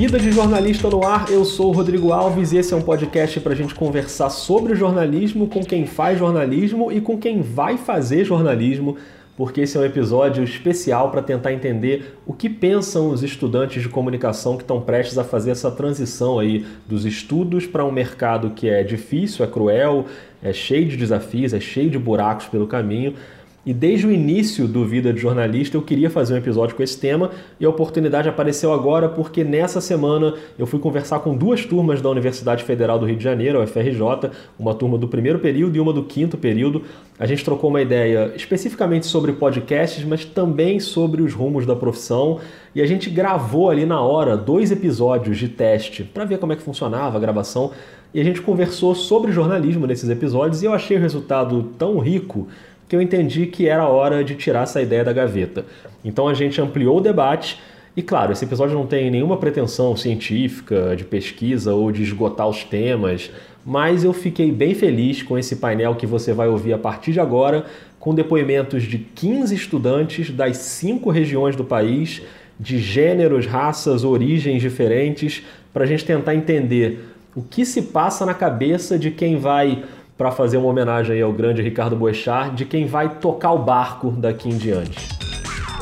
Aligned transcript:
Vida 0.00 0.18
de 0.18 0.32
Jornalista 0.32 0.88
no 0.88 1.04
Ar, 1.04 1.30
eu 1.30 1.44
sou 1.44 1.68
o 1.68 1.72
Rodrigo 1.72 2.10
Alves 2.10 2.52
e 2.52 2.56
esse 2.56 2.72
é 2.72 2.76
um 2.76 2.80
podcast 2.80 3.38
para 3.38 3.52
a 3.52 3.54
gente 3.54 3.74
conversar 3.74 4.30
sobre 4.30 4.74
jornalismo 4.74 5.46
com 5.46 5.62
quem 5.62 5.84
faz 5.84 6.18
jornalismo 6.18 6.90
e 6.90 7.02
com 7.02 7.18
quem 7.18 7.42
vai 7.42 7.76
fazer 7.76 8.24
jornalismo, 8.24 8.96
porque 9.36 9.60
esse 9.60 9.76
é 9.76 9.80
um 9.80 9.84
episódio 9.84 10.42
especial 10.42 11.10
para 11.10 11.20
tentar 11.20 11.52
entender 11.52 12.18
o 12.26 12.32
que 12.32 12.48
pensam 12.48 13.10
os 13.10 13.22
estudantes 13.22 13.82
de 13.82 13.90
comunicação 13.90 14.56
que 14.56 14.62
estão 14.62 14.80
prestes 14.80 15.18
a 15.18 15.22
fazer 15.22 15.50
essa 15.50 15.70
transição 15.70 16.38
aí 16.38 16.64
dos 16.88 17.04
estudos 17.04 17.66
para 17.66 17.84
um 17.84 17.92
mercado 17.92 18.52
que 18.56 18.70
é 18.70 18.82
difícil, 18.82 19.44
é 19.44 19.48
cruel, 19.48 20.06
é 20.42 20.50
cheio 20.50 20.88
de 20.88 20.96
desafios, 20.96 21.52
é 21.52 21.60
cheio 21.60 21.90
de 21.90 21.98
buracos 21.98 22.46
pelo 22.46 22.66
caminho 22.66 23.16
e 23.64 23.74
desde 23.74 24.06
o 24.06 24.10
início 24.10 24.66
do 24.66 24.86
Vida 24.86 25.12
de 25.12 25.20
Jornalista 25.20 25.76
eu 25.76 25.82
queria 25.82 26.08
fazer 26.08 26.34
um 26.34 26.36
episódio 26.38 26.74
com 26.74 26.82
esse 26.82 26.98
tema 26.98 27.30
e 27.58 27.64
a 27.64 27.68
oportunidade 27.68 28.28
apareceu 28.28 28.72
agora 28.72 29.08
porque 29.08 29.44
nessa 29.44 29.80
semana 29.80 30.34
eu 30.58 30.66
fui 30.66 30.78
conversar 30.78 31.20
com 31.20 31.36
duas 31.36 31.64
turmas 31.66 32.00
da 32.00 32.08
Universidade 32.08 32.64
Federal 32.64 32.98
do 32.98 33.04
Rio 33.04 33.16
de 33.16 33.24
Janeiro, 33.24 33.58
a 33.60 33.64
UFRJ, 33.64 34.30
uma 34.58 34.74
turma 34.74 34.96
do 34.96 35.06
primeiro 35.06 35.38
período 35.38 35.76
e 35.76 35.80
uma 35.80 35.92
do 35.92 36.04
quinto 36.04 36.38
período. 36.38 36.82
A 37.18 37.26
gente 37.26 37.44
trocou 37.44 37.68
uma 37.68 37.82
ideia 37.82 38.32
especificamente 38.34 39.06
sobre 39.06 39.32
podcasts, 39.34 40.04
mas 40.04 40.24
também 40.24 40.80
sobre 40.80 41.20
os 41.20 41.34
rumos 41.34 41.66
da 41.66 41.76
profissão 41.76 42.40
e 42.74 42.80
a 42.80 42.86
gente 42.86 43.10
gravou 43.10 43.68
ali 43.68 43.84
na 43.84 44.00
hora 44.00 44.36
dois 44.36 44.70
episódios 44.70 45.36
de 45.36 45.48
teste 45.48 46.02
para 46.02 46.24
ver 46.24 46.38
como 46.38 46.52
é 46.52 46.56
que 46.56 46.62
funcionava 46.62 47.18
a 47.18 47.20
gravação 47.20 47.72
e 48.12 48.20
a 48.20 48.24
gente 48.24 48.40
conversou 48.40 48.94
sobre 48.94 49.30
jornalismo 49.30 49.86
nesses 49.86 50.08
episódios 50.08 50.62
e 50.62 50.66
eu 50.66 50.72
achei 50.72 50.96
o 50.96 51.00
resultado 51.00 51.62
tão 51.78 51.98
rico 51.98 52.48
que 52.90 52.96
eu 52.96 53.00
entendi 53.00 53.46
que 53.46 53.68
era 53.68 53.86
hora 53.86 54.24
de 54.24 54.34
tirar 54.34 54.64
essa 54.64 54.82
ideia 54.82 55.04
da 55.04 55.12
gaveta. 55.12 55.64
Então 56.04 56.26
a 56.26 56.34
gente 56.34 56.60
ampliou 56.60 56.98
o 56.98 57.00
debate. 57.00 57.60
E 57.96 58.02
claro, 58.02 58.32
esse 58.32 58.44
episódio 58.44 58.74
não 58.74 58.84
tem 58.84 59.08
nenhuma 59.12 59.36
pretensão 59.36 59.96
científica, 59.96 60.96
de 60.96 61.04
pesquisa 61.04 61.72
ou 61.72 61.92
de 61.92 62.02
esgotar 62.02 62.48
os 62.48 62.64
temas, 62.64 63.30
mas 63.64 64.02
eu 64.02 64.12
fiquei 64.12 64.50
bem 64.50 64.74
feliz 64.74 65.22
com 65.22 65.38
esse 65.38 65.54
painel 65.54 65.94
que 65.94 66.04
você 66.04 66.32
vai 66.32 66.48
ouvir 66.48 66.72
a 66.72 66.78
partir 66.78 67.12
de 67.12 67.20
agora, 67.20 67.64
com 68.00 68.12
depoimentos 68.12 68.82
de 68.82 68.98
15 68.98 69.54
estudantes 69.54 70.28
das 70.28 70.56
cinco 70.56 71.10
regiões 71.10 71.54
do 71.54 71.62
país, 71.62 72.22
de 72.58 72.78
gêneros, 72.78 73.46
raças, 73.46 74.02
origens 74.02 74.60
diferentes, 74.60 75.44
para 75.72 75.84
a 75.84 75.86
gente 75.86 76.04
tentar 76.04 76.34
entender 76.34 77.08
o 77.36 77.42
que 77.42 77.64
se 77.64 77.82
passa 77.82 78.26
na 78.26 78.34
cabeça 78.34 78.98
de 78.98 79.12
quem 79.12 79.36
vai 79.36 79.84
para 80.20 80.30
fazer 80.30 80.58
uma 80.58 80.68
homenagem 80.68 81.22
ao 81.22 81.32
grande 81.32 81.62
Ricardo 81.62 81.96
Boechat, 81.96 82.54
de 82.54 82.66
quem 82.66 82.84
vai 82.84 83.08
tocar 83.08 83.52
o 83.52 83.58
barco 83.58 84.10
daqui 84.10 84.50
em 84.50 84.58
diante. 84.58 85.08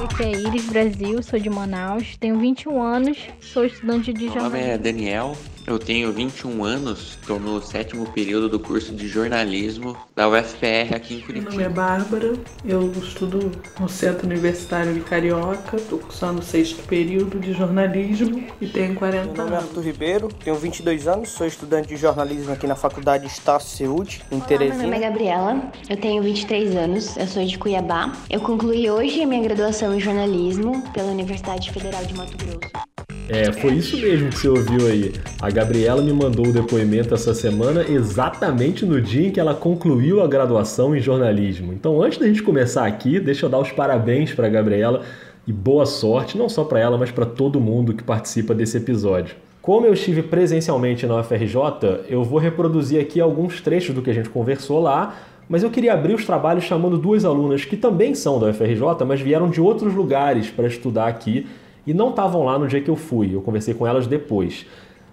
Aqui 0.00 0.22
é 0.22 0.31
Iris 0.31 0.67
Brasil, 0.67 1.20
sou 1.25 1.41
de 1.41 1.50
Manaus, 1.50 2.17
tenho 2.20 2.39
21 2.39 2.81
anos, 2.81 3.19
sou 3.41 3.64
estudante 3.64 4.12
de 4.12 4.27
jornalismo. 4.27 4.50
Meu 4.53 4.61
nome 4.61 4.75
é 4.75 4.78
Daniel, 4.78 5.36
eu 5.69 5.78
tenho 5.78 6.11
21 6.11 6.64
anos, 6.64 7.19
estou 7.20 7.38
no 7.38 7.61
sétimo 7.61 8.11
período 8.12 8.48
do 8.48 8.58
curso 8.58 8.94
de 8.94 9.06
jornalismo 9.06 9.94
da 10.16 10.27
UFPR 10.27 10.94
aqui 10.94 11.16
em 11.16 11.20
Curitiba. 11.20 11.50
Meu 11.50 11.52
nome 11.52 11.62
é 11.62 11.69
Bárbara, 11.69 12.33
eu 12.64 12.91
estudo 12.92 13.52
no 13.78 13.86
Centro 13.86 14.27
Universitário 14.27 14.94
de 14.94 15.00
Carioca, 15.00 15.77
estou 15.77 15.98
cursando 15.98 16.41
o 16.41 16.42
sexto 16.42 16.83
período 16.84 17.38
de 17.38 17.52
jornalismo 17.52 18.42
e 18.62 18.66
tenho 18.66 18.94
40 18.94 19.19
anos. 19.19 19.34
Meu 19.34 19.44
nome 19.44 19.56
é 19.56 19.58
Arthur 19.58 19.84
Ribeiro, 19.84 20.28
tenho 20.42 20.56
22 20.56 21.06
anos, 21.06 21.28
sou 21.28 21.47
estudante 21.47 21.88
de 21.88 21.97
jornalismo 21.97 22.50
aqui 22.50 22.66
na 22.66 22.75
Faculdade 22.75 23.27
Estácio 23.27 23.77
Seúd, 23.77 24.22
em 24.32 24.36
Olá, 24.36 24.47
Teresina. 24.47 24.78
meu 24.78 24.84
nome 24.86 24.97
é 24.97 25.00
Gabriela, 25.00 25.70
eu 25.91 25.97
tenho 25.98 26.22
23 26.22 26.77
anos, 26.77 27.14
eu 27.14 27.27
sou 27.27 27.44
de 27.44 27.58
Cuiabá. 27.58 28.16
Eu 28.30 28.41
concluí 28.41 28.91
hoje 28.91 29.22
a 29.22 29.27
minha 29.27 29.42
graduação 29.42 29.94
em 29.94 30.00
jornalismo 30.00 30.82
pela 30.94 31.10
Universidade 31.10 31.70
Federal 31.70 32.03
de 32.06 32.14
Mato 32.14 32.38
Grosso. 32.38 32.88
É, 33.31 33.53
foi 33.53 33.75
isso 33.75 33.99
mesmo 33.99 34.31
que 34.31 34.39
você 34.39 34.49
ouviu 34.49 34.87
aí. 34.87 35.12
A 35.43 35.50
Gabriela 35.50 36.00
me 36.00 36.15
mandou 36.15 36.47
o 36.47 36.53
depoimento 36.53 37.12
essa 37.12 37.34
semana 37.34 37.84
exatamente 37.87 38.87
no 38.87 39.03
dia 39.03 39.28
em 39.28 39.31
que 39.31 39.39
ela 39.39 39.55
concluiu 39.55 40.22
a 40.22 40.27
graduação 40.27 40.97
em 40.97 41.00
jornalismo. 41.00 41.75
Então, 41.75 42.03
antes 42.03 42.19
da 42.19 42.27
gente 42.27 42.43
começar 42.43 42.87
aqui, 42.87 43.21
deixa 43.21 43.44
eu 43.44 43.50
dar 43.50 43.59
os 43.59 43.71
parabéns 43.71 44.33
para 44.33 44.47
a 44.47 44.50
Gabriela 44.50 45.03
e 45.47 45.53
boa 45.53 45.84
sorte, 45.84 46.38
não 46.38 46.49
só 46.49 46.65
para 46.65 46.81
ela, 46.81 46.97
mas 46.97 47.11
para 47.11 47.27
todo 47.27 47.61
mundo 47.61 47.93
que 47.93 48.03
participa 48.03 48.55
desse 48.55 48.78
episódio. 48.78 49.37
Como 49.61 49.84
eu 49.84 49.93
estive 49.93 50.22
presencialmente 50.22 51.06
na 51.06 51.21
UFRJ, 51.21 52.06
eu 52.09 52.25
vou 52.25 52.38
reproduzir 52.38 52.99
aqui 52.99 53.21
alguns 53.21 53.61
trechos 53.61 53.94
do 53.94 54.00
que 54.00 54.09
a 54.09 54.15
gente 54.15 54.31
conversou 54.31 54.81
lá, 54.81 55.17
mas 55.47 55.62
eu 55.62 55.71
queria 55.71 55.93
abrir 55.93 56.15
os 56.15 56.25
trabalhos 56.25 56.65
chamando 56.65 56.97
duas 56.97 57.27
alunas 57.27 57.67
que 57.67 57.77
também 57.77 58.15
são 58.15 58.41
da 58.41 58.49
UFRJ, 58.49 59.05
mas 59.06 59.21
vieram 59.21 59.50
de 59.50 59.61
outros 59.61 59.93
lugares 59.94 60.49
para 60.49 60.67
estudar 60.67 61.09
aqui 61.09 61.47
e 61.88 61.94
não 61.94 62.10
estavam 62.10 62.44
lá 62.44 62.59
no 62.59 62.69
dia 62.69 62.82
que 62.82 62.91
eu 62.91 62.97
fui, 62.97 63.34
eu 63.34 63.41
conversei 63.41 63.72
com 63.72 63.87
elas 63.87 64.06
depois. 64.06 64.66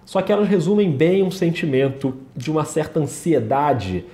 Só 0.04 0.20
que 0.20 0.30
elas 0.30 0.46
resumem 0.46 0.90
bem 0.90 1.22
um 1.22 1.30
sentimento 1.30 2.14
de 2.36 2.50
uma 2.50 2.66
certa 2.66 3.00
ansiedade 3.00 4.04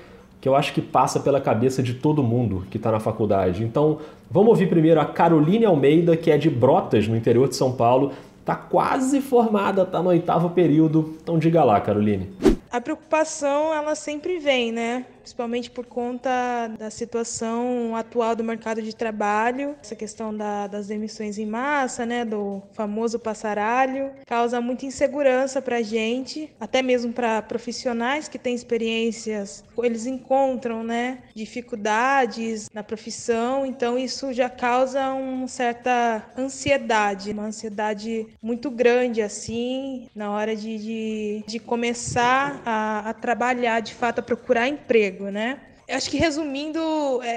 que 0.41 0.49
eu 0.49 0.55
acho 0.55 0.73
que 0.73 0.81
passa 0.81 1.19
pela 1.19 1.41
cabeça 1.41 1.83
de 1.83 1.95
todo 1.95 2.23
mundo 2.23 2.65
que 2.71 2.77
está 2.77 2.93
na 2.93 3.01
faculdade. 3.01 3.65
Então, 3.65 3.99
vamos 4.31 4.51
ouvir 4.51 4.69
primeiro 4.69 5.01
a 5.01 5.05
Caroline 5.05 5.65
Almeida, 5.65 6.17
que 6.17 6.31
é 6.31 6.39
de 6.39 6.49
Brotas, 6.49 7.09
no 7.09 7.17
interior 7.17 7.49
de 7.49 7.57
São 7.57 7.73
Paulo. 7.73 8.13
Está 8.39 8.55
quase 8.55 9.21
formada, 9.21 9.83
está 9.83 10.01
no 10.01 10.11
oitavo 10.11 10.51
período. 10.51 11.17
Então, 11.21 11.41
diga 11.41 11.65
lá, 11.65 11.81
Caroline. 11.81 12.31
A 12.71 12.81
preocupação, 12.81 13.75
ela 13.75 13.97
sempre 13.97 14.39
vem, 14.39 14.71
né? 14.71 15.05
Principalmente 15.23 15.71
por 15.71 15.87
conta 15.87 16.67
da 16.77 16.91
situação 16.91 17.95
atual 17.95 18.35
do 18.35 18.43
mercado 18.43 18.83
de 18.83 18.95
trabalho, 18.95 19.77
essa 19.81 19.95
questão 19.95 20.37
da, 20.37 20.67
das 20.67 20.91
emissões 20.91 21.39
em 21.39 21.47
massa, 21.47 22.05
né? 22.05 22.25
Do 22.25 22.61
famoso 22.73 23.21
passaralho, 23.21 24.11
causa 24.27 24.61
muita 24.61 24.85
insegurança 24.85 25.63
para 25.63 25.77
a 25.77 25.83
gente, 25.83 26.51
até 26.59 26.83
mesmo 26.83 27.13
para 27.13 27.41
profissionais 27.41 28.27
que 28.27 28.37
têm 28.37 28.53
experiências, 28.53 29.65
eles 29.79 30.07
encontram, 30.07 30.83
né? 30.83 31.19
Dificuldades 31.37 32.69
na 32.75 32.83
profissão, 32.83 33.65
então 33.65 33.97
isso 33.97 34.33
já 34.33 34.51
causa 34.51 35.13
uma 35.13 35.47
certa 35.47 36.27
ansiedade, 36.37 37.31
uma 37.31 37.45
ansiedade 37.45 38.27
muito 38.43 38.73
grande, 38.73 39.23
assim, 39.23 40.09
na 40.17 40.33
hora 40.33 40.57
de, 40.57 40.79
de, 40.79 41.45
de 41.47 41.59
começar 41.61 42.61
a, 42.67 43.11
a 43.11 43.15
trabalhar, 43.15 43.79
de 43.79 43.95
fato, 43.95 44.19
a 44.19 44.23
procurar 44.23 44.67
emprego 44.67 45.12
emprego, 45.13 45.31
né? 45.31 45.61
Eu 45.87 45.97
acho 45.97 46.09
que 46.09 46.17
resumindo 46.17 46.81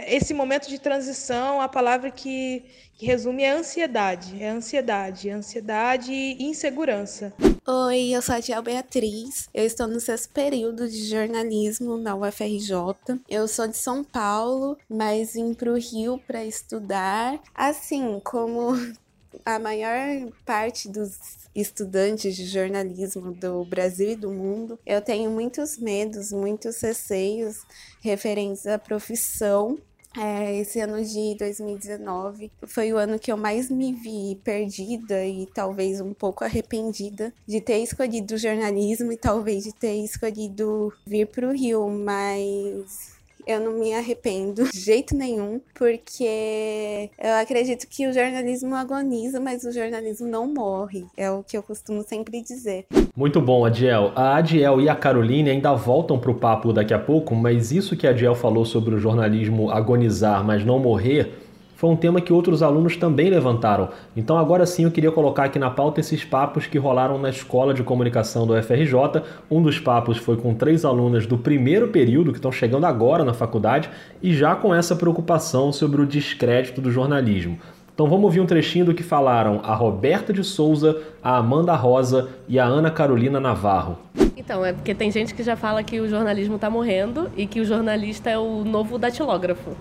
esse 0.07 0.33
momento 0.33 0.69
de 0.69 0.79
transição, 0.79 1.59
a 1.59 1.67
palavra 1.67 2.09
que, 2.11 2.63
que 2.93 3.05
resume 3.05 3.43
é 3.43 3.51
ansiedade. 3.51 4.41
É 4.41 4.49
ansiedade, 4.49 5.29
ansiedade 5.29 6.13
e 6.13 6.43
insegurança. 6.43 7.33
Oi, 7.67 8.15
eu 8.15 8.21
sou 8.21 8.35
a 8.35 8.39
Diel 8.39 8.61
Beatriz. 8.61 9.49
Eu 9.53 9.65
estou 9.65 9.87
no 9.87 9.99
sexto 9.99 10.29
período 10.29 10.87
de 10.87 11.09
jornalismo 11.09 11.97
na 11.97 12.15
UFRJ. 12.15 13.19
Eu 13.27 13.47
sou 13.47 13.67
de 13.67 13.75
São 13.75 14.03
Paulo, 14.03 14.77
mas 14.87 15.33
vim 15.33 15.53
para 15.53 15.71
o 15.71 15.77
Rio 15.77 16.21
para 16.25 16.45
estudar. 16.45 17.39
Assim, 17.53 18.21
como 18.23 18.73
a 19.45 19.59
maior 19.59 20.31
parte 20.45 20.87
dos 20.89 21.17
estudantes 21.55 22.35
de 22.35 22.45
jornalismo 22.45 23.33
do 23.33 23.63
Brasil 23.65 24.11
e 24.11 24.15
do 24.15 24.29
mundo, 24.31 24.77
eu 24.85 25.01
tenho 25.01 25.31
muitos 25.31 25.77
medos, 25.77 26.31
muitos 26.31 26.79
receios 26.81 27.61
referentes 28.01 28.67
à 28.67 28.77
profissão. 28.77 29.77
É, 30.17 30.59
esse 30.59 30.79
ano 30.79 31.03
de 31.03 31.35
2019 31.37 32.49
foi 32.65 32.93
o 32.93 32.97
ano 32.97 33.19
que 33.19 33.29
eu 33.29 33.35
mais 33.35 33.69
me 33.69 33.91
vi 33.91 34.39
perdida 34.43 35.25
e 35.25 35.45
talvez 35.47 35.99
um 35.99 36.13
pouco 36.13 36.45
arrependida 36.45 37.33
de 37.45 37.59
ter 37.59 37.79
escolhido 37.79 38.37
jornalismo 38.37 39.11
e 39.11 39.17
talvez 39.17 39.65
de 39.65 39.73
ter 39.73 39.95
escolhido 39.95 40.93
vir 41.05 41.27
para 41.27 41.49
o 41.49 41.51
Rio, 41.51 41.89
mas 41.89 43.14
eu 43.45 43.59
não 43.59 43.73
me 43.73 43.93
arrependo 43.93 44.69
de 44.69 44.79
jeito 44.79 45.15
nenhum, 45.15 45.61
porque 45.73 47.09
eu 47.17 47.33
acredito 47.41 47.87
que 47.87 48.07
o 48.07 48.13
jornalismo 48.13 48.75
agoniza, 48.75 49.39
mas 49.39 49.63
o 49.63 49.71
jornalismo 49.71 50.27
não 50.27 50.51
morre. 50.51 51.05
É 51.15 51.29
o 51.29 51.43
que 51.43 51.57
eu 51.57 51.63
costumo 51.63 52.03
sempre 52.03 52.41
dizer. 52.41 52.85
Muito 53.15 53.39
bom, 53.39 53.65
Adiel. 53.65 54.11
A 54.15 54.35
Adiel 54.37 54.81
e 54.81 54.89
a 54.89 54.95
Caroline 54.95 55.49
ainda 55.49 55.73
voltam 55.73 56.19
para 56.19 56.31
o 56.31 56.35
papo 56.35 56.73
daqui 56.73 56.93
a 56.93 56.99
pouco, 56.99 57.35
mas 57.35 57.71
isso 57.71 57.95
que 57.95 58.07
a 58.07 58.09
Adiel 58.09 58.35
falou 58.35 58.65
sobre 58.65 58.95
o 58.95 58.99
jornalismo 58.99 59.69
agonizar, 59.71 60.43
mas 60.43 60.65
não 60.65 60.79
morrer 60.79 61.44
foi 61.85 61.91
um 61.91 61.95
tema 61.95 62.19
que 62.19 62.33
outros 62.33 62.63
alunos 62.63 62.97
também 62.97 63.29
levantaram. 63.29 63.89
Então 64.17 64.39
agora 64.39 64.65
sim 64.65 64.85
eu 64.85 64.91
queria 64.91 65.11
colocar 65.11 65.43
aqui 65.43 65.59
na 65.59 65.69
pauta 65.69 65.99
esses 65.99 66.23
papos 66.23 66.65
que 66.65 66.79
rolaram 66.79 67.19
na 67.19 67.29
Escola 67.29 67.75
de 67.75 67.83
Comunicação 67.83 68.47
do 68.47 68.59
FRJ. 68.59 69.21
Um 69.51 69.61
dos 69.61 69.79
papos 69.79 70.17
foi 70.17 70.35
com 70.35 70.55
três 70.55 70.83
alunas 70.83 71.27
do 71.27 71.37
primeiro 71.37 71.89
período 71.89 72.31
que 72.31 72.39
estão 72.39 72.51
chegando 72.51 72.87
agora 72.87 73.23
na 73.23 73.35
faculdade 73.35 73.87
e 74.19 74.33
já 74.33 74.55
com 74.55 74.73
essa 74.73 74.95
preocupação 74.95 75.71
sobre 75.71 76.01
o 76.01 76.07
descrédito 76.07 76.81
do 76.81 76.89
jornalismo. 76.89 77.59
Então 77.93 78.07
vamos 78.07 78.25
ouvir 78.25 78.39
um 78.39 78.47
trechinho 78.47 78.85
do 78.85 78.95
que 78.95 79.03
falaram 79.03 79.61
a 79.63 79.75
Roberta 79.75 80.33
de 80.33 80.43
Souza, 80.43 80.99
a 81.23 81.37
Amanda 81.37 81.75
Rosa 81.75 82.29
e 82.47 82.57
a 82.57 82.65
Ana 82.65 82.89
Carolina 82.89 83.39
Navarro. 83.39 83.95
Então, 84.35 84.65
é 84.65 84.73
porque 84.73 84.95
tem 84.95 85.11
gente 85.11 85.35
que 85.35 85.43
já 85.43 85.55
fala 85.55 85.83
que 85.83 85.99
o 85.99 86.09
jornalismo 86.09 86.55
está 86.55 86.67
morrendo 86.67 87.31
e 87.37 87.45
que 87.45 87.59
o 87.59 87.65
jornalista 87.65 88.29
é 88.29 88.37
o 88.37 88.63
novo 88.63 88.97
datilógrafo 88.97 89.77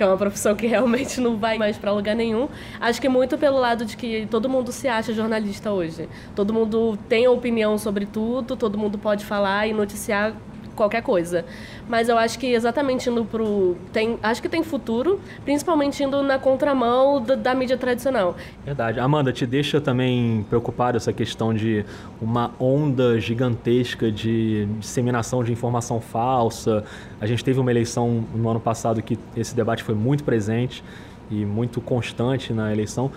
que 0.00 0.04
é 0.04 0.06
uma 0.06 0.16
profissão 0.16 0.56
que 0.56 0.66
realmente 0.66 1.20
não 1.20 1.36
vai 1.36 1.58
mais 1.58 1.76
para 1.76 1.92
lugar 1.92 2.16
nenhum. 2.16 2.48
Acho 2.80 2.98
que 2.98 3.06
muito 3.06 3.36
pelo 3.36 3.58
lado 3.60 3.84
de 3.84 3.98
que 3.98 4.26
todo 4.30 4.48
mundo 4.48 4.72
se 4.72 4.88
acha 4.88 5.12
jornalista 5.12 5.70
hoje. 5.70 6.08
Todo 6.34 6.54
mundo 6.54 6.98
tem 7.06 7.28
opinião 7.28 7.76
sobre 7.76 8.06
tudo, 8.06 8.56
todo 8.56 8.78
mundo 8.78 8.96
pode 8.96 9.26
falar 9.26 9.66
e 9.66 9.74
noticiar 9.74 10.32
qualquer 10.80 11.02
coisa. 11.02 11.44
Mas 11.86 12.08
eu 12.08 12.16
acho 12.16 12.38
que 12.38 12.46
exatamente 12.46 13.10
indo 13.10 13.24
pro. 13.24 13.76
Tem, 13.92 14.18
acho 14.22 14.40
que 14.40 14.48
tem 14.48 14.62
futuro, 14.62 15.20
principalmente 15.44 16.02
indo 16.02 16.22
na 16.22 16.38
contramão 16.38 17.22
da, 17.22 17.34
da 17.34 17.54
mídia 17.54 17.76
tradicional. 17.76 18.34
Verdade. 18.64 18.98
Amanda, 18.98 19.30
te 19.30 19.46
deixa 19.46 19.78
também 19.80 20.46
preocupado 20.48 20.96
essa 20.96 21.12
questão 21.12 21.52
de 21.52 21.84
uma 22.20 22.52
onda 22.58 23.20
gigantesca 23.20 24.10
de 24.10 24.66
disseminação 24.78 25.44
de 25.44 25.52
informação 25.52 26.00
falsa. 26.00 26.82
A 27.20 27.26
gente 27.26 27.44
teve 27.44 27.60
uma 27.60 27.70
eleição 27.70 28.24
no 28.34 28.48
ano 28.48 28.60
passado 28.60 29.02
que 29.02 29.18
esse 29.36 29.54
debate 29.54 29.82
foi 29.82 29.94
muito 29.94 30.24
presente 30.24 30.82
e 31.30 31.44
muito 31.44 31.80
constante 31.80 32.52
na 32.54 32.72
eleição. 32.72 33.10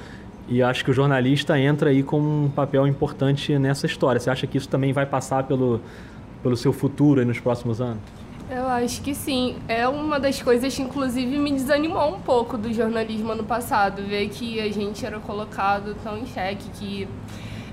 E 0.48 0.62
acho 0.62 0.84
que 0.84 0.92
o 0.92 0.94
jornalista 0.94 1.58
entra 1.58 1.90
aí 1.90 2.04
com 2.04 2.20
um 2.20 2.52
papel 2.54 2.86
importante 2.86 3.58
nessa 3.58 3.86
história. 3.86 4.20
Você 4.20 4.30
acha 4.30 4.46
que 4.46 4.58
isso 4.58 4.68
também 4.68 4.92
vai 4.92 5.06
passar 5.06 5.44
pelo, 5.44 5.80
pelo 6.44 6.58
seu 6.58 6.74
futuro 6.74 7.26
nos 7.26 7.40
próximos 7.40 7.82
anos? 7.82 8.04
Eu 8.50 8.68
acho 8.68 9.02
que 9.02 9.16
sim. 9.16 9.56
É 9.68 9.88
uma 9.88 10.20
das 10.20 10.42
coisas 10.42 10.76
que, 10.76 10.82
inclusive, 10.82 11.38
me 11.40 11.52
desanimou 11.52 12.14
um 12.14 12.20
pouco 12.20 12.58
do 12.58 12.72
jornalismo 12.72 13.32
ano 13.32 13.44
passado. 13.44 14.04
Ver 14.04 14.28
que 14.30 14.60
a 14.60 14.72
gente 14.72 15.04
era 15.06 15.20
colocado 15.20 15.96
tão 16.04 16.18
em 16.18 16.26
xeque, 16.26 16.70
que, 16.78 17.08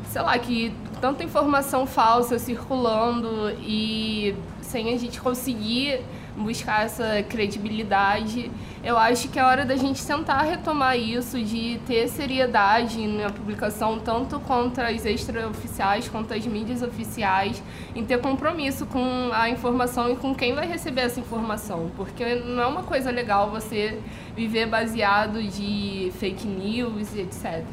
sei 0.09 0.23
lá, 0.23 0.39
que 0.39 0.73
tanta 1.01 1.25
informação 1.25 1.87
falsa 1.87 2.39
circulando 2.39 3.51
e 3.61 4.35
sem 4.71 4.95
a 4.95 4.97
gente 4.97 5.21
conseguir 5.21 6.01
buscar 6.37 6.85
essa 6.85 7.23
credibilidade. 7.29 8.51
Eu 8.83 8.97
acho 8.97 9.29
que 9.29 9.39
é 9.39 9.45
hora 9.45 9.65
da 9.65 9.77
gente 9.77 10.05
tentar 10.07 10.43
retomar 10.43 10.97
isso, 10.97 11.39
de 11.43 11.79
ter 11.87 12.09
seriedade 12.09 13.07
na 13.07 13.31
publicação, 13.31 13.99
tanto 13.99 14.39
contra 14.41 14.89
as 14.89 15.05
extraoficiais 15.05 16.09
quanto 16.09 16.33
as 16.33 16.47
mídias 16.47 16.83
oficiais, 16.83 17.63
em 17.95 18.05
ter 18.05 18.19
compromisso 18.21 18.87
com 18.87 19.31
a 19.33 19.51
informação 19.51 20.11
e 20.13 20.17
com 20.17 20.35
quem 20.35 20.55
vai 20.55 20.67
receber 20.67 21.03
essa 21.03 21.21
informação, 21.21 21.91
porque 21.97 22.37
não 22.37 22.63
é 22.63 22.67
uma 22.67 22.85
coisa 22.85 23.11
legal 23.11 23.51
você 23.51 23.99
viver 24.37 24.67
baseado 24.67 25.43
de 25.43 26.13
fake 26.19 26.47
news 26.47 27.15
e 27.15 27.21
etc. 27.21 27.65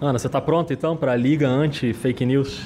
Ana, 0.00 0.18
você 0.18 0.26
está 0.28 0.40
pronta 0.40 0.72
então 0.72 0.96
para 0.96 1.12
a 1.12 1.16
Liga 1.16 1.48
Anti-Fake 1.48 2.24
News? 2.24 2.62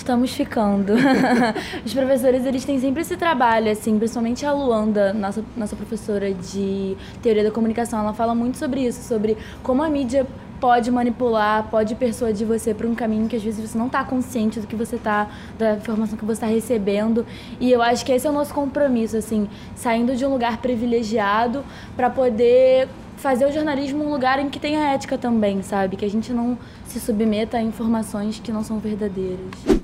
Estamos 0.00 0.32
ficando. 0.32 0.94
Os 1.84 1.92
professores, 1.92 2.46
eles 2.46 2.64
têm 2.64 2.80
sempre 2.80 3.02
esse 3.02 3.18
trabalho, 3.18 3.70
assim, 3.70 3.98
principalmente 3.98 4.46
a 4.46 4.52
Luanda, 4.52 5.12
nossa, 5.12 5.44
nossa 5.54 5.76
professora 5.76 6.32
de 6.32 6.96
teoria 7.22 7.44
da 7.44 7.50
comunicação, 7.50 8.00
ela 8.00 8.14
fala 8.14 8.34
muito 8.34 8.56
sobre 8.56 8.80
isso, 8.80 9.06
sobre 9.06 9.36
como 9.62 9.82
a 9.82 9.90
mídia 9.90 10.26
pode 10.58 10.90
manipular, 10.90 11.68
pode 11.70 11.94
persuadir 11.96 12.46
você 12.46 12.72
para 12.72 12.86
um 12.86 12.94
caminho 12.94 13.28
que 13.28 13.36
às 13.36 13.42
vezes 13.42 13.70
você 13.70 13.76
não 13.76 13.88
está 13.88 14.02
consciente 14.02 14.58
do 14.58 14.66
que 14.66 14.74
você 14.74 14.96
está, 14.96 15.28
da 15.58 15.74
informação 15.74 16.16
que 16.16 16.24
você 16.24 16.32
está 16.32 16.46
recebendo. 16.46 17.26
E 17.60 17.70
eu 17.70 17.82
acho 17.82 18.02
que 18.02 18.10
esse 18.10 18.26
é 18.26 18.30
o 18.30 18.32
nosso 18.32 18.54
compromisso, 18.54 19.18
assim, 19.18 19.50
saindo 19.76 20.16
de 20.16 20.24
um 20.24 20.30
lugar 20.30 20.62
privilegiado 20.62 21.62
para 21.94 22.08
poder 22.08 22.88
fazer 23.20 23.44
o 23.44 23.52
jornalismo 23.52 24.02
um 24.02 24.10
lugar 24.10 24.38
em 24.38 24.48
que 24.48 24.58
tenha 24.58 24.80
ética 24.94 25.18
também, 25.18 25.62
sabe? 25.62 25.94
Que 25.94 26.06
a 26.06 26.10
gente 26.10 26.32
não 26.32 26.58
se 26.90 26.98
submeta 26.98 27.56
a 27.56 27.62
informações 27.62 28.40
que 28.40 28.50
não 28.50 28.64
são 28.64 28.80
verdadeiras. 28.80 29.38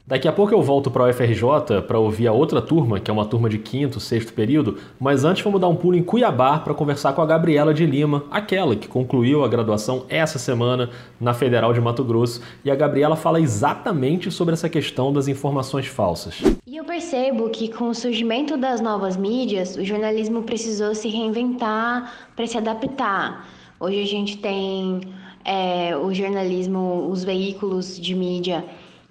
Daqui 0.05 0.27
a 0.27 0.33
pouco 0.33 0.53
eu 0.53 0.61
volto 0.61 0.91
para 0.91 1.05
o 1.05 1.09
UFRJ 1.09 1.83
para 1.87 2.01
ouvir 2.01 2.27
a 2.27 2.33
outra 2.33 2.61
turma, 2.61 2.99
que 2.99 3.09
é 3.09 3.15
uma 3.15 3.25
turma 3.25 3.49
de 3.49 3.59
quinto, 3.59 4.01
sexto 4.01 4.33
período, 4.33 4.79
mas 4.99 5.25
antes 5.25 5.43
vamos 5.45 5.61
dar 5.61 5.69
um 5.69 5.77
pulo 5.77 5.97
em 5.97 6.03
Cuiabá 6.03 6.59
para 6.59 6.75
conversar 6.75 7.13
com 7.13 7.23
a 7.23 7.27
Gabriela 7.27 7.73
de 7.73 7.87
Lima, 7.87 8.25
aquela 8.29 8.75
que 8.75 8.89
concluiu 8.89 9.45
a 9.45 9.49
graduação 9.49 10.05
essa 10.09 10.37
semana 10.37 10.91
na 11.21 11.33
Federal 11.33 11.73
de 11.73 11.81
Mato 11.81 12.03
Grosso, 12.03 12.41
e 12.65 12.71
a 12.73 12.75
Gabriela 12.75 13.15
fala 13.15 13.41
exatamente 13.41 14.31
sobre 14.31 14.55
essa 14.55 14.69
questão 14.69 15.13
das 15.13 15.29
informações 15.29 15.87
falsas. 15.87 16.43
E 16.67 16.77
eu 16.77 16.85
percebo 16.85 17.49
que 17.51 17.69
com 17.69 17.89
o 17.89 17.95
surgimento 17.95 18.57
das 18.57 18.81
novas 18.81 19.17
mídias, 19.17 19.77
o 19.77 19.85
jornalismo 19.85 20.43
precisou 20.43 20.93
se 20.93 21.09
reinventar 21.09 22.13
para 22.35 22.47
se 22.49 22.59
adaptar. 22.59 23.49
Hoje 23.79 24.03
a 24.03 24.07
gente 24.07 24.39
tem 24.39 25.01
é, 25.47 25.97
o 25.97 26.13
jornalismo, 26.13 27.09
os 27.09 27.23
veículos 27.23 28.01
de 28.01 28.17
mídia 28.17 28.65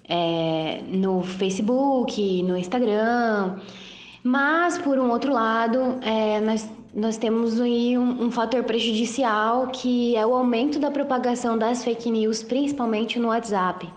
é, 0.06 0.82
no 0.86 1.22
Facebook, 1.22 2.42
no 2.42 2.58
Instagram, 2.58 3.56
mas 4.22 4.76
por 4.76 4.98
um 4.98 5.10
outro 5.10 5.32
lado, 5.32 5.98
é, 6.02 6.38
nós, 6.40 6.70
nós 6.94 7.16
temos 7.16 7.58
aí 7.58 7.96
um, 7.96 8.24
um 8.24 8.30
fator 8.30 8.62
prejudicial 8.64 9.68
que 9.68 10.14
é 10.14 10.26
o 10.26 10.34
aumento 10.34 10.78
da 10.78 10.90
propagação 10.90 11.56
das 11.56 11.82
fake 11.82 12.10
news, 12.10 12.42
principalmente 12.42 13.18
no 13.18 13.28
WhatsApp. 13.28 13.88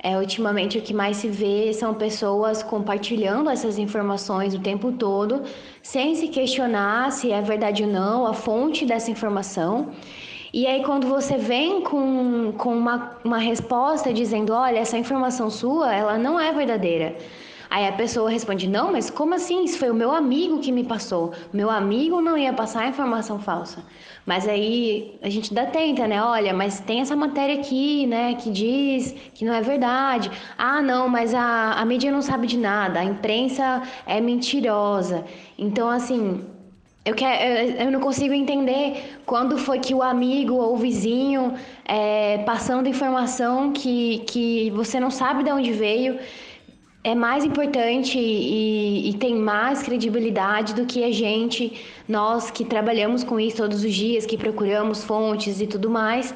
É, 0.00 0.16
ultimamente 0.16 0.78
o 0.78 0.80
que 0.80 0.94
mais 0.94 1.16
se 1.18 1.28
vê 1.28 1.72
são 1.74 1.92
pessoas 1.92 2.62
compartilhando 2.62 3.50
essas 3.50 3.78
informações 3.78 4.54
o 4.54 4.60
tempo 4.60 4.92
todo, 4.92 5.42
sem 5.82 6.14
se 6.14 6.28
questionar 6.28 7.10
se 7.10 7.32
é 7.32 7.42
verdade 7.42 7.82
ou 7.82 7.90
não 7.90 8.26
a 8.26 8.32
fonte 8.32 8.86
dessa 8.86 9.10
informação. 9.10 9.90
E 10.52 10.66
aí, 10.66 10.82
quando 10.82 11.06
você 11.06 11.36
vem 11.36 11.82
com, 11.82 12.52
com 12.56 12.76
uma, 12.76 13.18
uma 13.24 13.38
resposta 13.38 14.12
dizendo: 14.12 14.52
olha, 14.52 14.78
essa 14.78 14.96
informação 14.96 15.50
sua, 15.50 15.94
ela 15.94 16.18
não 16.18 16.38
é 16.40 16.52
verdadeira. 16.52 17.16
Aí 17.70 17.86
a 17.86 17.92
pessoa 17.92 18.30
responde: 18.30 18.66
Não, 18.66 18.92
mas 18.92 19.10
como 19.10 19.34
assim? 19.34 19.64
Isso 19.64 19.78
foi 19.78 19.90
o 19.90 19.94
meu 19.94 20.10
amigo 20.10 20.58
que 20.58 20.72
me 20.72 20.84
passou. 20.84 21.32
Meu 21.52 21.70
amigo 21.70 22.20
não 22.20 22.36
ia 22.38 22.52
passar 22.52 22.84
a 22.84 22.88
informação 22.88 23.38
falsa. 23.38 23.84
Mas 24.24 24.48
aí 24.48 25.18
a 25.22 25.28
gente 25.28 25.52
dá 25.52 25.66
tenta, 25.66 26.06
né? 26.06 26.22
Olha, 26.22 26.54
mas 26.54 26.80
tem 26.80 27.00
essa 27.00 27.14
matéria 27.16 27.56
aqui, 27.56 28.06
né, 28.06 28.34
que 28.34 28.50
diz 28.50 29.14
que 29.34 29.44
não 29.44 29.52
é 29.52 29.60
verdade. 29.60 30.30
Ah, 30.56 30.80
não, 30.80 31.08
mas 31.08 31.34
a, 31.34 31.72
a 31.72 31.84
mídia 31.84 32.10
não 32.10 32.22
sabe 32.22 32.46
de 32.46 32.56
nada. 32.58 33.00
A 33.00 33.04
imprensa 33.04 33.82
é 34.06 34.20
mentirosa. 34.20 35.24
Então, 35.58 35.88
assim, 35.90 36.44
eu, 37.10 37.86
eu 37.86 37.90
não 37.90 38.00
consigo 38.00 38.34
entender 38.34 39.18
quando 39.24 39.56
foi 39.58 39.78
que 39.78 39.94
o 39.94 40.02
amigo 40.02 40.54
ou 40.54 40.74
o 40.74 40.76
vizinho 40.76 41.54
é, 41.84 42.38
passando 42.38 42.88
informação 42.88 43.72
que, 43.72 44.20
que 44.26 44.70
você 44.70 44.98
não 44.98 45.10
sabe 45.10 45.42
de 45.42 45.50
onde 45.50 45.72
veio 45.72 46.18
é 47.04 47.14
mais 47.14 47.44
importante 47.44 48.18
e, 48.18 49.08
e, 49.08 49.14
tem 49.14 49.34
mais 49.34 49.82
credibilidade 49.82 50.74
do 50.74 50.84
que 50.84 51.04
a 51.04 51.12
gente, 51.12 51.72
nós 52.08 52.50
que 52.50 52.64
trabalhamos 52.64 53.22
com 53.22 53.38
isso 53.38 53.58
todos 53.58 53.84
os 53.84 53.94
dias, 53.94 54.26
que 54.26 54.36
procuramos 54.36 55.04
fontes 55.04 55.60
e 55.60 55.66
tudo 55.66 55.88
mais. 55.88 56.34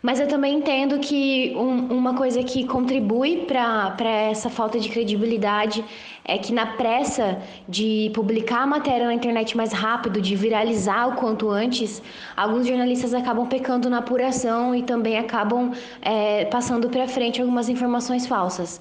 Mas 0.00 0.20
eu 0.20 0.28
também 0.28 0.58
entendo 0.58 0.98
que 1.00 1.52
um, 1.56 1.96
uma 1.96 2.14
coisa 2.14 2.42
que 2.44 2.64
contribui 2.64 3.46
para 3.46 4.08
essa 4.08 4.48
falta 4.48 4.78
de 4.78 4.88
credibilidade 4.88 5.84
é 6.24 6.38
que 6.38 6.52
na 6.52 6.66
pressa 6.66 7.38
de 7.68 8.10
publicar 8.14 8.62
a 8.62 8.66
matéria 8.66 9.06
na 9.06 9.14
internet 9.14 9.56
mais 9.56 9.72
rápido, 9.72 10.20
de 10.20 10.36
viralizar 10.36 11.08
o 11.08 11.16
quanto 11.16 11.48
antes, 11.50 12.00
alguns 12.36 12.66
jornalistas 12.66 13.12
acabam 13.12 13.46
pecando 13.48 13.90
na 13.90 13.98
apuração 13.98 14.72
e 14.72 14.82
também 14.84 15.18
acabam 15.18 15.72
é, 16.00 16.44
passando 16.44 16.88
para 16.88 17.08
frente 17.08 17.40
algumas 17.40 17.68
informações 17.68 18.24
falsas. 18.24 18.80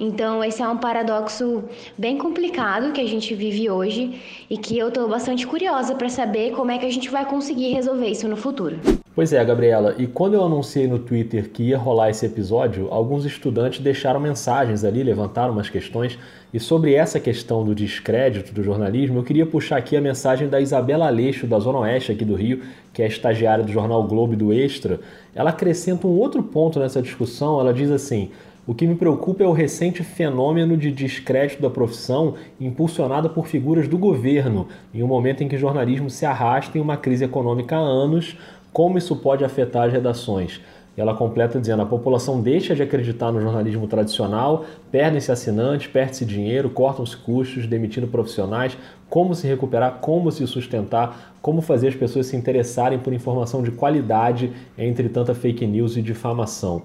Então, 0.00 0.42
esse 0.42 0.62
é 0.62 0.68
um 0.68 0.78
paradoxo 0.78 1.64
bem 1.96 2.16
complicado 2.16 2.92
que 2.92 3.00
a 3.00 3.06
gente 3.06 3.34
vive 3.34 3.68
hoje 3.68 4.20
e 4.48 4.56
que 4.56 4.78
eu 4.78 4.88
estou 4.88 5.08
bastante 5.08 5.46
curiosa 5.46 5.94
para 5.94 6.08
saber 6.08 6.52
como 6.52 6.70
é 6.70 6.78
que 6.78 6.86
a 6.86 6.92
gente 6.92 7.10
vai 7.10 7.24
conseguir 7.26 7.72
resolver 7.74 8.08
isso 8.08 8.26
no 8.26 8.36
futuro. 8.36 9.03
Pois 9.14 9.32
é, 9.32 9.44
Gabriela, 9.44 9.94
e 9.96 10.08
quando 10.08 10.34
eu 10.34 10.42
anunciei 10.42 10.88
no 10.88 10.98
Twitter 10.98 11.48
que 11.48 11.62
ia 11.62 11.78
rolar 11.78 12.10
esse 12.10 12.26
episódio, 12.26 12.88
alguns 12.90 13.24
estudantes 13.24 13.78
deixaram 13.78 14.18
mensagens 14.18 14.82
ali, 14.82 15.04
levantaram 15.04 15.52
umas 15.52 15.70
questões, 15.70 16.18
e 16.52 16.58
sobre 16.58 16.94
essa 16.94 17.20
questão 17.20 17.64
do 17.64 17.76
descrédito 17.76 18.52
do 18.52 18.64
jornalismo, 18.64 19.20
eu 19.20 19.22
queria 19.22 19.46
puxar 19.46 19.76
aqui 19.76 19.96
a 19.96 20.00
mensagem 20.00 20.48
da 20.48 20.60
Isabela 20.60 21.06
Aleixo, 21.06 21.46
da 21.46 21.60
Zona 21.60 21.78
Oeste 21.78 22.10
aqui 22.10 22.24
do 22.24 22.34
Rio, 22.34 22.62
que 22.92 23.04
é 23.04 23.06
estagiária 23.06 23.62
do 23.62 23.70
jornal 23.70 24.02
Globo 24.02 24.32
e 24.32 24.36
do 24.36 24.52
Extra. 24.52 24.98
Ela 25.32 25.50
acrescenta 25.50 26.08
um 26.08 26.18
outro 26.18 26.42
ponto 26.42 26.80
nessa 26.80 27.00
discussão, 27.00 27.60
ela 27.60 27.72
diz 27.72 27.92
assim: 27.92 28.32
o 28.66 28.72
que 28.72 28.86
me 28.86 28.94
preocupa 28.94 29.44
é 29.44 29.46
o 29.46 29.52
recente 29.52 30.02
fenômeno 30.02 30.74
de 30.74 30.90
descrédito 30.90 31.60
da 31.60 31.68
profissão 31.68 32.34
impulsionada 32.58 33.28
por 33.28 33.46
figuras 33.46 33.86
do 33.86 33.98
governo, 33.98 34.68
em 34.94 35.02
um 35.02 35.06
momento 35.06 35.42
em 35.44 35.48
que 35.48 35.56
o 35.56 35.58
jornalismo 35.58 36.08
se 36.08 36.24
arrasta 36.24 36.78
em 36.78 36.80
uma 36.80 36.96
crise 36.96 37.24
econômica 37.24 37.76
há 37.76 37.80
anos, 37.80 38.38
como 38.74 38.98
isso 38.98 39.14
pode 39.16 39.44
afetar 39.44 39.86
as 39.86 39.92
redações. 39.92 40.60
Ela 40.96 41.14
completa 41.14 41.60
dizendo: 41.60 41.82
a 41.82 41.86
população 41.86 42.40
deixa 42.40 42.74
de 42.74 42.82
acreditar 42.82 43.32
no 43.32 43.40
jornalismo 43.40 43.86
tradicional, 43.86 44.64
perdem-se 44.90 45.32
assinantes, 45.32 45.86
perde-se 45.86 46.24
dinheiro, 46.24 46.68
cortam-se 46.68 47.16
custos, 47.16 47.66
demitindo 47.66 48.06
profissionais. 48.06 48.76
Como 49.08 49.34
se 49.34 49.46
recuperar, 49.46 49.98
como 50.00 50.30
se 50.30 50.46
sustentar, 50.46 51.34
como 51.40 51.60
fazer 51.62 51.88
as 51.88 51.94
pessoas 51.94 52.26
se 52.26 52.36
interessarem 52.36 52.98
por 52.98 53.12
informação 53.12 53.62
de 53.62 53.70
qualidade 53.70 54.52
entre 54.76 55.08
tanta 55.08 55.34
fake 55.34 55.66
news 55.66 55.96
e 55.96 56.02
difamação. 56.02 56.82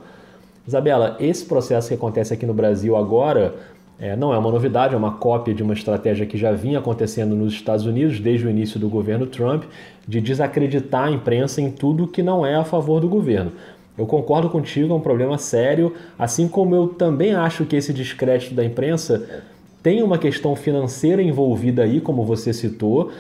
Isabela, 0.68 1.18
esse 1.20 1.46
processo 1.46 1.88
que 1.88 1.96
acontece 1.96 2.32
aqui 2.32 2.46
no 2.46 2.54
Brasil 2.54 2.96
agora 2.96 3.56
É, 4.00 4.16
não 4.16 4.34
é 4.34 4.38
uma 4.38 4.50
novidade, 4.50 4.94
é 4.94 4.98
uma 4.98 5.12
cópia 5.12 5.54
de 5.54 5.62
uma 5.62 5.74
estratégia 5.74 6.26
que 6.26 6.38
já 6.38 6.54
vinha 6.54 6.80
acontecendo 6.80 7.36
nos 7.36 7.54
Estados 7.54 7.86
Unidos 7.86 8.20
desde 8.20 8.48
o 8.48 8.50
início 8.50 8.80
do 8.80 8.88
governo 8.88 9.26
Trump, 9.26 9.64
de 10.08 10.22
desacreditar 10.22 11.08
a 11.08 11.12
imprensa 11.12 11.62
em 11.62 11.70
tudo 11.70 12.08
que 12.08 12.24
não 12.24 12.46
é 12.46 12.56
a 12.56 12.64
favor 12.64 13.02
do 13.02 13.10
governo. 13.10 13.52
Eu 13.98 14.06
concordo 14.06 14.50
contigo, 14.50 14.94
é 14.94 14.96
um 14.96 15.02
problema 15.02 15.38
sério, 15.38 15.94
assim 16.18 16.48
como 16.48 16.74
eu 16.74 16.88
também 16.88 17.34
acho 17.34 17.66
que 17.66 17.76
esse 17.76 17.92
descrédito 17.92 18.54
da 18.54 18.64
imprensa 18.64 19.44
tem 19.84 20.02
uma 20.02 20.18
questão 20.18 20.56
financeira 20.56 21.22
envolvida 21.22 21.84
aí, 21.84 22.00
como 22.00 22.24
você 22.24 22.54
citou, 22.54 23.12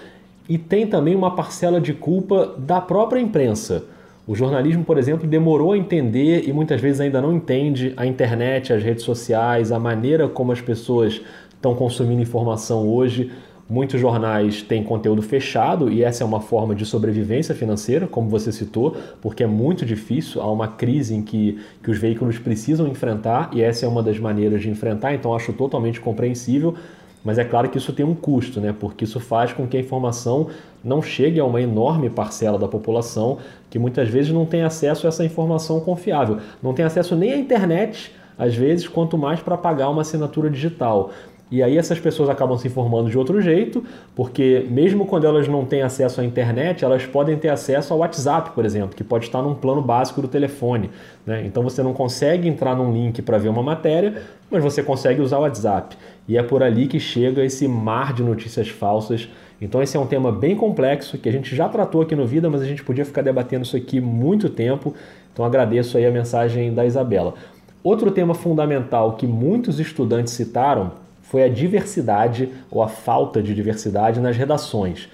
e 0.47 0.57
tem 0.57 0.87
também 0.87 1.13
uma 1.13 1.35
parcela 1.35 1.81
de 1.81 1.93
culpa 1.93 2.55
da 2.57 2.79
própria 2.79 3.19
imprensa. 3.19 3.83
O 4.29 4.35
jornalismo, 4.35 4.85
por 4.85 4.99
exemplo, 4.99 5.27
demorou 5.27 5.71
a 5.71 5.77
entender 5.79 6.47
e 6.47 6.53
muitas 6.53 6.79
vezes 6.79 7.01
ainda 7.01 7.19
não 7.19 7.33
entende 7.33 7.95
a 7.97 8.05
internet, 8.05 8.71
as 8.71 8.83
redes 8.83 9.03
sociais, 9.03 9.71
a 9.71 9.79
maneira 9.79 10.27
como 10.27 10.51
as 10.51 10.61
pessoas 10.61 11.19
estão 11.49 11.73
consumindo 11.73 12.21
informação 12.21 12.87
hoje. 12.87 13.31
Muitos 13.67 13.99
jornais 13.99 14.61
têm 14.61 14.83
conteúdo 14.83 15.23
fechado 15.23 15.91
e 15.91 16.03
essa 16.03 16.23
é 16.23 16.27
uma 16.27 16.41
forma 16.41 16.75
de 16.75 16.85
sobrevivência 16.85 17.55
financeira, 17.55 18.05
como 18.05 18.29
você 18.29 18.51
citou, 18.51 18.95
porque 19.19 19.41
é 19.43 19.47
muito 19.47 19.83
difícil, 19.83 20.39
há 20.43 20.51
uma 20.51 20.67
crise 20.67 21.15
em 21.15 21.23
que, 21.23 21.57
que 21.81 21.89
os 21.89 21.97
veículos 21.97 22.37
precisam 22.37 22.87
enfrentar 22.87 23.49
e 23.51 23.63
essa 23.63 23.87
é 23.87 23.89
uma 23.89 24.03
das 24.03 24.19
maneiras 24.19 24.61
de 24.61 24.69
enfrentar, 24.69 25.11
então 25.11 25.33
acho 25.33 25.53
totalmente 25.53 25.99
compreensível. 25.99 26.75
Mas 27.23 27.37
é 27.37 27.43
claro 27.43 27.69
que 27.69 27.77
isso 27.77 27.91
tem 27.91 28.05
um 28.05 28.15
custo, 28.15 28.61
né? 28.61 28.73
porque 28.77 29.03
isso 29.03 29.19
faz 29.19 29.51
com 29.51 29.67
que 29.67 29.75
a 29.75 29.79
informação 29.79 30.47
não 30.83 31.01
chegue 31.01 31.39
a 31.39 31.45
uma 31.45 31.61
enorme 31.61 32.09
parcela 32.09 32.57
da 32.57 32.67
população 32.67 33.37
que 33.69 33.77
muitas 33.77 34.07
vezes 34.07 34.31
não 34.31 34.45
tem 34.45 34.63
acesso 34.63 35.05
a 35.05 35.09
essa 35.09 35.25
informação 35.25 35.79
confiável. 35.81 36.37
Não 36.63 36.73
tem 36.73 36.85
acesso 36.85 37.15
nem 37.15 37.33
à 37.33 37.37
internet, 37.37 38.13
às 38.37 38.55
vezes, 38.55 38.87
quanto 38.87 39.17
mais 39.17 39.41
para 39.41 39.57
pagar 39.57 39.89
uma 39.89 40.01
assinatura 40.01 40.49
digital. 40.49 41.11
E 41.51 41.63
aí 41.63 41.77
essas 41.77 41.99
pessoas 41.99 42.29
acabam 42.29 42.57
se 42.57 42.67
informando 42.67 43.09
de 43.09 43.17
outro 43.17 43.41
jeito, 43.41 43.83
porque 44.15 44.67
mesmo 44.69 45.05
quando 45.05 45.25
elas 45.25 45.47
não 45.47 45.65
têm 45.65 45.81
acesso 45.81 46.21
à 46.21 46.23
internet, 46.23 46.85
elas 46.85 47.05
podem 47.05 47.37
ter 47.37 47.49
acesso 47.49 47.91
ao 47.91 47.99
WhatsApp, 47.99 48.51
por 48.51 48.65
exemplo, 48.65 48.95
que 48.95 49.03
pode 49.03 49.25
estar 49.25 49.41
num 49.41 49.55
plano 49.55 49.81
básico 49.81 50.21
do 50.21 50.27
telefone. 50.27 50.91
Né? 51.25 51.43
Então 51.45 51.63
você 51.63 51.81
não 51.81 51.91
consegue 51.91 52.47
entrar 52.47 52.75
num 52.75 52.93
link 52.93 53.21
para 53.23 53.39
ver 53.39 53.49
uma 53.49 53.63
matéria, 53.63 54.21
mas 54.49 54.63
você 54.63 54.83
consegue 54.83 55.21
usar 55.21 55.39
o 55.39 55.41
WhatsApp. 55.41 55.97
E 56.27 56.37
é 56.37 56.43
por 56.43 56.61
ali 56.61 56.85
que 56.85 56.99
chega 56.99 57.43
esse 57.43 57.67
mar 57.67 58.13
de 58.13 58.21
notícias 58.21 58.69
falsas. 58.69 59.27
Então 59.59 59.81
esse 59.81 59.97
é 59.97 59.99
um 59.99 60.05
tema 60.05 60.31
bem 60.31 60.55
complexo 60.55 61.17
que 61.17 61.27
a 61.27 61.31
gente 61.31 61.55
já 61.55 61.67
tratou 61.67 62.01
aqui 62.01 62.15
no 62.15 62.27
Vida, 62.27 62.47
mas 62.47 62.61
a 62.61 62.65
gente 62.65 62.83
podia 62.83 63.03
ficar 63.03 63.23
debatendo 63.23 63.63
isso 63.63 63.75
aqui 63.75 63.99
muito 63.99 64.49
tempo. 64.49 64.93
Então 65.33 65.43
agradeço 65.43 65.97
aí 65.97 66.05
a 66.05 66.11
mensagem 66.11 66.71
da 66.73 66.85
Isabela. 66.85 67.33
Outro 67.83 68.11
tema 68.11 68.35
fundamental 68.35 69.13
que 69.13 69.25
muitos 69.25 69.79
estudantes 69.79 70.33
citaram 70.33 70.91
foi 71.29 71.43
a 71.43 71.47
diversidade 71.47 72.49
ou 72.71 72.81
a 72.81 72.87
falta 72.87 73.41
de 73.41 73.53
diversidade 73.53 74.19
nas 74.19 74.35
redações. 74.35 75.07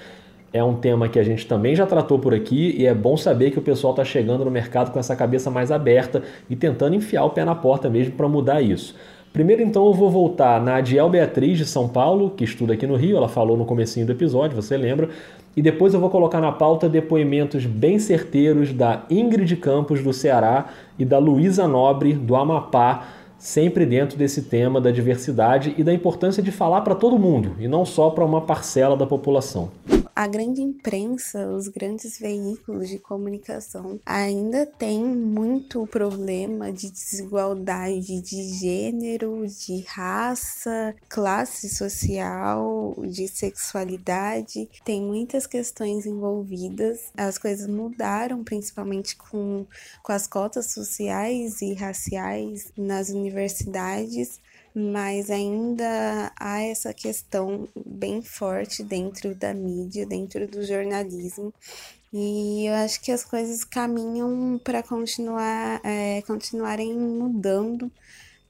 É 0.53 0.63
um 0.63 0.73
tema 0.73 1.09
que 1.09 1.19
a 1.19 1.23
gente 1.23 1.45
também 1.45 1.75
já 1.75 1.85
tratou 1.85 2.17
por 2.17 2.33
aqui 2.33 2.73
e 2.77 2.85
é 2.85 2.93
bom 2.93 3.17
saber 3.17 3.51
que 3.51 3.59
o 3.59 3.61
pessoal 3.61 3.91
está 3.91 4.05
chegando 4.05 4.45
no 4.45 4.49
mercado 4.49 4.91
com 4.91 4.99
essa 4.99 5.13
cabeça 5.13 5.51
mais 5.51 5.73
aberta 5.73 6.23
e 6.49 6.55
tentando 6.55 6.95
enfiar 6.95 7.25
o 7.25 7.31
pé 7.31 7.43
na 7.43 7.53
porta 7.53 7.89
mesmo 7.89 8.13
para 8.13 8.29
mudar 8.29 8.61
isso. 8.61 8.95
Primeiro, 9.33 9.61
então, 9.61 9.85
eu 9.87 9.93
vou 9.93 10.09
voltar 10.09 10.61
na 10.61 10.75
Adiel 10.75 11.09
Beatriz 11.09 11.57
de 11.57 11.65
São 11.65 11.89
Paulo, 11.89 12.29
que 12.29 12.45
estuda 12.45 12.73
aqui 12.73 12.87
no 12.87 12.95
Rio, 12.95 13.17
ela 13.17 13.27
falou 13.27 13.57
no 13.57 13.65
comecinho 13.65 14.05
do 14.05 14.13
episódio, 14.13 14.55
você 14.55 14.77
lembra? 14.77 15.09
E 15.57 15.61
depois 15.61 15.93
eu 15.93 15.99
vou 15.99 16.09
colocar 16.09 16.39
na 16.39 16.53
pauta 16.53 16.87
depoimentos 16.87 17.65
bem 17.65 17.99
certeiros 17.99 18.71
da 18.71 19.03
Ingrid 19.09 19.53
Campos, 19.57 20.01
do 20.01 20.13
Ceará, 20.13 20.67
e 20.97 21.03
da 21.03 21.17
Luísa 21.17 21.67
Nobre, 21.67 22.13
do 22.13 22.33
Amapá, 22.33 23.03
sempre 23.45 23.85
dentro 23.85 24.17
desse 24.17 24.41
tema 24.41 24.81
da 24.81 24.89
diversidade 24.89 25.75
e 25.77 25.83
da 25.83 25.93
importância 25.93 26.41
de 26.41 26.51
falar 26.51 26.81
para 26.81 26.95
todo 26.95 27.19
mundo 27.19 27.55
e 27.59 27.67
não 27.67 27.85
só 27.85 28.09
para 28.09 28.25
uma 28.25 28.41
parcela 28.41 28.97
da 28.97 29.05
população 29.05 29.69
a 30.15 30.27
grande 30.27 30.61
imprensa, 30.61 31.49
os 31.49 31.67
grandes 31.67 32.17
veículos 32.17 32.87
de 32.87 32.97
comunicação 32.97 33.99
ainda 34.05 34.65
tem 34.65 35.03
muito 35.03 35.85
problema 35.87 36.71
de 36.71 36.89
desigualdade 36.89 38.21
de 38.21 38.43
gênero, 38.53 39.45
de 39.45 39.81
raça, 39.81 40.95
classe 41.09 41.67
social, 41.67 42.95
de 43.05 43.27
sexualidade. 43.27 44.69
Tem 44.85 45.01
muitas 45.01 45.45
questões 45.45 46.05
envolvidas. 46.05 47.11
As 47.17 47.37
coisas 47.37 47.67
mudaram, 47.67 48.41
principalmente 48.41 49.17
com, 49.17 49.65
com 50.01 50.11
as 50.13 50.27
cotas 50.27 50.71
sociais 50.71 51.61
e 51.61 51.73
raciais 51.73 52.71
nas 52.77 53.09
universidades 53.09 54.39
mas 54.75 55.31
ainda 55.31 56.33
há 56.37 56.61
essa 56.61 56.93
questão 56.93 57.67
bem 57.85 58.21
forte 58.21 58.83
dentro 58.83 59.33
da 59.33 59.53
mídia, 59.53 60.05
dentro 60.05 60.45
do 60.45 60.65
jornalismo. 60.65 61.53
E 62.11 62.65
eu 62.65 62.73
acho 62.75 63.01
que 63.01 63.11
as 63.11 63.23
coisas 63.23 63.63
caminham 63.63 64.59
para 64.63 64.83
continuar, 64.83 65.79
é, 65.83 66.21
continuarem 66.23 66.93
mudando, 66.93 67.89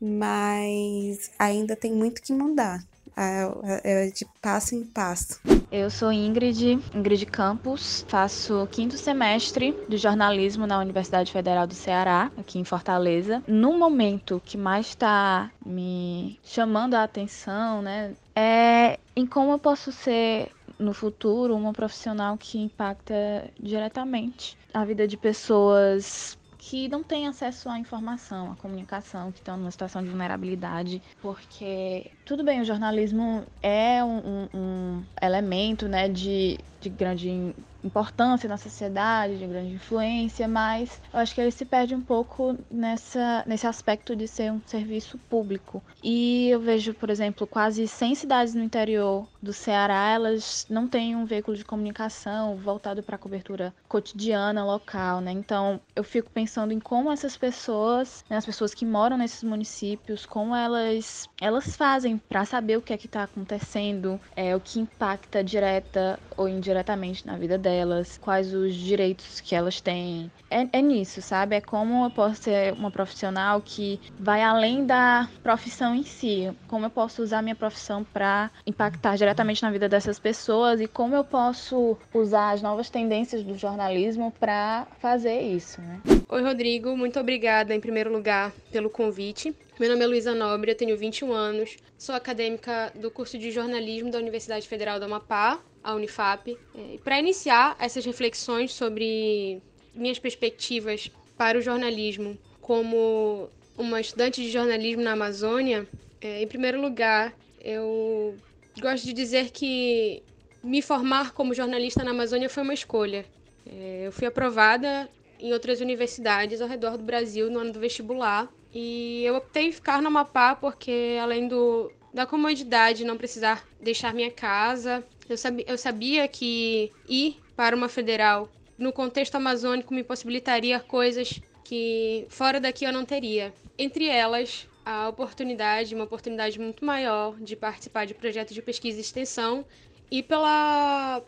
mas 0.02 1.32
ainda 1.38 1.76
tem 1.76 1.94
muito 1.94 2.22
que 2.22 2.34
mudar. 2.34 2.84
É, 3.18 4.06
é 4.06 4.08
de 4.08 4.26
passo 4.42 4.76
em 4.76 4.84
passo. 4.84 5.40
Eu 5.72 5.90
sou 5.90 6.12
Ingrid, 6.12 6.80
Ingrid 6.94 7.26
Campos, 7.26 8.06
faço 8.08 8.68
quinto 8.72 8.98
semestre 8.98 9.76
de 9.90 9.98
jornalismo 9.98 10.68
na 10.68 10.80
Universidade 10.80 11.32
Federal 11.32 11.66
do 11.66 11.74
Ceará, 11.74 12.32
aqui 12.38 12.60
em 12.60 12.64
Fortaleza. 12.64 13.44
No 13.48 13.78
momento 13.78 14.42
que 14.46 14.58
mais 14.58 14.88
está 14.88 15.52
me 15.66 16.40
chamando 16.44 16.94
a 16.94 17.04
atenção, 17.04 17.82
né, 17.82 18.14
é 18.36 19.00
em 19.16 19.26
como 19.26 19.52
eu 19.52 19.60
posso 19.60 19.92
ser 19.92 20.50
no 20.78 20.94
futuro 20.94 21.56
uma 21.56 21.74
profissional 21.74 22.38
que 22.38 22.58
impacta 22.58 23.50
diretamente 23.60 24.58
a 24.74 24.84
vida 24.84 25.08
de 25.08 25.16
pessoas 25.16 26.38
que 26.68 26.88
não 26.90 27.04
têm 27.04 27.28
acesso 27.28 27.70
à 27.70 27.78
informação, 27.78 28.52
à 28.52 28.56
comunicação, 28.56 29.32
que 29.32 29.38
estão 29.38 29.56
numa 29.56 29.70
situação 29.70 30.02
de 30.02 30.10
vulnerabilidade, 30.10 31.00
porque 31.22 32.10
tudo 32.26 32.44
bem, 32.44 32.60
o 32.60 32.66
jornalismo 32.66 33.46
é 33.62 34.04
um, 34.04 34.18
um, 34.18 34.50
um 34.52 35.04
elemento 35.22 35.88
né, 35.88 36.10
de, 36.10 36.58
de 36.82 36.90
grande 36.90 37.54
importância 37.86 38.50
na 38.50 38.58
sociedade, 38.58 39.38
de 39.38 39.46
grande 39.46 39.74
influência, 39.74 40.48
mas 40.48 41.02
eu 41.14 41.20
acho 41.20 41.34
que 41.34 41.42
ele 41.42 41.52
se 41.52 41.66
perde 41.66 41.96
um 41.96 42.02
pouco 42.02 42.58
nessa, 42.70 43.44
nesse 43.46 43.68
aspecto 43.68 44.16
de 44.16 44.28
ser 44.28 44.52
um 44.52 44.62
serviço 44.66 45.18
público. 45.30 45.84
E 46.04 46.50
eu 46.50 46.60
vejo, 46.60 46.94
por 46.94 47.10
exemplo, 47.10 47.46
quase 47.46 47.88
100 47.88 48.16
cidades 48.16 48.56
no 48.56 48.64
interior 48.64 49.28
do 49.42 49.54
Ceará, 49.54 50.10
elas 50.10 50.66
não 50.70 50.88
têm 50.88 51.16
um 51.16 51.26
veículo 51.26 51.56
de 51.56 51.64
comunicação 51.64 52.56
voltado 52.56 53.04
para 53.04 53.16
a 53.16 53.20
cobertura 53.20 53.74
cotidiana 53.88 54.66
local, 54.66 55.22
né? 55.22 55.32
Então, 55.32 55.80
eu 55.96 56.04
fico 56.04 56.30
pensando 56.32 56.74
em 56.74 56.80
como 56.80 57.12
essas 57.12 57.38
pessoas, 57.38 58.24
né, 58.30 58.38
as 58.38 58.46
pessoas 58.46 58.74
que 58.74 58.86
moram 58.86 59.18
nesses 59.18 59.44
municípios, 59.44 60.26
como 60.26 60.56
elas 60.56 61.30
elas 61.40 61.76
fazem 61.76 62.18
para 62.18 62.46
saber 62.46 62.78
o 62.78 62.82
que 62.82 62.94
é 62.94 62.98
que 62.98 63.06
está 63.06 63.24
acontecendo, 63.24 64.20
é 64.36 64.56
o 64.56 64.60
que 64.60 64.80
impacta 64.80 65.44
direta 65.44 66.20
ou 66.36 66.48
indiretamente 66.50 67.26
na 67.26 67.38
vida 67.38 67.58
delas 67.58 67.75
delas, 67.76 68.18
quais 68.18 68.54
os 68.54 68.74
direitos 68.74 69.42
que 69.42 69.54
elas 69.54 69.82
têm. 69.82 70.32
É, 70.50 70.68
é 70.72 70.82
nisso, 70.82 71.22
sabe? 71.22 71.58
É 71.58 71.62
como 71.62 72.06
eu 72.06 72.10
posso 72.10 72.44
ser 72.44 72.74
uma 72.74 72.90
profissional 72.90 73.62
que 73.62 74.00
vai 74.18 74.42
além 74.42 74.86
da 74.86 75.30
profissão 75.44 75.94
em 75.94 76.04
si. 76.04 76.52
Como 76.68 76.86
eu 76.86 76.90
posso 76.90 77.22
usar 77.22 77.42
minha 77.42 77.56
profissão 77.56 78.04
para 78.04 78.50
impactar 78.66 79.18
diretamente 79.18 79.62
na 79.62 79.72
vida 79.72 79.90
dessas 79.90 80.18
pessoas 80.18 80.80
e 80.80 80.88
como 80.88 81.16
eu 81.16 81.24
posso 81.24 81.98
usar 82.14 82.52
as 82.52 82.62
novas 82.62 82.90
tendências 82.90 83.44
do 83.44 83.58
jornalismo 83.58 84.32
para 84.40 84.88
fazer 85.00 85.42
isso, 85.42 85.82
né? 85.82 86.00
Oi, 86.30 86.42
Rodrigo. 86.42 86.96
Muito 86.96 87.20
obrigada, 87.20 87.76
em 87.76 87.80
primeiro 87.80 88.12
lugar, 88.12 88.54
pelo 88.72 88.90
convite. 88.90 89.54
Meu 89.78 89.90
nome 89.90 90.04
é 90.04 90.08
Luísa 90.08 90.34
Nobre, 90.34 90.72
eu 90.72 90.76
tenho 90.76 90.98
21 90.98 91.34
anos, 91.34 91.76
sou 91.98 92.16
acadêmica 92.16 92.94
do 92.96 93.12
curso 93.12 93.38
de 93.38 93.52
jornalismo 93.52 94.10
da 94.10 94.18
Universidade 94.18 94.66
Federal 94.66 95.00
do 95.00 95.06
Amapá, 95.06 95.60
a 95.86 95.94
Unifap. 95.94 96.58
É, 96.76 96.98
Para 97.04 97.20
iniciar 97.20 97.78
essas 97.80 98.04
reflexões 98.04 98.74
sobre 98.74 99.62
minhas 99.94 100.18
perspectivas 100.18 101.12
para 101.38 101.58
o 101.58 101.62
jornalismo 101.62 102.38
como 102.60 103.48
uma 103.78 104.02
estudante 104.02 104.42
de 104.42 104.50
jornalismo 104.50 105.04
na 105.04 105.12
Amazônia, 105.12 105.88
é, 106.20 106.42
em 106.42 106.48
primeiro 106.48 106.82
lugar, 106.82 107.34
eu 107.62 108.36
gosto 108.82 109.06
de 109.06 109.14
dizer 109.14 109.52
que 109.52 110.24
me 110.64 110.82
formar 110.82 111.32
como 111.32 111.54
jornalista 111.54 112.04
na 112.04 112.12
Amazônia 112.12 112.50
foi 112.50 112.64
uma 112.64 112.74
escolha. 112.74 113.26
É, 113.66 114.08
eu 114.08 114.12
fui 114.12 114.26
aprovada 114.28 115.08
em 115.40 115.54
outras 115.54 115.82
universidades 115.82 116.62
ao 116.62 116.68
redor 116.68 116.98
do 116.98 117.04
Brasil 117.04 117.52
no 117.52 117.60
ano 117.60 117.72
do 117.72 117.80
vestibular 117.80 118.50
e 118.74 119.24
eu 119.24 119.36
optei 119.36 119.72
ficar 119.72 120.02
no 120.02 120.08
Amapá 120.08 120.56
porque, 120.56 121.18
além 121.22 121.48
do, 121.48 121.92
da 122.16 122.26
comodidade, 122.26 123.04
não 123.04 123.18
precisar 123.18 123.68
deixar 123.80 124.14
minha 124.14 124.32
casa, 124.32 125.04
eu 125.28 125.38
sabia, 125.38 125.66
eu 125.68 125.78
sabia 125.78 126.28
que 126.30 126.90
ir 127.10 127.42
para 127.58 127.76
uma 127.76 127.90
federal 127.90 128.50
no 128.78 128.94
contexto 128.94 129.36
amazônico 129.36 129.94
me 129.94 130.02
possibilitaria 130.02 130.80
coisas 130.80 131.42
que 131.66 132.26
fora 132.30 132.58
daqui 132.60 132.86
eu 132.86 132.94
não 132.94 133.04
teria. 133.04 133.54
Entre 133.78 134.08
elas, 134.08 134.66
a 134.86 135.10
oportunidade, 135.10 135.94
uma 135.94 136.06
oportunidade 136.06 136.58
muito 136.58 136.86
maior 136.86 137.36
de 137.38 137.54
participar 137.54 138.06
de 138.06 138.14
projetos 138.14 138.54
de 138.54 138.62
pesquisa 138.62 138.98
e 138.98 139.02
extensão 139.02 139.66
e 140.10 140.24
pela, 140.24 141.22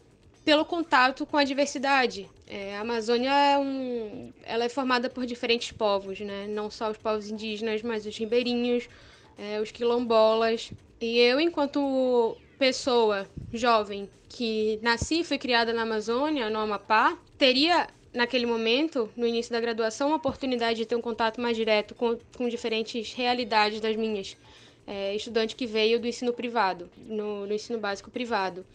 pelo 0.46 0.64
contato 0.64 1.26
com 1.26 1.36
a 1.36 1.44
diversidade. 1.44 2.30
É, 2.48 2.78
a 2.78 2.82
Amazônia 2.82 3.30
é, 3.30 3.58
um, 3.58 4.32
ela 4.46 4.64
é 4.64 4.70
formada 4.70 5.10
por 5.10 5.26
diferentes 5.26 5.74
povos, 5.74 6.22
né? 6.22 6.48
não 6.48 6.72
só 6.72 6.90
os 6.90 6.98
povos 6.98 7.30
indígenas, 7.30 7.82
mas 7.82 8.06
os 8.06 8.18
ribeirinhos, 8.18 8.88
é, 9.38 9.60
os 9.62 9.72
quilombolas. 9.72 10.72
E 11.00 11.20
eu, 11.20 11.40
enquanto 11.40 12.36
pessoa 12.58 13.28
jovem 13.54 14.10
que 14.28 14.80
nasci 14.82 15.22
e 15.22 15.24
fui 15.24 15.38
criada 15.38 15.74
na 15.74 15.84
Amazônia, 15.84 16.50
no 16.50 16.60
Amapá, 16.60 17.18
teria 17.38 17.88
naquele 18.14 18.46
momento, 18.46 19.10
no 19.16 19.28
início 19.28 19.52
da 19.52 19.60
graduação, 19.60 20.12
a 20.12 20.16
oportunidade 20.16 20.80
de 20.80 20.86
ter 20.86 20.96
um 20.96 21.02
contato 21.02 21.40
mais 21.40 21.56
direto 21.56 21.94
com, 21.94 22.18
com 22.36 22.50
diferentes 22.50 23.14
realidades 23.14 23.80
das 23.80 23.96
minhas. 23.96 24.36
É, 24.86 25.14
estudante 25.16 25.56
que 25.56 25.68
veio 25.68 26.00
do 26.00 26.08
ensino 26.08 26.32
privado, 26.32 26.90
no, 26.96 27.46
no 27.46 27.54
ensino 27.54 27.78
básico 27.78 28.10
privado. 28.10 28.66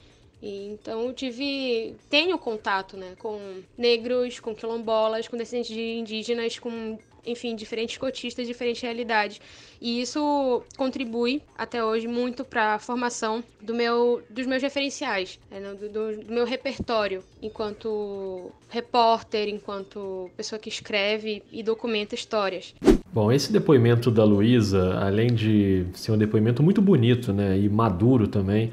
E, 0.43 0.67
então 0.67 1.07
eu 1.07 1.13
tive, 1.15 1.97
tenho 2.11 2.37
contato 2.39 2.97
né, 2.97 3.15
com 3.19 3.63
negros, 3.79 4.39
com 4.39 4.55
quilombolas, 4.55 5.27
com 5.27 5.37
descendentes 5.37 5.75
de 5.75 5.95
indígenas, 5.95 6.59
com 6.59 6.99
enfim, 7.27 7.55
diferentes 7.55 7.97
cotistas, 7.97 8.47
diferentes 8.47 8.83
realidades. 8.83 9.41
E 9.81 10.01
isso 10.01 10.63
contribui 10.77 11.43
até 11.57 11.85
hoje 11.85 12.07
muito 12.07 12.45
para 12.45 12.75
a 12.75 12.79
formação 12.79 13.43
do 13.61 13.75
meu, 13.75 14.23
dos 14.29 14.47
meus 14.47 14.63
referenciais, 14.63 15.39
né, 15.51 15.61
do, 15.61 15.89
do, 15.89 16.25
do, 16.25 16.33
meu 16.33 16.45
repertório 16.45 17.23
enquanto 17.41 18.51
repórter, 18.69 19.49
enquanto 19.49 20.31
pessoa 20.37 20.59
que 20.59 20.69
escreve 20.69 21.43
e 21.51 21.63
documenta 21.63 22.15
histórias. 22.15 22.75
Bom, 23.13 23.31
esse 23.31 23.53
depoimento 23.53 24.11
da 24.11 24.25
Luísa, 24.25 24.99
além 24.99 25.35
de 25.35 25.85
ser 25.95 26.13
um 26.13 26.19
depoimento 26.19 26.63
muito 26.63 26.81
bonito 26.81 27.33
né, 27.33 27.59
e 27.59 27.69
maduro 27.69 28.27
também, 28.27 28.73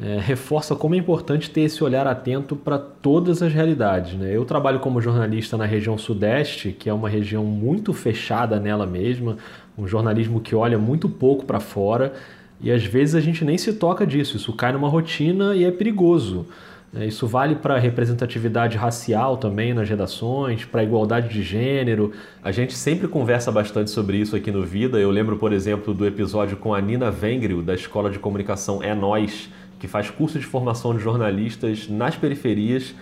é, 0.00 0.18
reforça 0.18 0.76
como 0.76 0.94
é 0.94 0.98
importante 0.98 1.50
ter 1.50 1.62
esse 1.62 1.82
olhar 1.82 2.06
atento 2.06 2.54
para 2.54 2.78
todas 2.78 3.42
as 3.42 3.52
realidades. 3.52 4.14
Né? 4.14 4.36
Eu 4.36 4.44
trabalho 4.44 4.80
como 4.80 5.00
jornalista 5.00 5.56
na 5.56 5.64
região 5.64 5.96
Sudeste, 5.96 6.72
que 6.72 6.88
é 6.88 6.92
uma 6.92 7.08
região 7.08 7.44
muito 7.44 7.92
fechada 7.92 8.60
nela 8.60 8.86
mesma, 8.86 9.36
um 9.76 9.86
jornalismo 9.86 10.40
que 10.40 10.54
olha 10.54 10.78
muito 10.78 11.08
pouco 11.08 11.44
para 11.44 11.60
fora 11.60 12.12
e 12.60 12.70
às 12.70 12.84
vezes 12.84 13.14
a 13.14 13.20
gente 13.20 13.44
nem 13.44 13.58
se 13.58 13.74
toca 13.74 14.06
disso, 14.06 14.36
isso 14.36 14.52
cai 14.52 14.72
numa 14.72 14.88
rotina 14.88 15.54
e 15.54 15.64
é 15.64 15.70
perigoso. 15.70 16.46
Né? 16.92 17.06
Isso 17.06 17.26
vale 17.26 17.54
para 17.54 17.78
representatividade 17.78 18.76
racial 18.76 19.36
também 19.36 19.74
nas 19.74 19.88
redações, 19.88 20.64
para 20.64 20.82
igualdade 20.82 21.28
de 21.28 21.42
gênero. 21.42 22.12
A 22.42 22.50
gente 22.52 22.74
sempre 22.74 23.08
conversa 23.08 23.52
bastante 23.52 23.90
sobre 23.90 24.18
isso 24.18 24.34
aqui 24.34 24.50
no 24.50 24.62
Vida. 24.62 24.98
Eu 24.98 25.10
lembro, 25.10 25.36
por 25.36 25.52
exemplo, 25.52 25.92
do 25.92 26.06
episódio 26.06 26.56
com 26.56 26.74
a 26.74 26.80
Nina 26.80 27.10
Vengril, 27.10 27.62
da 27.62 27.74
Escola 27.74 28.10
de 28.10 28.18
Comunicação 28.18 28.82
É 28.82 28.94
Nós, 28.94 29.50
que 29.78 29.86
faz 29.86 30.10
curso 30.10 30.38
de 30.38 30.46
formação 30.46 30.94
de 30.94 31.02
jornalistas 31.02 31.88
nas 31.88 32.16
periferias. 32.16 32.94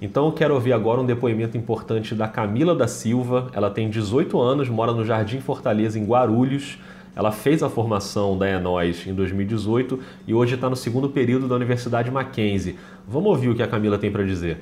Então 0.00 0.26
eu 0.26 0.32
quero 0.32 0.54
ouvir 0.54 0.72
agora 0.72 1.00
um 1.00 1.06
depoimento 1.06 1.56
importante 1.56 2.14
da 2.14 2.26
Camila 2.26 2.74
da 2.74 2.88
Silva. 2.88 3.48
Ela 3.52 3.70
tem 3.70 3.88
18 3.88 4.40
anos, 4.40 4.68
mora 4.68 4.92
no 4.92 5.04
Jardim 5.04 5.40
Fortaleza, 5.40 5.98
em 5.98 6.04
Guarulhos. 6.04 6.78
Ela 7.14 7.30
fez 7.30 7.62
a 7.62 7.68
formação 7.68 8.38
da 8.38 8.48
Enóis 8.48 9.06
em 9.06 9.14
2018 9.14 10.00
e 10.26 10.32
hoje 10.32 10.54
está 10.54 10.70
no 10.70 10.76
segundo 10.76 11.10
período 11.10 11.46
da 11.46 11.54
Universidade 11.54 12.10
Mackenzie. 12.10 12.78
Vamos 13.06 13.28
ouvir 13.28 13.50
o 13.50 13.54
que 13.54 13.62
a 13.62 13.68
Camila 13.68 13.98
tem 13.98 14.10
para 14.10 14.24
dizer. 14.24 14.58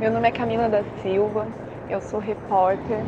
Meu 0.00 0.12
nome 0.12 0.28
é 0.28 0.32
Camila 0.32 0.68
da 0.68 0.82
Silva, 1.00 1.46
eu 1.88 2.00
sou 2.00 2.18
repórter 2.18 2.98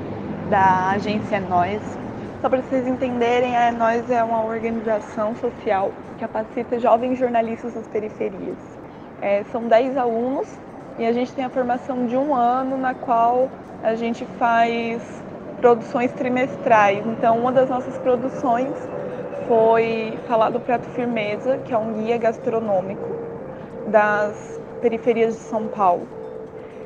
da 0.48 0.90
agência 0.90 1.36
Enóis. 1.36 2.03
Só 2.44 2.50
para 2.50 2.60
vocês 2.60 2.86
entenderem, 2.86 3.56
a 3.56 3.68
Enóis 3.68 4.10
é 4.10 4.22
uma 4.22 4.44
organização 4.44 5.34
social 5.36 5.90
capacita 6.20 6.78
jovens 6.78 7.18
jornalistas 7.18 7.72
das 7.72 7.86
periferias. 7.86 8.58
É, 9.22 9.44
são 9.44 9.66
10 9.66 9.96
alunos 9.96 10.46
e 10.98 11.06
a 11.06 11.12
gente 11.12 11.32
tem 11.32 11.42
a 11.42 11.48
formação 11.48 12.04
de 12.04 12.14
um 12.18 12.34
ano 12.34 12.76
na 12.76 12.92
qual 12.92 13.48
a 13.82 13.94
gente 13.94 14.26
faz 14.38 15.00
produções 15.58 16.12
trimestrais. 16.12 17.06
Então, 17.06 17.38
uma 17.38 17.50
das 17.50 17.70
nossas 17.70 17.96
produções 17.96 18.74
foi 19.48 20.18
falar 20.28 20.50
do 20.50 20.60
Prato 20.60 20.86
Firmeza, 20.90 21.56
que 21.64 21.72
é 21.72 21.78
um 21.78 21.94
guia 21.94 22.18
gastronômico 22.18 23.08
das 23.86 24.60
periferias 24.82 25.32
de 25.32 25.40
São 25.40 25.66
Paulo. 25.68 26.06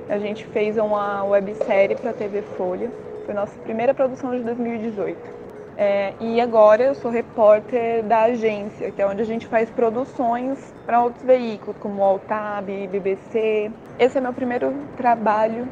A 0.09 0.19
gente 0.19 0.47
fez 0.47 0.79
uma 0.79 1.25
websérie 1.25 1.97
para 1.97 2.11
a 2.11 2.15
TV 2.15 2.43
Folha. 2.43 2.89
Foi 3.27 3.35
nossa 3.35 3.59
primeira 3.65 3.93
produção 3.93 4.31
de 4.31 4.45
2018. 4.45 5.38
É, 5.81 6.13
e 6.21 6.41
agora 6.41 6.83
eu 6.83 6.95
sou 6.97 7.09
repórter 7.09 8.03
da 8.03 8.23
agência, 8.23 8.91
que 8.91 9.01
é 9.01 9.07
onde 9.07 9.23
a 9.23 9.25
gente 9.25 9.47
faz 9.47 9.71
produções 9.71 10.59
para 10.85 11.01
outros 11.01 11.23
veículos, 11.23 11.77
como 11.79 12.03
o 12.03 12.05
Altab, 12.05 12.67
BBC. 12.89 13.71
Esse 13.97 14.19
é 14.19 14.21
meu 14.21 14.33
primeiro 14.33 14.75
trabalho 14.97 15.69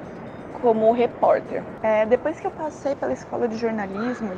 como 0.63 0.93
repórter. 0.93 1.61
É, 1.83 2.07
depois 2.07 2.39
que 2.39 2.47
eu 2.47 2.53
passei 2.53 2.95
pela 2.95 3.13
escola 3.13 3.49
de 3.49 3.57
jornalismo, 3.57 4.31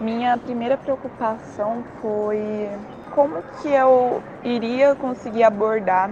minha 0.00 0.38
primeira 0.38 0.78
preocupação 0.78 1.84
foi 2.00 2.70
como 3.10 3.42
que 3.60 3.68
eu 3.68 4.22
iria 4.42 4.94
conseguir 4.94 5.42
abordar 5.42 6.10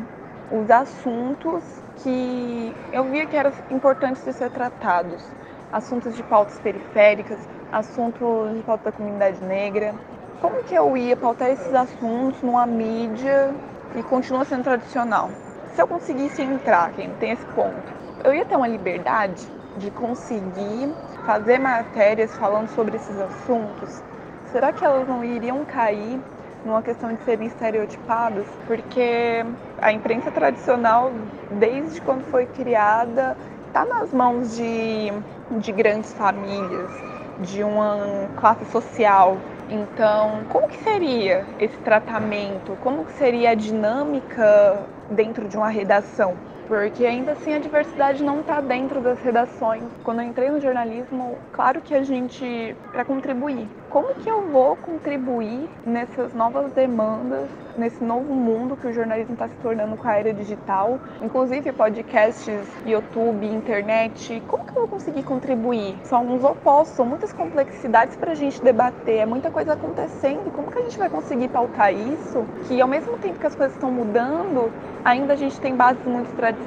os 0.52 0.70
assuntos 0.70 1.64
que 2.02 2.74
eu 2.92 3.04
via 3.04 3.24
que 3.24 3.34
eram 3.34 3.52
importantes 3.70 4.22
de 4.26 4.34
ser 4.34 4.50
tratados, 4.50 5.24
assuntos 5.72 6.14
de 6.14 6.22
pautas 6.22 6.58
periféricas, 6.58 7.38
assuntos 7.72 8.56
de 8.56 8.62
pauta 8.62 8.90
da 8.90 8.92
comunidade 8.92 9.42
negra. 9.44 9.94
Como 10.40 10.62
que 10.64 10.74
eu 10.74 10.96
ia 10.96 11.16
pautar 11.16 11.50
esses 11.50 11.72
assuntos 11.74 12.42
numa 12.42 12.66
mídia 12.66 13.54
que 13.92 14.02
continua 14.02 14.44
sendo 14.44 14.64
tradicional? 14.64 15.30
Se 15.74 15.82
eu 15.82 15.86
conseguisse 15.86 16.42
entrar, 16.42 16.92
quem 16.92 17.10
tem 17.14 17.32
esse 17.32 17.44
ponto, 17.46 17.92
eu 18.24 18.34
ia 18.34 18.44
ter 18.44 18.56
uma 18.56 18.66
liberdade 18.66 19.46
de 19.76 19.90
conseguir 19.90 20.92
fazer 21.24 21.58
matérias 21.58 22.34
falando 22.36 22.68
sobre 22.68 22.96
esses 22.96 23.18
assuntos? 23.18 24.02
Será 24.50 24.72
que 24.72 24.84
elas 24.84 25.06
não 25.06 25.22
iriam 25.22 25.64
cair 25.64 26.20
numa 26.64 26.82
questão 26.82 27.12
de 27.12 27.22
serem 27.22 27.46
estereotipadas? 27.46 28.46
Porque 28.66 29.44
a 29.80 29.92
imprensa 29.92 30.30
tradicional, 30.30 31.12
desde 31.52 32.00
quando 32.00 32.24
foi 32.30 32.46
criada, 32.46 33.36
está 33.68 33.84
nas 33.84 34.12
mãos 34.12 34.56
de, 34.56 35.12
de 35.58 35.72
grandes 35.72 36.12
famílias 36.14 37.19
de 37.40 37.64
uma 37.64 38.30
classe 38.36 38.64
social. 38.66 39.40
Então, 39.68 40.44
como 40.48 40.68
que 40.68 40.76
seria 40.82 41.46
esse 41.58 41.78
tratamento? 41.78 42.76
Como 42.76 43.04
que 43.04 43.12
seria 43.12 43.50
a 43.50 43.54
dinâmica 43.54 44.88
dentro 45.08 45.48
de 45.48 45.56
uma 45.56 45.68
redação? 45.68 46.34
Porque 46.70 47.04
ainda 47.04 47.32
assim 47.32 47.52
a 47.52 47.58
diversidade 47.58 48.22
não 48.22 48.38
está 48.42 48.60
dentro 48.60 49.00
das 49.00 49.18
redações. 49.18 49.82
Quando 50.04 50.22
eu 50.22 50.28
entrei 50.28 50.50
no 50.50 50.60
jornalismo, 50.60 51.36
claro 51.52 51.80
que 51.80 51.92
a 51.92 52.04
gente, 52.04 52.76
para 52.92 53.04
contribuir, 53.04 53.68
como 53.90 54.14
que 54.14 54.30
eu 54.30 54.42
vou 54.52 54.76
contribuir 54.76 55.68
nessas 55.84 56.32
novas 56.32 56.70
demandas, 56.70 57.48
nesse 57.76 58.04
novo 58.04 58.32
mundo 58.32 58.76
que 58.76 58.86
o 58.86 58.92
jornalismo 58.92 59.32
está 59.32 59.48
se 59.48 59.54
tornando 59.56 59.96
com 59.96 60.06
a 60.06 60.14
era 60.14 60.32
digital, 60.32 60.96
inclusive 61.20 61.72
podcasts, 61.72 62.68
YouTube, 62.86 63.46
internet, 63.46 64.40
como 64.46 64.64
que 64.64 64.70
eu 64.70 64.82
vou 64.82 64.88
conseguir 64.88 65.24
contribuir? 65.24 65.96
São 66.04 66.24
uns 66.24 66.44
opostos, 66.44 66.94
são 66.94 67.04
muitas 67.04 67.32
complexidades 67.32 68.14
para 68.16 68.30
a 68.30 68.34
gente 68.36 68.62
debater, 68.62 69.18
é 69.18 69.26
muita 69.26 69.50
coisa 69.50 69.72
acontecendo, 69.72 70.52
como 70.52 70.70
que 70.70 70.78
a 70.78 70.82
gente 70.82 70.98
vai 70.98 71.08
conseguir 71.08 71.48
pautar 71.48 71.92
isso? 71.92 72.44
Que 72.68 72.80
ao 72.80 72.86
mesmo 72.86 73.16
tempo 73.18 73.40
que 73.40 73.46
as 73.46 73.56
coisas 73.56 73.74
estão 73.74 73.90
mudando, 73.90 74.70
ainda 75.04 75.32
a 75.32 75.36
gente 75.36 75.60
tem 75.60 75.74
bases 75.74 76.04
muito 76.04 76.32
tradicionais. 76.36 76.59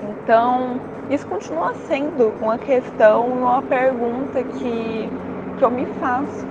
Então, 0.00 0.80
isso 1.08 1.26
continua 1.26 1.74
sendo 1.74 2.36
uma 2.40 2.58
questão, 2.58 3.26
uma 3.28 3.62
pergunta 3.62 4.44
que 4.44 5.12
que 5.56 5.64
eu 5.64 5.70
me 5.72 5.86
faço 5.86 6.46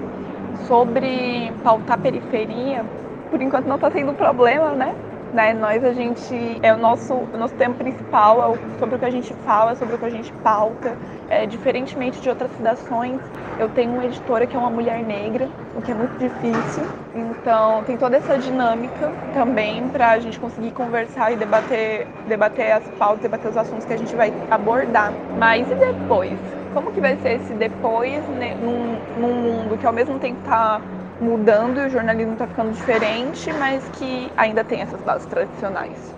sobre 0.54 1.54
pautar 1.64 2.00
periferia, 2.02 2.86
por 3.30 3.42
enquanto 3.42 3.68
não 3.68 3.76
está 3.76 3.90
sendo 3.92 4.16
problema, 4.16 4.76
né? 4.76 4.98
Né? 5.34 5.54
Nós, 5.54 5.84
a 5.84 5.94
gente, 5.94 6.60
é 6.62 6.74
o 6.74 6.78
nosso, 6.78 7.14
o 7.14 7.38
nosso 7.38 7.54
tema 7.56 7.76
principal, 7.76 8.54
é 8.54 8.78
sobre 8.80 8.96
o 8.96 9.00
que 9.00 9.06
a 9.06 9.10
gente 9.10 9.34
fala, 9.46 9.76
sobre 9.76 9.96
o 9.96 9.98
que 9.98 10.06
a 10.06 10.10
gente 10.10 10.32
pauta. 10.44 10.96
É, 11.30 11.46
diferentemente 11.46 12.22
de 12.22 12.30
outras 12.30 12.50
redações, 12.58 13.20
eu 13.60 13.68
tenho 13.70 13.92
uma 13.92 14.06
editora 14.06 14.48
que 14.48 14.56
é 14.56 14.60
uma 14.60 14.70
mulher 14.70 15.04
negra, 15.04 15.50
o 15.76 15.82
que 15.82 15.92
é 15.92 15.96
muito 15.96 16.18
difícil. 16.18 16.84
Então, 17.14 17.84
tem 17.84 17.98
toda 17.98 18.18
essa 18.18 18.38
dinâmica 18.38 19.12
também 19.34 19.88
para 19.90 20.12
a 20.12 20.20
gente 20.20 20.40
conseguir 20.40 20.72
conversar 20.72 21.32
e 21.34 21.36
debater, 21.36 22.08
debater 22.28 22.72
as 22.72 22.84
pautas, 22.98 23.20
debater 23.20 23.52
os 23.52 23.58
assuntos 23.58 23.86
que 23.86 23.94
a 23.94 23.98
gente 23.98 24.16
vai 24.16 24.34
abordar. 24.50 25.12
Mas 25.38 25.70
e 25.70 25.76
depois? 25.76 26.38
Como 26.74 26.92
que 26.92 27.02
vai 27.02 27.18
ser 27.18 27.42
esse 27.42 27.54
depois 27.54 28.24
né, 28.30 28.56
num, 28.62 28.98
num 29.20 29.34
mundo 29.34 29.78
que 29.78 29.86
ao 29.86 29.94
mesmo 29.94 30.20
tempo 30.20 30.40
está 30.44 30.80
mudando 31.22 31.80
e 31.80 31.88
o 31.88 31.90
jornalismo 31.90 32.34
está 32.34 32.48
ficando 32.48 32.72
diferente, 32.72 33.52
mas 33.54 33.88
que 33.98 34.32
ainda 34.38 34.64
tem 34.64 34.82
essas 34.82 35.02
bases 35.02 35.28
tradicionais. 35.28 36.16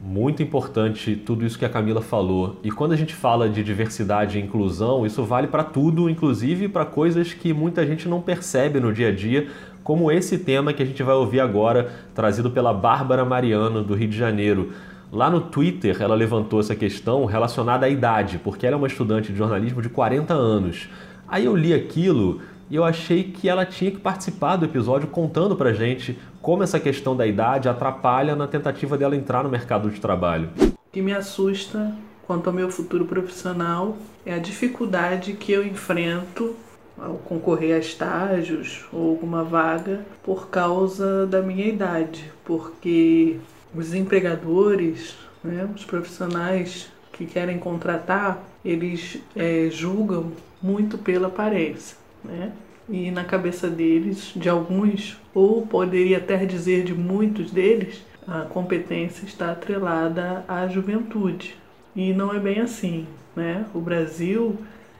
Muito 0.00 0.42
importante 0.42 1.16
tudo 1.16 1.44
isso 1.44 1.58
que 1.58 1.64
a 1.64 1.68
Camila 1.68 2.00
falou. 2.00 2.60
E 2.62 2.70
quando 2.70 2.92
a 2.92 2.96
gente 2.96 3.14
fala 3.14 3.48
de 3.48 3.62
diversidade 3.62 4.38
e 4.38 4.42
inclusão, 4.42 5.04
isso 5.04 5.24
vale 5.24 5.48
para 5.48 5.64
tudo, 5.64 6.08
inclusive 6.08 6.68
para 6.68 6.84
coisas 6.84 7.34
que 7.34 7.52
muita 7.52 7.84
gente 7.84 8.08
não 8.08 8.20
percebe 8.20 8.80
no 8.80 8.92
dia 8.92 9.08
a 9.08 9.12
dia, 9.12 9.48
como 9.82 10.10
esse 10.10 10.38
tema 10.38 10.72
que 10.72 10.82
a 10.82 10.86
gente 10.86 11.02
vai 11.02 11.14
ouvir 11.14 11.40
agora, 11.40 11.90
trazido 12.14 12.50
pela 12.50 12.72
Bárbara 12.72 13.24
Mariano, 13.24 13.82
do 13.82 13.94
Rio 13.94 14.08
de 14.08 14.16
Janeiro. 14.16 14.72
Lá 15.12 15.28
no 15.28 15.40
Twitter, 15.40 15.96
ela 16.00 16.14
levantou 16.14 16.60
essa 16.60 16.74
questão 16.74 17.24
relacionada 17.24 17.86
à 17.86 17.88
idade, 17.88 18.40
porque 18.42 18.66
ela 18.66 18.74
é 18.74 18.78
uma 18.78 18.88
estudante 18.88 19.32
de 19.32 19.38
jornalismo 19.38 19.82
de 19.82 19.88
40 19.88 20.34
anos. 20.34 20.88
Aí 21.28 21.44
eu 21.44 21.54
li 21.56 21.74
aquilo 21.74 22.40
e 22.68 22.76
eu 22.76 22.84
achei 22.84 23.24
que 23.24 23.48
ela 23.48 23.64
tinha 23.64 23.90
que 23.90 23.98
participar 23.98 24.56
do 24.56 24.64
episódio 24.64 25.08
contando 25.08 25.56
pra 25.56 25.72
gente 25.72 26.18
como 26.42 26.62
essa 26.62 26.80
questão 26.80 27.16
da 27.16 27.26
idade 27.26 27.68
atrapalha 27.68 28.34
na 28.34 28.46
tentativa 28.46 28.98
dela 28.98 29.16
entrar 29.16 29.42
no 29.42 29.48
mercado 29.48 29.90
de 29.90 30.00
trabalho. 30.00 30.50
O 30.58 30.90
que 30.92 31.00
me 31.00 31.12
assusta 31.12 31.94
quanto 32.26 32.48
ao 32.48 32.52
meu 32.52 32.70
futuro 32.70 33.04
profissional 33.04 33.96
é 34.24 34.34
a 34.34 34.38
dificuldade 34.38 35.34
que 35.34 35.52
eu 35.52 35.64
enfrento 35.64 36.56
ao 36.98 37.14
concorrer 37.14 37.76
a 37.76 37.78
estágios 37.78 38.84
ou 38.92 39.10
alguma 39.10 39.44
vaga 39.44 40.00
por 40.22 40.48
causa 40.48 41.26
da 41.26 41.42
minha 41.42 41.66
idade, 41.66 42.32
porque 42.44 43.36
os 43.74 43.92
empregadores, 43.92 45.14
né, 45.44 45.68
os 45.74 45.84
profissionais 45.84 46.90
que 47.12 47.26
querem 47.26 47.58
contratar, 47.58 48.42
eles 48.64 49.18
é, 49.34 49.68
julgam 49.70 50.32
muito 50.62 50.96
pela 50.98 51.28
aparência 51.28 52.05
né? 52.26 52.52
E 52.88 53.10
na 53.10 53.24
cabeça 53.24 53.68
deles, 53.68 54.32
de 54.36 54.48
alguns, 54.48 55.16
ou 55.34 55.66
poderia 55.66 56.18
até 56.18 56.44
dizer 56.44 56.84
de 56.84 56.94
muitos 56.94 57.50
deles, 57.50 58.04
a 58.26 58.42
competência 58.42 59.24
está 59.24 59.52
atrelada 59.52 60.44
à 60.46 60.66
juventude. 60.68 61.56
E 61.94 62.12
não 62.12 62.34
é 62.34 62.38
bem 62.38 62.60
assim, 62.60 63.06
né? 63.34 63.64
O 63.74 63.80
Brasil 63.80 64.56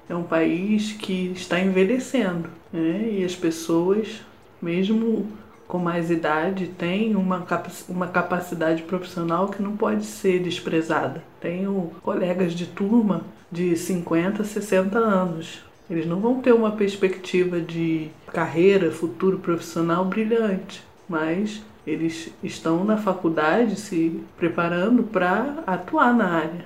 é 0.08 0.14
um 0.14 0.22
país 0.22 0.92
que 0.92 1.32
está 1.34 1.60
envelhecendo, 1.60 2.48
né? 2.72 3.08
E 3.12 3.24
as 3.24 3.34
pessoas, 3.34 4.22
mesmo 4.60 5.26
com 5.68 5.78
mais 5.78 6.10
idade, 6.10 6.68
têm 6.68 7.16
uma, 7.16 7.44
uma 7.88 8.06
capacidade 8.06 8.82
profissional 8.82 9.48
que 9.48 9.62
não 9.62 9.76
pode 9.76 10.04
ser 10.04 10.40
desprezada. 10.40 11.22
Tenho 11.40 11.90
colegas 12.02 12.52
de 12.52 12.66
turma 12.66 13.22
de 13.50 13.76
50, 13.76 14.44
60 14.44 14.98
anos, 14.98 15.64
eles 15.88 16.06
não 16.06 16.20
vão 16.20 16.40
ter 16.40 16.52
uma 16.52 16.72
perspectiva 16.72 17.60
de 17.60 18.08
carreira, 18.32 18.90
futuro 18.90 19.38
profissional 19.38 20.04
brilhante, 20.04 20.82
mas 21.08 21.62
eles 21.86 22.32
estão 22.42 22.84
na 22.84 22.96
faculdade 22.96 23.76
se 23.76 24.20
preparando 24.36 25.04
para 25.04 25.62
atuar 25.66 26.12
na 26.12 26.28
área. 26.28 26.64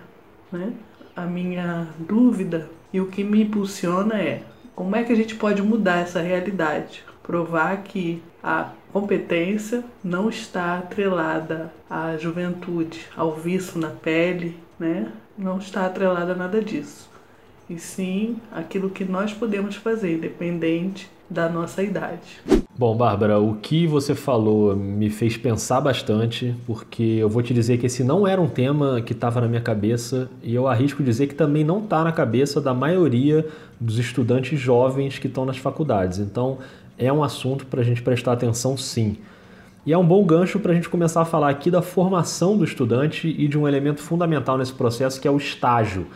Né? 0.50 0.72
A 1.14 1.22
minha 1.22 1.88
dúvida 1.98 2.70
e 2.92 3.00
o 3.00 3.06
que 3.06 3.22
me 3.22 3.42
impulsiona 3.42 4.14
é 4.16 4.42
como 4.74 4.96
é 4.96 5.04
que 5.04 5.12
a 5.12 5.16
gente 5.16 5.34
pode 5.34 5.60
mudar 5.60 5.98
essa 5.98 6.22
realidade? 6.22 7.04
Provar 7.22 7.82
que 7.82 8.22
a 8.42 8.70
competência 8.90 9.84
não 10.02 10.30
está 10.30 10.78
atrelada 10.78 11.70
à 11.88 12.16
juventude, 12.16 13.06
ao 13.14 13.34
vício 13.34 13.78
na 13.78 13.90
pele, 13.90 14.56
né? 14.78 15.12
não 15.36 15.58
está 15.58 15.84
atrelada 15.84 16.32
a 16.32 16.36
nada 16.36 16.62
disso 16.62 17.09
e 17.70 17.78
sim 17.78 18.36
aquilo 18.50 18.90
que 18.90 19.04
nós 19.04 19.32
podemos 19.32 19.76
fazer, 19.76 20.16
independente 20.16 21.08
da 21.30 21.48
nossa 21.48 21.80
idade. 21.82 22.40
Bom, 22.76 22.96
Bárbara, 22.96 23.38
o 23.38 23.54
que 23.54 23.86
você 23.86 24.14
falou 24.14 24.74
me 24.74 25.08
fez 25.08 25.36
pensar 25.36 25.80
bastante, 25.80 26.54
porque 26.66 27.02
eu 27.02 27.28
vou 27.28 27.42
te 27.42 27.54
dizer 27.54 27.78
que 27.78 27.86
esse 27.86 28.02
não 28.02 28.26
era 28.26 28.40
um 28.40 28.48
tema 28.48 29.00
que 29.00 29.12
estava 29.12 29.40
na 29.40 29.46
minha 29.46 29.60
cabeça 29.60 30.28
e 30.42 30.52
eu 30.52 30.66
arrisco 30.66 31.02
dizer 31.02 31.28
que 31.28 31.34
também 31.34 31.62
não 31.62 31.78
está 31.78 32.02
na 32.02 32.10
cabeça 32.10 32.60
da 32.60 32.74
maioria 32.74 33.46
dos 33.78 33.98
estudantes 33.98 34.58
jovens 34.58 35.18
que 35.18 35.28
estão 35.28 35.44
nas 35.44 35.58
faculdades. 35.58 36.18
Então, 36.18 36.58
é 36.98 37.12
um 37.12 37.22
assunto 37.22 37.66
para 37.66 37.82
a 37.82 37.84
gente 37.84 38.02
prestar 38.02 38.32
atenção, 38.32 38.76
sim. 38.76 39.18
E 39.86 39.92
é 39.92 39.98
um 39.98 40.04
bom 40.04 40.24
gancho 40.24 40.58
para 40.58 40.72
a 40.72 40.74
gente 40.74 40.88
começar 40.88 41.22
a 41.22 41.24
falar 41.24 41.50
aqui 41.50 41.70
da 41.70 41.80
formação 41.80 42.56
do 42.56 42.64
estudante 42.64 43.28
e 43.28 43.46
de 43.46 43.56
um 43.56 43.68
elemento 43.68 44.00
fundamental 44.00 44.58
nesse 44.58 44.72
processo 44.72 45.20
que 45.20 45.28
é 45.28 45.30
o 45.30 45.36
estágio. 45.36 46.06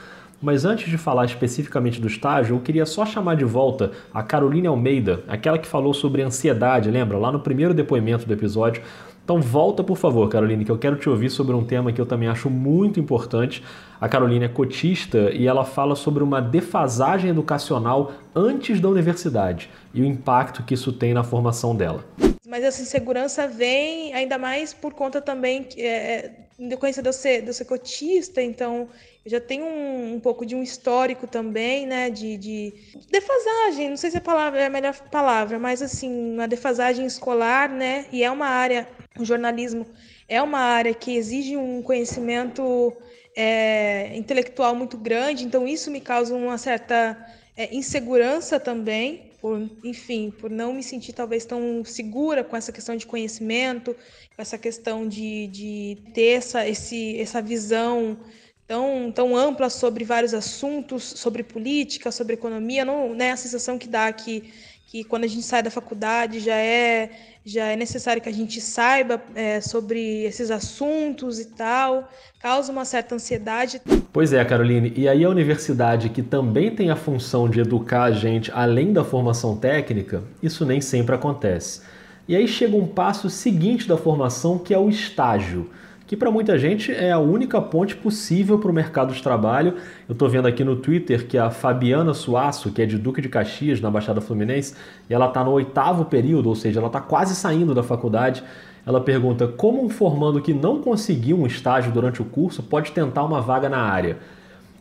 Mas 0.45 0.67
antes 0.67 0.91
de 0.91 0.99
falar 0.99 1.25
especificamente 1.25 1.99
do 1.99 2.07
estágio, 2.07 2.55
eu 2.55 2.61
queria 2.61 2.85
só 2.85 3.07
chamar 3.07 3.35
de 3.35 3.47
volta 3.47 3.93
a 4.13 4.23
Caroline 4.23 4.67
Almeida, 4.67 5.25
aquela 5.27 5.59
que 5.59 5.67
falou 5.67 5.95
sobre 5.95 6.21
ansiedade, 6.21 6.91
lembra? 6.91 7.17
Lá 7.17 7.33
no 7.33 7.41
primeiro 7.41 7.73
depoimento 7.73 8.27
do 8.27 8.33
episódio. 8.35 8.83
Então 9.25 9.41
volta, 9.41 9.83
por 9.83 9.97
favor, 9.97 10.29
Caroline, 10.29 10.63
que 10.63 10.71
eu 10.71 10.77
quero 10.77 10.97
te 10.97 11.09
ouvir 11.09 11.31
sobre 11.31 11.57
um 11.57 11.65
tema 11.65 11.91
que 11.95 11.99
eu 11.99 12.05
também 12.05 12.29
acho 12.29 12.51
muito 12.51 13.01
importante. 13.01 13.65
A 14.05 14.09
Caroline 14.09 14.45
é 14.45 14.49
cotista 14.49 15.31
e 15.33 15.47
ela 15.47 15.65
fala 15.65 15.97
sobre 15.97 16.23
uma 16.23 16.39
defasagem 16.39 17.31
educacional 17.31 18.13
antes 18.35 18.79
da 18.79 18.87
universidade 18.87 19.71
e 19.95 20.03
o 20.03 20.05
impacto 20.05 20.63
que 20.63 20.75
isso 20.75 20.93
tem 20.93 21.15
na 21.15 21.25
formação 21.25 21.75
dela. 21.75 22.05
Mas 22.47 22.63
essa 22.65 22.83
insegurança 22.83 23.49
vem 23.49 24.13
ainda 24.13 24.37
mais 24.37 24.75
por 24.75 24.93
conta 24.93 25.23
também 25.23 25.67
é, 25.79 26.33
em 26.59 26.69
decorrência 26.69 27.03
de 27.03 27.09
eu 27.09 27.15
ser, 27.15 27.41
de 27.41 27.47
eu 27.47 27.55
ser 27.55 27.65
cotista, 27.65 28.43
então 28.43 28.89
eu 29.25 29.31
já 29.31 29.41
tenho 29.41 29.65
um, 29.65 30.17
um, 30.17 30.21
pouco 30.21 30.45
de 30.45 30.55
um 30.55 30.63
histórico 30.63 31.27
também, 31.27 31.87
né, 31.87 32.11
de, 32.11 32.37
de, 32.37 32.75
defasagem, 33.11 33.89
não 33.89 33.97
sei 33.97 34.11
se 34.11 34.19
a 34.19 34.21
palavra 34.21 34.61
é 34.61 34.67
a 34.67 34.71
melhor 34.71 34.95
palavra, 35.11 35.59
mas 35.59 35.81
assim, 35.81 36.35
uma 36.35 36.47
defasagem 36.47 37.07
escolar, 37.07 37.71
né, 37.71 38.05
e 38.13 38.23
é 38.23 38.31
uma 38.31 38.49
área, 38.49 38.87
o 39.19 39.25
jornalismo 39.25 39.87
é 40.29 40.43
uma 40.43 40.59
área 40.59 40.93
que 40.93 41.17
exige 41.17 41.57
um 41.57 41.81
conhecimento 41.81 42.95
é, 43.37 44.17
intelectual 44.17 44.75
muito 44.75 44.97
grande, 44.97 45.45
então 45.45 45.67
isso 45.67 45.91
me 45.91 46.01
causa 46.01 46.35
uma 46.35 46.57
certa 46.59 47.17
é, 47.57 47.75
insegurança 47.75 48.59
também, 48.59 49.31
por, 49.41 49.61
enfim, 49.83 50.31
por 50.31 50.51
não 50.51 50.73
me 50.73 50.83
sentir 50.83 51.13
talvez 51.13 51.45
tão 51.45 51.85
segura 51.85 52.43
com 52.43 52.57
essa 52.57 52.73
questão 52.73 52.97
de 52.97 53.07
conhecimento, 53.07 53.95
com 54.35 54.43
essa 54.43 54.57
questão 54.57 55.07
de, 55.07 55.49
de 55.49 55.99
ter 56.13 56.39
essa, 56.39 56.67
esse, 56.67 57.21
essa 57.21 57.43
visão 57.43 58.19
tão, 58.67 59.13
tão 59.13 59.37
ampla 59.37 59.69
sobre 59.69 60.05
vários 60.05 60.33
assuntos, 60.33 61.03
sobre 61.03 61.43
política, 61.43 62.11
sobre 62.11 62.35
economia, 62.35 62.85
não, 62.85 63.15
né, 63.15 63.33
a 63.33 63.37
sensação 63.37 63.79
que 63.79 63.89
dá 63.89 64.13
que, 64.13 64.53
que 64.95 65.03
quando 65.03 65.25
a 65.25 65.27
gente 65.27 65.43
sai 65.43 65.61
da 65.61 65.73
faculdade 65.73 66.39
já 66.39 66.55
é, 66.55 67.11
já 67.45 67.65
é 67.65 67.75
necessário 67.75 68.23
que 68.23 68.29
a 68.29 68.33
gente 68.33 68.61
saiba 68.61 69.21
é, 69.35 69.61
sobre 69.61 70.23
esses 70.23 70.53
assuntos 70.53 71.41
e 71.41 71.47
tal, 71.47 72.09
causa 72.39 72.71
uma 72.71 72.85
certa 72.85 73.17
ansiedade. 73.17 73.83
Pois 74.13 74.33
é, 74.33 74.45
Caroline, 74.45 74.93
e 74.95 75.09
aí 75.09 75.25
a 75.25 75.29
universidade, 75.29 76.11
que 76.11 76.23
também 76.23 76.73
tem 76.73 76.91
a 76.91 76.97
função 76.97 77.51
de 77.51 77.59
educar 77.59 78.05
a 78.05 78.13
gente 78.13 78.53
além 78.53 78.93
da 78.93 79.03
formação 79.03 79.57
técnica, 79.57 80.23
isso 80.41 80.65
nem 80.65 80.81
sempre 80.81 81.17
acontece. 81.17 81.81
E 82.29 82.37
aí 82.37 82.47
chega 82.47 82.77
um 82.77 82.87
passo 82.87 83.29
seguinte 83.29 83.89
da 83.89 83.97
formação, 83.97 84.61
que 84.61 84.73
é 84.73 84.79
o 84.79 84.89
estágio 84.89 85.69
que 86.15 86.17
para 86.17 86.31
muita 86.31 86.57
gente 86.57 86.93
é 86.93 87.11
a 87.11 87.19
única 87.19 87.61
ponte 87.61 87.97
possível 87.97 88.57
para 88.57 88.71
o 88.71 88.73
mercado 88.73 89.13
de 89.13 89.21
trabalho. 89.21 89.75
Eu 90.09 90.13
estou 90.13 90.29
vendo 90.29 90.47
aqui 90.47 90.63
no 90.63 90.77
Twitter 90.77 91.27
que 91.27 91.37
a 91.37 91.51
Fabiana 91.51 92.15
Suaço, 92.15 92.71
que 92.71 92.81
é 92.81 92.87
de 92.87 92.97
Duque 92.97 93.21
de 93.21 93.29
Caxias, 93.29 93.81
na 93.81 93.91
Baixada 93.91 94.21
Fluminense, 94.21 94.77
e 95.11 95.13
ela 95.13 95.27
está 95.27 95.43
no 95.43 95.51
oitavo 95.51 96.05
período, 96.05 96.49
ou 96.49 96.55
seja, 96.55 96.79
ela 96.79 96.87
está 96.87 97.01
quase 97.01 97.35
saindo 97.35 97.75
da 97.75 97.83
faculdade. 97.83 98.45
Ela 98.87 99.01
pergunta 99.01 99.49
como 99.49 99.85
um 99.85 99.89
formando 99.89 100.41
que 100.41 100.55
não 100.55 100.81
conseguiu 100.81 101.41
um 101.41 101.49
estágio 101.49 101.91
durante 101.91 102.23
o 102.23 102.25
curso 102.25 102.63
pode 102.63 102.93
tentar 102.93 103.25
uma 103.25 103.41
vaga 103.41 103.69
na 103.69 103.79
área. 103.79 104.17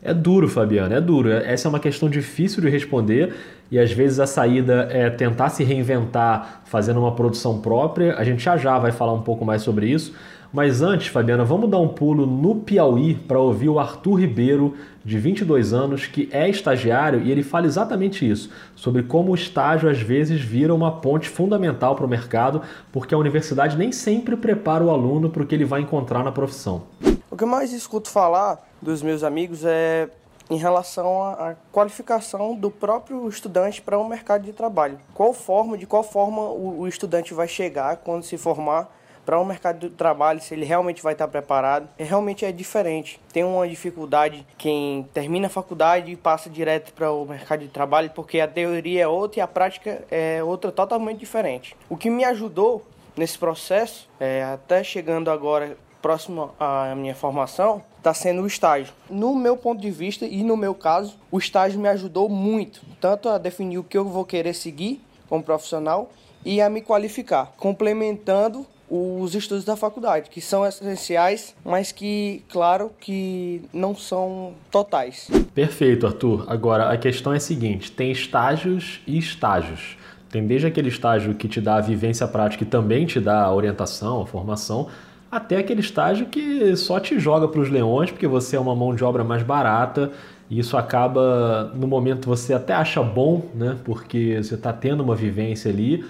É 0.03 0.13
duro, 0.13 0.47
Fabiana, 0.47 0.97
é 0.97 1.01
duro. 1.01 1.31
Essa 1.31 1.67
é 1.67 1.69
uma 1.69 1.79
questão 1.79 2.09
difícil 2.09 2.61
de 2.61 2.69
responder 2.69 3.33
e 3.71 3.79
às 3.79 3.91
vezes 3.91 4.19
a 4.19 4.27
saída 4.27 4.87
é 4.91 5.09
tentar 5.09 5.49
se 5.49 5.63
reinventar 5.63 6.61
fazendo 6.65 6.99
uma 6.99 7.15
produção 7.15 7.59
própria. 7.59 8.17
A 8.17 8.23
gente 8.23 8.43
já 8.43 8.55
já 8.55 8.77
vai 8.77 8.91
falar 8.91 9.13
um 9.13 9.21
pouco 9.21 9.43
mais 9.43 9.63
sobre 9.63 9.87
isso. 9.87 10.13
Mas 10.53 10.83
antes, 10.83 11.07
Fabiana, 11.07 11.43
vamos 11.43 11.67
dar 11.67 11.79
um 11.79 11.87
pulo 11.87 12.27
no 12.27 12.53
Piauí 12.53 13.15
para 13.15 13.39
ouvir 13.39 13.69
o 13.69 13.79
Arthur 13.79 14.13
Ribeiro, 14.19 14.77
de 15.03 15.17
22 15.17 15.73
anos, 15.73 16.05
que 16.05 16.29
é 16.31 16.47
estagiário, 16.47 17.23
e 17.23 17.31
ele 17.31 17.41
fala 17.41 17.65
exatamente 17.65 18.29
isso, 18.29 18.51
sobre 18.75 19.01
como 19.01 19.31
o 19.31 19.35
estágio 19.35 19.89
às 19.89 19.99
vezes 19.99 20.39
vira 20.39 20.71
uma 20.71 20.91
ponte 21.01 21.27
fundamental 21.27 21.95
para 21.95 22.05
o 22.05 22.07
mercado, 22.07 22.61
porque 22.91 23.15
a 23.15 23.17
universidade 23.17 23.75
nem 23.75 23.91
sempre 23.91 24.37
prepara 24.37 24.83
o 24.83 24.91
aluno 24.91 25.27
para 25.27 25.41
o 25.41 25.45
que 25.47 25.55
ele 25.55 25.65
vai 25.65 25.81
encontrar 25.81 26.23
na 26.23 26.31
profissão. 26.31 26.83
O 27.31 27.35
que 27.35 27.43
eu 27.43 27.47
mais 27.47 27.73
escuto 27.73 28.07
falar 28.07 28.63
dos 28.79 29.01
meus 29.01 29.23
amigos 29.23 29.65
é 29.65 30.07
em 30.51 30.57
relação 30.57 31.23
à 31.23 31.55
qualificação 31.71 32.53
do 32.53 32.69
próprio 32.69 33.27
estudante 33.27 33.81
para 33.81 33.97
o 33.97 34.07
mercado 34.07 34.43
de 34.43 34.53
trabalho. 34.53 34.99
Qual 35.15 35.33
forma, 35.33 35.79
de 35.79 35.87
qual 35.87 36.03
forma 36.03 36.43
o 36.43 36.87
estudante 36.87 37.33
vai 37.33 37.47
chegar 37.47 37.97
quando 37.97 38.21
se 38.21 38.37
formar 38.37 38.87
para 39.25 39.39
o 39.39 39.45
mercado 39.45 39.89
de 39.89 39.95
trabalho, 39.95 40.41
se 40.41 40.53
ele 40.53 40.65
realmente 40.65 41.01
vai 41.01 41.13
estar 41.13 41.27
preparado, 41.27 41.87
é, 41.97 42.03
realmente 42.03 42.45
é 42.45 42.51
diferente. 42.51 43.19
Tem 43.31 43.43
uma 43.43 43.67
dificuldade 43.67 44.45
quem 44.57 45.07
termina 45.13 45.47
a 45.47 45.49
faculdade 45.49 46.11
e 46.11 46.15
passa 46.15 46.49
direto 46.49 46.93
para 46.93 47.11
o 47.11 47.25
mercado 47.25 47.61
de 47.61 47.69
trabalho, 47.69 48.11
porque 48.13 48.39
a 48.39 48.47
teoria 48.47 49.03
é 49.03 49.07
outra 49.07 49.39
e 49.39 49.41
a 49.41 49.47
prática 49.47 50.03
é 50.11 50.43
outra 50.43 50.71
totalmente 50.71 51.19
diferente. 51.19 51.75
O 51.89 51.97
que 51.97 52.09
me 52.09 52.23
ajudou 52.23 52.85
nesse 53.15 53.37
processo, 53.37 54.09
é, 54.19 54.43
até 54.43 54.83
chegando 54.83 55.29
agora 55.29 55.77
próximo 56.01 56.51
à 56.59 56.93
minha 56.95 57.15
formação, 57.15 57.81
está 57.97 58.13
sendo 58.13 58.41
o 58.41 58.47
estágio. 58.47 58.93
No 59.09 59.33
meu 59.33 59.55
ponto 59.55 59.79
de 59.79 59.89
vista 59.89 60.25
e 60.25 60.43
no 60.43 60.57
meu 60.57 60.75
caso, 60.75 61.17
o 61.31 61.37
estágio 61.37 61.79
me 61.79 61.87
ajudou 61.87 62.27
muito, 62.27 62.81
tanto 62.99 63.29
a 63.29 63.37
definir 63.37 63.77
o 63.77 63.83
que 63.83 63.97
eu 63.97 64.03
vou 64.03 64.25
querer 64.25 64.53
seguir 64.53 65.01
como 65.29 65.41
profissional 65.41 66.09
e 66.43 66.61
a 66.61 66.69
me 66.69 66.81
qualificar, 66.81 67.53
complementando 67.57 68.67
os 68.89 69.33
estudos 69.33 69.63
da 69.63 69.75
faculdade, 69.75 70.29
que 70.29 70.41
são 70.41 70.65
essenciais, 70.65 71.55
mas 71.65 71.91
que, 71.91 72.43
claro, 72.49 72.91
que 72.99 73.61
não 73.73 73.95
são 73.95 74.53
totais. 74.69 75.29
Perfeito, 75.53 76.05
Arthur. 76.05 76.45
Agora, 76.47 76.91
a 76.91 76.97
questão 76.97 77.33
é 77.33 77.37
a 77.37 77.39
seguinte, 77.39 77.91
tem 77.91 78.11
estágios 78.11 79.01
e 79.07 79.17
estágios. 79.17 79.97
Tem 80.29 80.45
desde 80.45 80.67
aquele 80.67 80.89
estágio 80.89 81.35
que 81.35 81.47
te 81.47 81.61
dá 81.61 81.75
a 81.75 81.81
vivência 81.81 82.27
prática 82.27 82.63
e 82.63 82.67
também 82.67 83.05
te 83.05 83.19
dá 83.19 83.43
a 83.43 83.53
orientação, 83.53 84.21
a 84.21 84.25
formação, 84.25 84.87
até 85.31 85.57
aquele 85.57 85.79
estágio 85.79 86.27
que 86.27 86.75
só 86.75 86.99
te 86.99 87.19
joga 87.19 87.47
para 87.47 87.59
os 87.59 87.69
leões 87.69 88.11
porque 88.11 88.27
você 88.27 88.55
é 88.55 88.59
uma 88.59 88.75
mão 88.75 88.93
de 88.95 89.03
obra 89.03 89.23
mais 89.23 89.41
barata 89.41 90.11
e 90.49 90.59
isso 90.59 90.77
acaba, 90.77 91.71
no 91.73 91.87
momento, 91.87 92.27
você 92.27 92.53
até 92.53 92.73
acha 92.73 93.01
bom, 93.01 93.45
né? 93.55 93.77
Porque 93.83 94.37
você 94.41 94.53
está 94.53 94.71
tendo 94.71 95.01
uma 95.01 95.15
vivência 95.15 95.71
ali, 95.71 96.05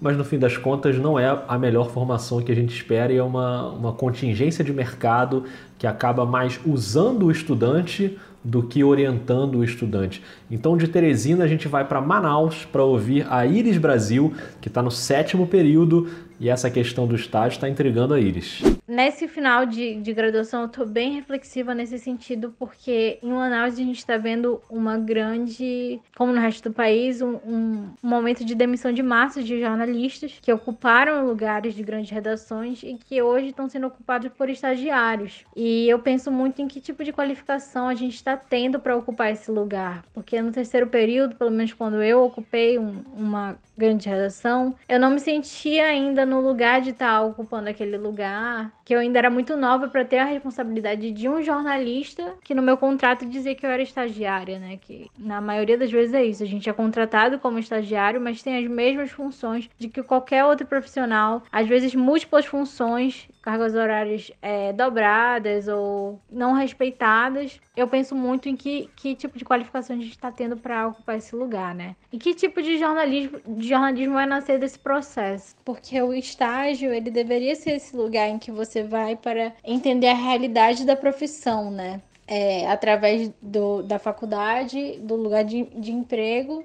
mas 0.00 0.16
no 0.16 0.24
fim 0.24 0.38
das 0.38 0.56
contas 0.56 0.98
não 0.98 1.18
é 1.18 1.42
a 1.48 1.58
melhor 1.58 1.90
formação 1.90 2.42
que 2.42 2.52
a 2.52 2.54
gente 2.54 2.74
espera 2.74 3.12
e 3.12 3.16
é 3.16 3.22
uma, 3.22 3.68
uma 3.68 3.92
contingência 3.92 4.64
de 4.64 4.72
mercado 4.72 5.44
que 5.78 5.86
acaba 5.86 6.24
mais 6.26 6.60
usando 6.64 7.26
o 7.26 7.30
estudante 7.30 8.18
do 8.46 8.62
que 8.62 8.84
orientando 8.84 9.56
o 9.56 9.64
estudante. 9.64 10.22
Então, 10.48 10.76
de 10.76 10.86
Teresina, 10.86 11.42
a 11.42 11.48
gente 11.48 11.66
vai 11.66 11.84
para 11.84 12.00
Manaus 12.00 12.64
para 12.64 12.84
ouvir 12.84 13.26
a 13.28 13.44
Iris 13.44 13.76
Brasil, 13.76 14.32
que 14.60 14.68
está 14.68 14.80
no 14.80 14.90
sétimo 14.90 15.48
período, 15.48 16.08
e 16.38 16.48
essa 16.48 16.70
questão 16.70 17.06
do 17.06 17.14
estágio 17.14 17.56
está 17.56 17.68
intrigando 17.68 18.14
a 18.14 18.20
Iris. 18.20 18.62
Nesse 18.86 19.26
final 19.26 19.66
de, 19.66 19.96
de 20.00 20.12
graduação, 20.12 20.60
eu 20.60 20.66
estou 20.66 20.86
bem 20.86 21.12
reflexiva 21.12 21.74
nesse 21.74 21.98
sentido, 21.98 22.54
porque 22.58 23.18
em 23.22 23.30
Manaus 23.30 23.74
a 23.74 23.76
gente 23.76 23.98
está 23.98 24.16
vendo 24.16 24.60
uma 24.70 24.96
grande, 24.96 26.00
como 26.16 26.32
no 26.32 26.40
resto 26.40 26.68
do 26.68 26.74
país, 26.74 27.20
um, 27.20 27.34
um, 27.46 27.90
momento 28.02 28.44
de 28.44 28.54
demissão 28.54 28.92
de 28.92 29.02
massas 29.02 29.44
de 29.44 29.58
jornalistas 29.58 30.38
que 30.40 30.52
ocuparam 30.52 31.26
lugares 31.26 31.74
de 31.74 31.82
grandes 31.82 32.10
redações 32.10 32.82
e 32.82 32.94
que 32.94 33.20
hoje 33.20 33.48
estão 33.48 33.68
sendo 33.68 33.88
ocupados 33.88 34.30
por 34.36 34.48
estagiários. 34.48 35.44
E 35.56 35.88
eu 35.88 35.98
penso 35.98 36.30
muito 36.30 36.62
em 36.62 36.68
que 36.68 36.80
tipo 36.80 37.02
de 37.02 37.12
qualificação 37.12 37.88
a 37.88 37.94
gente 37.94 38.14
está 38.14 38.36
tendo 38.36 38.78
para 38.78 38.96
ocupar 38.96 39.32
esse 39.32 39.50
lugar, 39.50 40.04
porque 40.12 40.40
no 40.40 40.52
terceiro 40.52 40.86
período, 40.86 41.34
pelo 41.34 41.50
menos 41.50 41.72
quando 41.72 42.02
eu 42.02 42.22
ocupei 42.22 42.78
um, 42.78 43.02
uma 43.16 43.56
grande 43.76 44.08
redação, 44.08 44.74
eu 44.88 44.98
não 44.98 45.10
me 45.10 45.20
sentia 45.20 45.86
ainda 45.86 46.25
no 46.26 46.40
lugar 46.40 46.80
de 46.80 46.90
estar 46.90 47.18
tá 47.18 47.22
ocupando 47.22 47.68
aquele 47.68 47.96
lugar, 47.96 48.72
que 48.84 48.94
eu 48.94 48.98
ainda 48.98 49.18
era 49.18 49.30
muito 49.30 49.56
nova 49.56 49.88
para 49.88 50.04
ter 50.04 50.18
a 50.18 50.24
responsabilidade 50.24 51.10
de 51.12 51.28
um 51.28 51.42
jornalista, 51.42 52.34
que 52.42 52.54
no 52.54 52.62
meu 52.62 52.76
contrato 52.76 53.24
dizia 53.24 53.54
que 53.54 53.64
eu 53.64 53.70
era 53.70 53.82
estagiária, 53.82 54.58
né? 54.58 54.78
Que 54.80 55.10
na 55.18 55.40
maioria 55.40 55.78
das 55.78 55.90
vezes 55.90 56.14
é 56.14 56.24
isso, 56.24 56.42
a 56.42 56.46
gente 56.46 56.68
é 56.68 56.72
contratado 56.72 57.38
como 57.38 57.58
estagiário, 57.58 58.20
mas 58.20 58.42
tem 58.42 58.58
as 58.58 58.70
mesmas 58.70 59.10
funções 59.10 59.70
de 59.78 59.88
que 59.88 60.02
qualquer 60.02 60.44
outro 60.44 60.66
profissional, 60.66 61.42
às 61.50 61.66
vezes 61.68 61.94
múltiplas 61.94 62.46
funções, 62.46 63.28
cargas 63.46 63.76
horárias 63.76 64.32
é, 64.42 64.72
dobradas 64.72 65.68
ou 65.68 66.20
não 66.28 66.52
respeitadas. 66.52 67.60
Eu 67.76 67.86
penso 67.86 68.12
muito 68.12 68.48
em 68.48 68.56
que, 68.56 68.90
que 68.96 69.14
tipo 69.14 69.38
de 69.38 69.44
qualificação 69.44 69.94
a 69.94 69.98
gente 70.00 70.10
está 70.10 70.32
tendo 70.32 70.56
para 70.56 70.88
ocupar 70.88 71.16
esse 71.16 71.36
lugar, 71.36 71.72
né? 71.72 71.94
E 72.12 72.18
que 72.18 72.34
tipo 72.34 72.60
de 72.60 72.76
jornalismo, 72.76 73.40
de 73.46 73.68
jornalismo 73.68 74.14
vai 74.14 74.26
nascer 74.26 74.58
desse 74.58 74.76
processo? 74.76 75.54
Porque 75.64 76.02
o 76.02 76.12
estágio, 76.12 76.92
ele 76.92 77.08
deveria 77.08 77.54
ser 77.54 77.76
esse 77.76 77.96
lugar 77.96 78.28
em 78.28 78.36
que 78.36 78.50
você 78.50 78.82
vai 78.82 79.14
para 79.14 79.52
entender 79.62 80.08
a 80.08 80.14
realidade 80.14 80.84
da 80.84 80.96
profissão, 80.96 81.70
né? 81.70 82.02
É, 82.26 82.68
através 82.68 83.30
do, 83.40 83.80
da 83.84 84.00
faculdade, 84.00 84.98
do 84.98 85.14
lugar 85.14 85.44
de, 85.44 85.62
de 85.66 85.92
emprego 85.92 86.64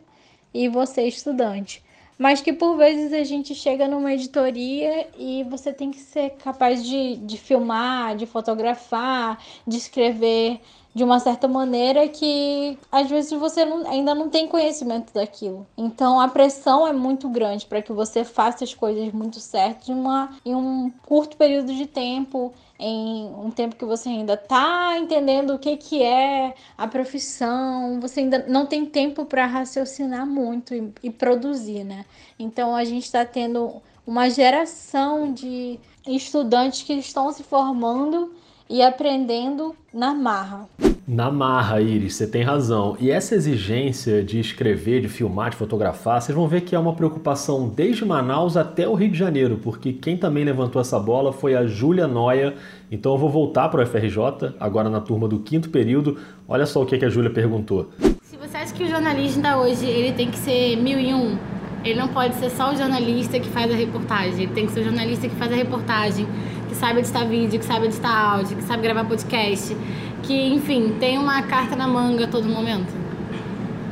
e 0.51 0.67
você 0.67 1.03
estudante 1.03 1.83
mas 2.21 2.39
que 2.39 2.53
por 2.53 2.77
vezes 2.77 3.12
a 3.13 3.23
gente 3.23 3.55
chega 3.55 3.88
numa 3.88 4.13
editoria 4.13 5.07
e 5.17 5.43
você 5.45 5.73
tem 5.73 5.89
que 5.89 5.97
ser 5.97 6.29
capaz 6.43 6.86
de, 6.86 7.15
de 7.15 7.36
filmar, 7.36 8.15
de 8.15 8.27
fotografar, 8.27 9.43
de 9.65 9.77
escrever 9.77 10.62
de 10.93 11.04
uma 11.04 11.19
certa 11.19 11.47
maneira 11.47 12.08
que 12.08 12.77
às 12.91 13.10
vezes 13.10 13.32
você 13.32 13.63
não, 13.63 13.88
ainda 13.89 14.13
não 14.13 14.30
tem 14.30 14.47
conhecimento 14.47 15.13
daquilo. 15.13 15.65
Então 15.77 16.19
a 16.19 16.27
pressão 16.27 16.88
é 16.88 16.93
muito 16.93 17.30
grande 17.30 17.65
para 17.65 17.82
que 17.82 17.93
você 17.93 18.23
faça 18.23 18.63
as 18.63 18.73
coisas 18.73 19.12
muito 19.13 19.39
certas 19.39 19.89
em, 19.89 19.93
uma, 19.93 20.38
em 20.45 20.54
um 20.54 20.91
curto 21.06 21.38
período 21.38 21.73
de 21.73 21.86
tempo 21.86 22.54
em 22.84 23.27
um 23.38 23.51
tempo 23.51 23.75
que 23.75 23.86
você 23.86 24.10
ainda 24.10 24.34
está 24.34 24.97
entendendo 24.97 25.54
o 25.54 25.60
que, 25.60 25.77
que 25.77 26.01
é 26.01 26.56
a 26.75 26.88
profissão, 26.88 27.99
você 28.01 28.21
ainda 28.21 28.43
não 28.47 28.65
tem 28.65 28.88
tempo 28.88 29.23
para 29.23 29.45
raciocinar 29.45 30.25
muito 30.25 30.73
e, 30.73 30.91
e, 31.04 31.12
produzir, 31.12 31.84
né? 31.84 32.06
Então 32.39 32.75
a 32.75 32.84
gente 32.84 33.06
está 33.06 33.23
tendo 33.23 33.80
uma 34.06 34.32
geração 34.32 35.32
de 35.32 35.80
estudantes 36.08 36.82
que 36.82 36.93
estão 36.93 37.32
se 37.32 37.43
formando 37.43 38.34
e 38.71 38.81
aprendendo 38.81 39.75
na 39.93 40.13
marra. 40.13 40.69
Na 41.05 41.29
marra, 41.29 41.81
Iris, 41.81 42.15
você 42.15 42.25
tem 42.25 42.41
razão. 42.41 42.95
E 42.97 43.12
essa 43.12 43.36
exigência 43.36 44.23
de 44.23 44.39
escrever, 44.39 45.01
de 45.01 45.10
filmar, 45.10 45.49
de 45.49 45.57
fotografar, 45.57 46.21
vocês 46.21 46.34
vão 46.34 46.47
ver 46.47 46.62
que 46.62 46.73
é 46.73 46.79
uma 46.79 46.93
preocupação 46.93 47.67
desde 47.67 48.05
Manaus 48.05 48.55
até 48.55 48.88
o 48.88 48.93
Rio 48.93 49.12
de 49.12 49.17
Janeiro, 49.17 49.60
porque 49.62 49.91
quem 49.91 50.15
também 50.15 50.45
levantou 50.45 50.81
essa 50.81 50.97
bola 50.97 51.34
foi 51.34 51.53
a 51.53 51.65
Júlia 51.65 52.07
Noia. 52.07 52.55
Então 52.89 53.12
eu 53.12 53.17
vou 53.17 53.29
voltar 53.29 53.67
para 53.67 53.84
o 53.84 53.86
FRJ, 53.86 54.55
agora 54.57 54.89
na 54.89 55.01
turma 55.01 55.27
do 55.27 55.39
quinto 55.39 55.69
período. 55.69 56.17
Olha 56.47 56.65
só 56.65 56.81
o 56.81 56.86
que, 56.86 56.97
que 56.97 57.03
a 57.03 57.10
Júlia 57.10 57.29
perguntou. 57.29 57.89
Se 58.21 58.38
você 58.38 58.55
acha 58.55 58.73
que 58.73 58.84
o 58.84 58.88
jornalista 58.88 59.57
hoje 59.57 59.86
ele 59.86 60.13
tem 60.13 60.31
que 60.31 60.38
ser 60.38 60.77
mil 60.77 60.97
e 60.97 61.13
um, 61.13 61.38
ele 61.83 61.99
não 61.99 62.07
pode 62.07 62.35
ser 62.35 62.49
só 62.49 62.71
o 62.71 62.75
jornalista 62.75 63.39
que 63.39 63.49
faz 63.49 63.71
a 63.71 63.75
reportagem, 63.75 64.43
ele 64.43 64.53
tem 64.53 64.65
que 64.65 64.71
ser 64.71 64.81
o 64.81 64.83
jornalista 64.83 65.27
que 65.27 65.35
faz 65.35 65.51
a 65.51 65.55
reportagem, 65.55 66.27
que 66.69 66.75
sabe 66.75 66.99
editar 66.99 67.25
vídeo, 67.25 67.59
que 67.59 67.65
sabe 67.65 67.85
editar 67.87 68.33
áudio, 68.33 68.55
que 68.57 68.63
sabe 68.63 68.83
gravar 68.83 69.05
podcast 69.05 69.75
que, 70.23 70.53
enfim, 70.53 70.95
tem 70.99 71.17
uma 71.17 71.41
carta 71.43 71.75
na 71.75 71.87
manga 71.87 72.25
a 72.25 72.27
todo 72.27 72.47
momento? 72.47 72.93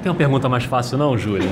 Tem 0.01 0.11
uma 0.11 0.17
pergunta 0.17 0.47
mais 0.47 0.63
fácil 0.63 0.97
não, 0.97 1.17
Júlia? 1.17 1.49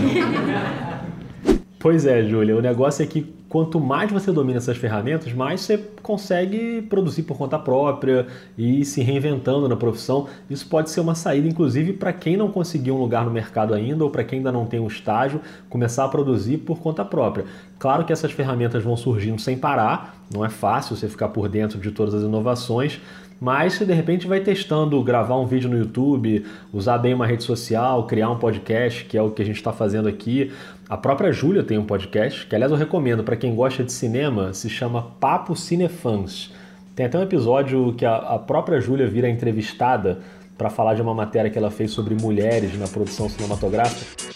pois 1.80 2.06
é, 2.06 2.24
Júlia, 2.24 2.56
o 2.56 2.62
negócio 2.62 3.04
é 3.04 3.06
que 3.06 3.22
quanto 3.50 3.80
mais 3.80 4.12
você 4.12 4.32
domina 4.32 4.58
essas 4.58 4.78
ferramentas, 4.78 5.32
mais 5.34 5.62
você 5.62 5.78
consegue 6.02 6.82
produzir 6.84 7.24
por 7.24 7.38
conta 7.38 7.58
própria 7.58 8.28
e 8.58 8.84
se 8.84 9.02
reinventando 9.02 9.68
na 9.68 9.76
profissão. 9.76 10.28
Isso 10.50 10.68
pode 10.68 10.90
ser 10.90 11.00
uma 11.00 11.16
saída, 11.16 11.48
inclusive, 11.48 11.94
para 11.94 12.12
quem 12.14 12.36
não 12.36 12.52
conseguiu 12.52 12.96
um 12.96 13.00
lugar 13.00 13.26
no 13.26 13.32
mercado 13.32 13.74
ainda 13.74 14.04
ou 14.04 14.10
para 14.10 14.24
quem 14.24 14.40
ainda 14.40 14.52
não 14.52 14.66
tem 14.66 14.80
um 14.80 14.88
estágio, 14.88 15.42
começar 15.70 16.06
a 16.06 16.10
produzir 16.10 16.58
por 16.60 16.80
conta 16.80 17.04
própria. 17.06 17.46
Claro 17.80 18.06
que 18.06 18.12
essas 18.12 18.32
ferramentas 18.32 18.84
vão 18.84 18.98
surgindo 18.98 19.40
sem 19.40 19.58
parar, 19.58 20.18
não 20.34 20.44
é 20.44 20.50
fácil 20.50 20.96
você 20.96 21.08
ficar 21.08 21.30
por 21.30 21.48
dentro 21.48 21.80
de 21.80 21.92
todas 21.92 22.14
as 22.14 22.24
inovações, 22.24 23.00
mas 23.40 23.74
se 23.74 23.86
de 23.86 23.94
repente 23.94 24.28
vai 24.28 24.40
testando 24.40 25.02
gravar 25.04 25.38
um 25.40 25.46
vídeo 25.46 25.70
no 25.70 25.78
YouTube, 25.78 26.46
usar 26.74 26.98
bem 26.98 27.14
uma 27.14 27.26
rede 27.26 27.44
social, 27.44 28.06
criar 28.06 28.30
um 28.30 28.38
podcast, 28.38 29.06
que 29.06 29.18
é 29.18 29.22
o 29.22 29.32
que 29.32 29.42
a 29.42 29.46
gente 29.46 29.58
está 29.58 29.72
fazendo 29.72 30.08
aqui. 30.08 30.52
A 30.90 30.98
própria 30.98 31.32
Júlia 31.32 31.64
tem 31.64 31.78
um 31.78 31.86
podcast, 31.86 32.46
que 32.46 32.56
aliás 32.56 32.72
eu 32.72 32.78
recomendo 32.78 33.24
para 33.24 33.36
quem 33.36 33.56
gosta 33.56 33.84
de 33.84 33.92
cinema, 33.92 34.54
se 34.54 34.70
chama 34.70 35.12
Papo 35.20 35.56
Cinefãs. 35.56 36.52
Tem 36.96 37.06
até 37.06 37.20
um 37.20 37.24
episódio 37.24 37.94
que 37.94 38.06
a, 38.06 38.16
a 38.16 38.40
própria 38.40 38.80
Júlia 38.82 39.08
vira 39.08 39.30
entrevistada 39.30 40.20
para 40.58 40.70
falar 40.70 40.96
de 40.96 41.02
uma 41.02 41.14
matéria 41.14 41.52
que 41.52 41.58
ela 41.58 41.70
fez 41.70 41.92
sobre 41.92 42.16
mulheres 42.16 42.78
na 42.80 42.88
produção 42.88 43.30
cinematográfica 43.30 44.28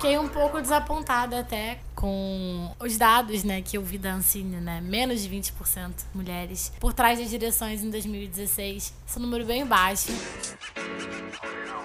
fiquei 0.00 0.16
um 0.16 0.28
pouco 0.28 0.60
desapontada 0.60 1.40
até 1.40 1.78
com 2.00 2.70
os 2.82 2.96
dados, 2.96 3.44
né, 3.44 3.60
que 3.60 3.76
eu 3.76 3.82
vi 3.82 3.98
da 3.98 4.14
Ancine, 4.14 4.56
né? 4.56 4.80
Menos 4.82 5.22
de 5.22 5.28
20% 5.28 5.90
mulheres 6.14 6.72
por 6.80 6.94
trás 6.94 7.18
das 7.18 7.28
direções 7.28 7.84
em 7.84 7.90
2016. 7.90 8.94
Esse 9.06 9.18
é 9.18 9.20
um 9.20 9.22
número 9.22 9.44
bem 9.44 9.66
baixo. 9.66 10.10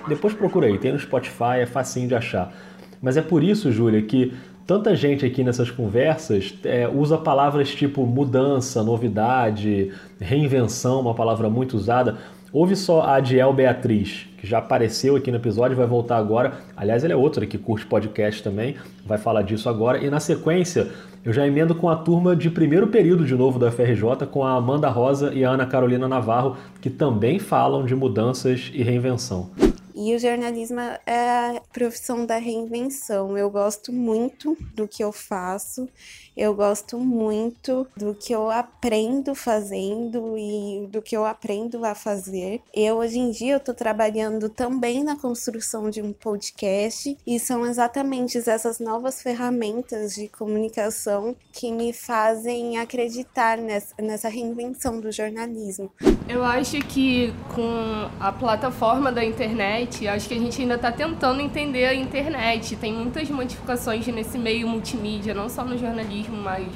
Depois 0.07 0.33
procura 0.33 0.67
aí, 0.67 0.77
tem 0.77 0.93
no 0.93 0.99
Spotify, 0.99 1.59
é 1.59 1.65
facinho 1.65 2.07
de 2.07 2.15
achar. 2.15 2.53
Mas 3.01 3.17
é 3.17 3.21
por 3.21 3.43
isso, 3.43 3.71
Júlia, 3.73 4.01
que 4.03 4.33
tanta 4.65 4.95
gente 4.95 5.25
aqui 5.25 5.43
nessas 5.43 5.69
conversas 5.69 6.53
é, 6.63 6.87
usa 6.87 7.17
palavras 7.17 7.75
tipo 7.75 8.05
mudança, 8.05 8.81
novidade, 8.83 9.91
reinvenção, 10.17 11.01
uma 11.01 11.13
palavra 11.13 11.49
muito 11.49 11.75
usada. 11.75 12.17
Ouve 12.55 12.73
só 12.73 13.01
a 13.01 13.15
Adiel 13.15 13.51
Beatriz, 13.51 14.27
que 14.37 14.47
já 14.47 14.59
apareceu 14.59 15.17
aqui 15.17 15.29
no 15.29 15.35
episódio, 15.35 15.75
vai 15.75 15.85
voltar 15.85 16.15
agora. 16.15 16.61
Aliás, 16.73 17.03
ele 17.03 17.11
é 17.11 17.15
outro 17.15 17.45
que 17.45 17.57
curte 17.57 17.85
podcast 17.85 18.41
também, 18.41 18.77
vai 19.05 19.17
falar 19.17 19.41
disso 19.41 19.67
agora. 19.67 19.97
E 19.97 20.09
na 20.09 20.21
sequência, 20.21 20.89
eu 21.25 21.33
já 21.33 21.45
emendo 21.45 21.75
com 21.75 21.89
a 21.89 21.97
turma 21.97 22.33
de 22.33 22.49
primeiro 22.49 22.87
período 22.87 23.25
de 23.25 23.35
novo 23.35 23.59
da 23.59 23.69
FRJ, 23.73 24.25
com 24.31 24.41
a 24.41 24.55
Amanda 24.55 24.87
Rosa 24.87 25.33
e 25.33 25.43
a 25.43 25.49
Ana 25.49 25.65
Carolina 25.65 26.07
Navarro, 26.07 26.55
que 26.79 26.89
também 26.89 27.39
falam 27.39 27.83
de 27.83 27.93
mudanças 27.93 28.71
e 28.73 28.81
reinvenção. 28.81 29.51
E 29.93 30.15
o 30.15 30.19
jornalismo 30.19 30.79
é 31.05 31.57
a 31.57 31.61
profissão 31.73 32.25
da 32.25 32.37
reinvenção. 32.37 33.37
Eu 33.37 33.49
gosto 33.49 33.91
muito 33.91 34.57
do 34.73 34.87
que 34.87 35.03
eu 35.03 35.11
faço. 35.11 35.89
Eu 36.35 36.53
gosto 36.53 36.99
muito 36.99 37.87
do 37.95 38.13
que 38.13 38.33
eu 38.33 38.49
aprendo 38.49 39.33
fazendo 39.33 40.37
e 40.37 40.85
do 40.91 41.01
que 41.01 41.15
eu 41.15 41.25
aprendo 41.25 41.85
a 41.85 41.95
fazer. 41.95 42.61
Eu 42.73 42.97
hoje 42.97 43.19
em 43.19 43.31
dia 43.31 43.53
eu 43.53 43.59
tô 43.59 43.73
trabalhando 43.73 44.49
também 44.49 45.03
na 45.03 45.15
construção 45.15 45.89
de 45.89 46.01
um 46.01 46.11
podcast 46.11 47.17
e 47.25 47.39
são 47.39 47.65
exatamente 47.65 48.37
essas 48.37 48.79
novas 48.79 49.21
ferramentas 49.21 50.15
de 50.15 50.27
comunicação 50.27 51.35
que 51.53 51.71
me 51.71 51.93
fazem 51.93 52.77
acreditar 52.79 53.57
nessa, 53.57 53.95
nessa 54.01 54.27
reinvenção 54.27 54.99
do 54.99 55.11
jornalismo. 55.11 55.89
Eu 56.27 56.43
acho 56.43 56.79
que 56.79 57.33
com 57.53 58.09
a 58.19 58.31
plataforma 58.31 59.11
da 59.11 59.23
internet, 59.23 60.07
acho 60.07 60.27
que 60.27 60.33
a 60.33 60.39
gente 60.39 60.61
ainda 60.61 60.75
está 60.75 60.91
tentando 60.91 61.39
entender 61.39 61.85
a 61.85 61.93
internet. 61.93 62.75
Tem 62.75 62.91
muitas 62.91 63.29
modificações 63.29 64.05
nesse 64.07 64.37
meio 64.37 64.67
multimídia, 64.67 65.33
não 65.33 65.47
só 65.47 65.63
no 65.63 65.77
jornalismo, 65.77 66.24
mas 66.31 66.67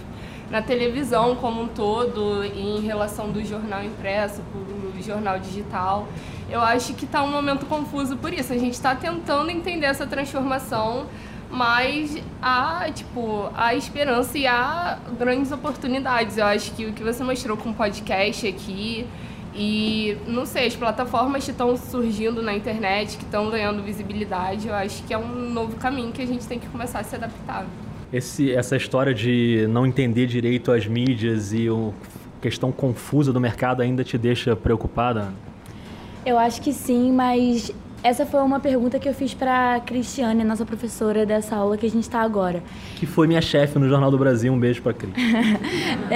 na 0.50 0.62
televisão 0.62 1.36
como 1.36 1.62
um 1.62 1.68
todo, 1.68 2.44
em 2.44 2.82
relação 2.82 3.32
do 3.32 3.44
jornal 3.46 3.84
impresso 3.84 4.42
para 4.52 5.00
o 5.00 5.04
jornal 5.04 5.40
digital. 5.40 6.08
Eu 6.50 6.62
acho 6.62 6.94
que 6.96 7.06
está 7.06 7.24
um 7.24 7.32
momento 7.32 7.66
confuso 7.66 8.18
por 8.18 8.34
isso. 8.34 8.52
A 8.52 8.58
gente 8.58 8.74
está 8.74 8.96
tentando 8.96 9.52
entender 9.52 9.86
essa 9.86 10.08
transformação, 10.08 11.06
mas 11.52 12.18
há, 12.42 12.90
tipo, 12.92 13.50
há 13.56 13.76
esperança 13.76 14.38
e 14.38 14.48
há 14.48 14.98
grandes 15.18 15.52
oportunidades. 15.52 16.38
Eu 16.38 16.46
acho 16.46 16.72
que 16.72 16.86
o 16.88 16.94
que 16.94 17.04
você 17.04 17.24
mostrou 17.24 17.56
com 17.56 17.70
o 17.70 17.74
podcast 17.74 18.48
aqui 18.48 19.08
e 19.54 20.18
não 20.28 20.46
sei, 20.46 20.68
as 20.68 20.76
plataformas 20.76 21.44
que 21.44 21.52
estão 21.52 21.76
surgindo 21.76 22.42
na 22.42 22.54
internet, 22.54 23.18
que 23.18 23.24
estão 23.24 23.50
ganhando 23.50 23.84
visibilidade, 23.84 24.68
eu 24.68 24.76
acho 24.76 25.04
que 25.04 25.14
é 25.14 25.18
um 25.18 25.50
novo 25.50 25.76
caminho 25.78 26.12
que 26.12 26.22
a 26.22 26.26
gente 26.26 26.48
tem 26.48 26.60
que 26.60 26.68
começar 26.68 27.00
a 27.00 27.04
se 27.04 27.16
adaptar. 27.16 27.66
Esse, 28.12 28.52
essa 28.52 28.76
história 28.76 29.14
de 29.14 29.68
não 29.70 29.86
entender 29.86 30.26
direito 30.26 30.72
as 30.72 30.88
mídias 30.88 31.54
e 31.54 31.68
a 31.70 31.92
questão 32.42 32.72
confusa 32.72 33.32
do 33.32 33.40
mercado 33.40 33.82
ainda 33.82 34.04
te 34.04 34.18
deixa 34.18 34.56
preocupada? 34.56 35.32
Eu 36.26 36.38
acho 36.38 36.62
que 36.62 36.74
sim, 36.74 37.12
mas 37.12 37.72
essa 38.02 38.26
foi 38.26 38.42
uma 38.42 38.60
pergunta 38.60 38.98
que 38.98 39.10
eu 39.10 39.14
fiz 39.14 39.34
para 39.34 39.80
Cristiane, 39.82 40.44
nossa 40.44 40.66
professora 40.66 41.26
dessa 41.26 41.56
aula 41.56 41.78
que 41.78 41.86
a 41.86 41.90
gente 41.90 42.04
está 42.04 42.22
agora. 42.22 42.64
Que 42.96 43.06
foi 43.06 43.28
minha 43.28 43.42
chefe 43.42 43.78
no 43.78 43.90
Jornal 43.90 44.10
do 44.10 44.18
Brasil. 44.18 44.54
Um 44.54 44.60
beijo 44.60 44.82
para 44.82 44.94
Cris. 44.94 45.14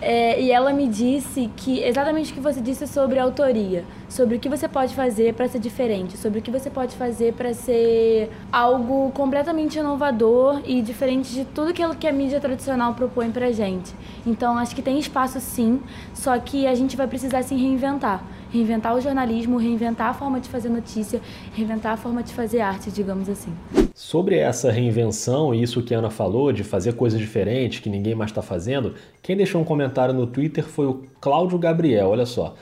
é, 0.00 0.36
é, 0.36 0.40
e 0.40 0.52
ela 0.52 0.72
me 0.72 0.86
disse 0.86 1.50
que 1.56 1.82
exatamente 1.82 2.30
o 2.30 2.34
que 2.34 2.40
você 2.40 2.60
disse 2.60 2.86
sobre 2.86 3.18
autoria, 3.18 3.84
sobre 4.08 4.36
o 4.36 4.38
que 4.38 4.48
você 4.48 4.68
pode 4.68 4.94
fazer 4.94 5.34
para 5.34 5.48
ser 5.48 5.58
diferente, 5.58 6.16
sobre 6.16 6.38
o 6.38 6.42
que 6.42 6.50
você 6.50 6.70
pode 6.70 6.94
fazer 6.94 7.32
para 7.32 7.52
ser 7.52 8.30
algo 8.52 9.10
completamente 9.10 9.80
inovador 9.80 10.62
e 10.64 10.80
diferente 10.80 11.34
de 11.34 11.44
tudo 11.44 11.70
aquilo 11.70 11.96
que 11.96 12.06
a 12.06 12.12
mídia 12.12 12.40
tradicional 12.40 12.94
propõe 12.94 13.32
para 13.32 13.50
gente. 13.50 13.92
Então 14.24 14.56
acho 14.56 14.76
que 14.76 14.82
tem 14.82 14.96
espaço 14.98 15.40
sim, 15.40 15.80
só 16.14 16.38
que 16.38 16.68
a 16.68 16.74
gente 16.76 16.96
vai 16.96 17.08
precisar 17.08 17.42
se 17.42 17.56
reinventar 17.56 18.22
reinventar 18.50 18.94
o 18.94 19.00
jornalismo, 19.00 19.58
reinventar 19.58 20.08
a 20.08 20.14
forma 20.14 20.40
de 20.40 20.48
fazer 20.48 20.68
notícia, 20.68 21.20
reinventar 21.54 21.92
a 21.92 21.96
forma 21.96 22.22
de 22.22 22.32
fazer 22.32 22.60
arte, 22.60 22.90
digamos 22.90 23.28
assim. 23.28 23.52
Sobre 23.94 24.36
essa 24.36 24.70
reinvenção 24.70 25.54
e 25.54 25.62
isso 25.62 25.82
que 25.82 25.94
a 25.94 25.98
Ana 25.98 26.10
falou, 26.10 26.52
de 26.52 26.64
fazer 26.64 26.94
coisas 26.94 27.18
diferentes 27.18 27.80
que 27.80 27.90
ninguém 27.90 28.14
mais 28.14 28.30
está 28.30 28.42
fazendo, 28.42 28.94
quem 29.22 29.36
deixou 29.36 29.60
um 29.60 29.64
comentário 29.64 30.14
no 30.14 30.26
Twitter 30.26 30.64
foi 30.64 30.86
o 30.86 31.02
Cláudio 31.20 31.58
Gabriel. 31.58 32.08
Olha 32.08 32.26
só. 32.26 32.54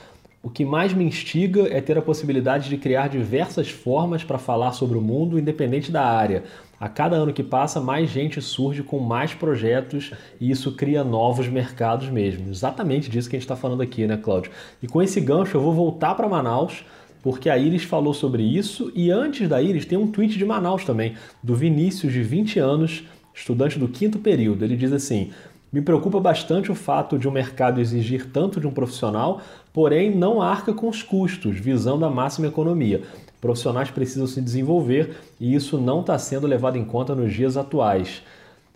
O 0.43 0.49
que 0.49 0.63
mais 0.63 0.93
me 0.93 1.03
instiga 1.03 1.67
é 1.69 1.81
ter 1.81 1.97
a 1.97 2.01
possibilidade 2.01 2.69
de 2.69 2.77
criar 2.77 3.09
diversas 3.09 3.69
formas 3.69 4.23
para 4.23 4.37
falar 4.37 4.71
sobre 4.71 4.97
o 4.97 5.01
mundo, 5.01 5.37
independente 5.37 5.91
da 5.91 6.05
área. 6.05 6.43
A 6.79 6.87
cada 6.87 7.15
ano 7.15 7.33
que 7.33 7.41
passa, 7.41 7.81
mais 7.81 8.09
gente 8.09 8.39
surge 8.39 8.83
com 8.83 8.99
mais 8.99 9.33
projetos 9.33 10.11
e 10.39 10.51
isso 10.51 10.73
cria 10.73 11.03
novos 11.03 11.47
mercados 11.47 12.07
mesmo. 12.09 12.49
Exatamente 12.49 13.09
disso 13.09 13.27
que 13.27 13.35
a 13.35 13.39
gente 13.39 13.45
está 13.45 13.55
falando 13.55 13.81
aqui, 13.81 14.05
né, 14.05 14.15
Cláudio? 14.15 14.51
E 14.81 14.87
com 14.87 15.01
esse 15.01 15.19
gancho, 15.19 15.57
eu 15.57 15.61
vou 15.61 15.73
voltar 15.73 16.13
para 16.13 16.29
Manaus, 16.29 16.85
porque 17.23 17.49
a 17.49 17.57
Iris 17.57 17.83
falou 17.83 18.13
sobre 18.13 18.43
isso 18.43 18.91
e 18.95 19.09
antes 19.09 19.49
da 19.49 19.59
Iris 19.59 19.85
tem 19.85 19.97
um 19.97 20.07
tweet 20.07 20.37
de 20.37 20.45
Manaus 20.45 20.85
também, 20.85 21.15
do 21.41 21.55
Vinícius, 21.55 22.13
de 22.13 22.21
20 22.21 22.59
anos, 22.59 23.03
estudante 23.33 23.79
do 23.79 23.87
quinto 23.87 24.19
período. 24.19 24.63
Ele 24.63 24.75
diz 24.75 24.93
assim: 24.93 25.31
me 25.71 25.81
preocupa 25.81 26.19
bastante 26.19 26.71
o 26.71 26.75
fato 26.75 27.19
de 27.19 27.27
o 27.27 27.31
um 27.31 27.33
mercado 27.33 27.81
exigir 27.81 28.27
tanto 28.31 28.59
de 28.59 28.65
um 28.65 28.71
profissional, 28.71 29.41
porém 29.73 30.15
não 30.15 30.41
arca 30.41 30.73
com 30.73 30.87
os 30.87 31.03
custos, 31.03 31.59
visando 31.59 32.05
a 32.05 32.09
máxima 32.09 32.47
economia. 32.47 33.01
Profissionais 33.39 33.91
precisam 33.91 34.27
se 34.27 34.41
desenvolver 34.41 35.15
e 35.39 35.53
isso 35.53 35.77
não 35.77 36.01
está 36.01 36.17
sendo 36.17 36.47
levado 36.47 36.77
em 36.77 36.85
conta 36.85 37.13
nos 37.13 37.31
dias 37.33 37.55
atuais. 37.55 38.23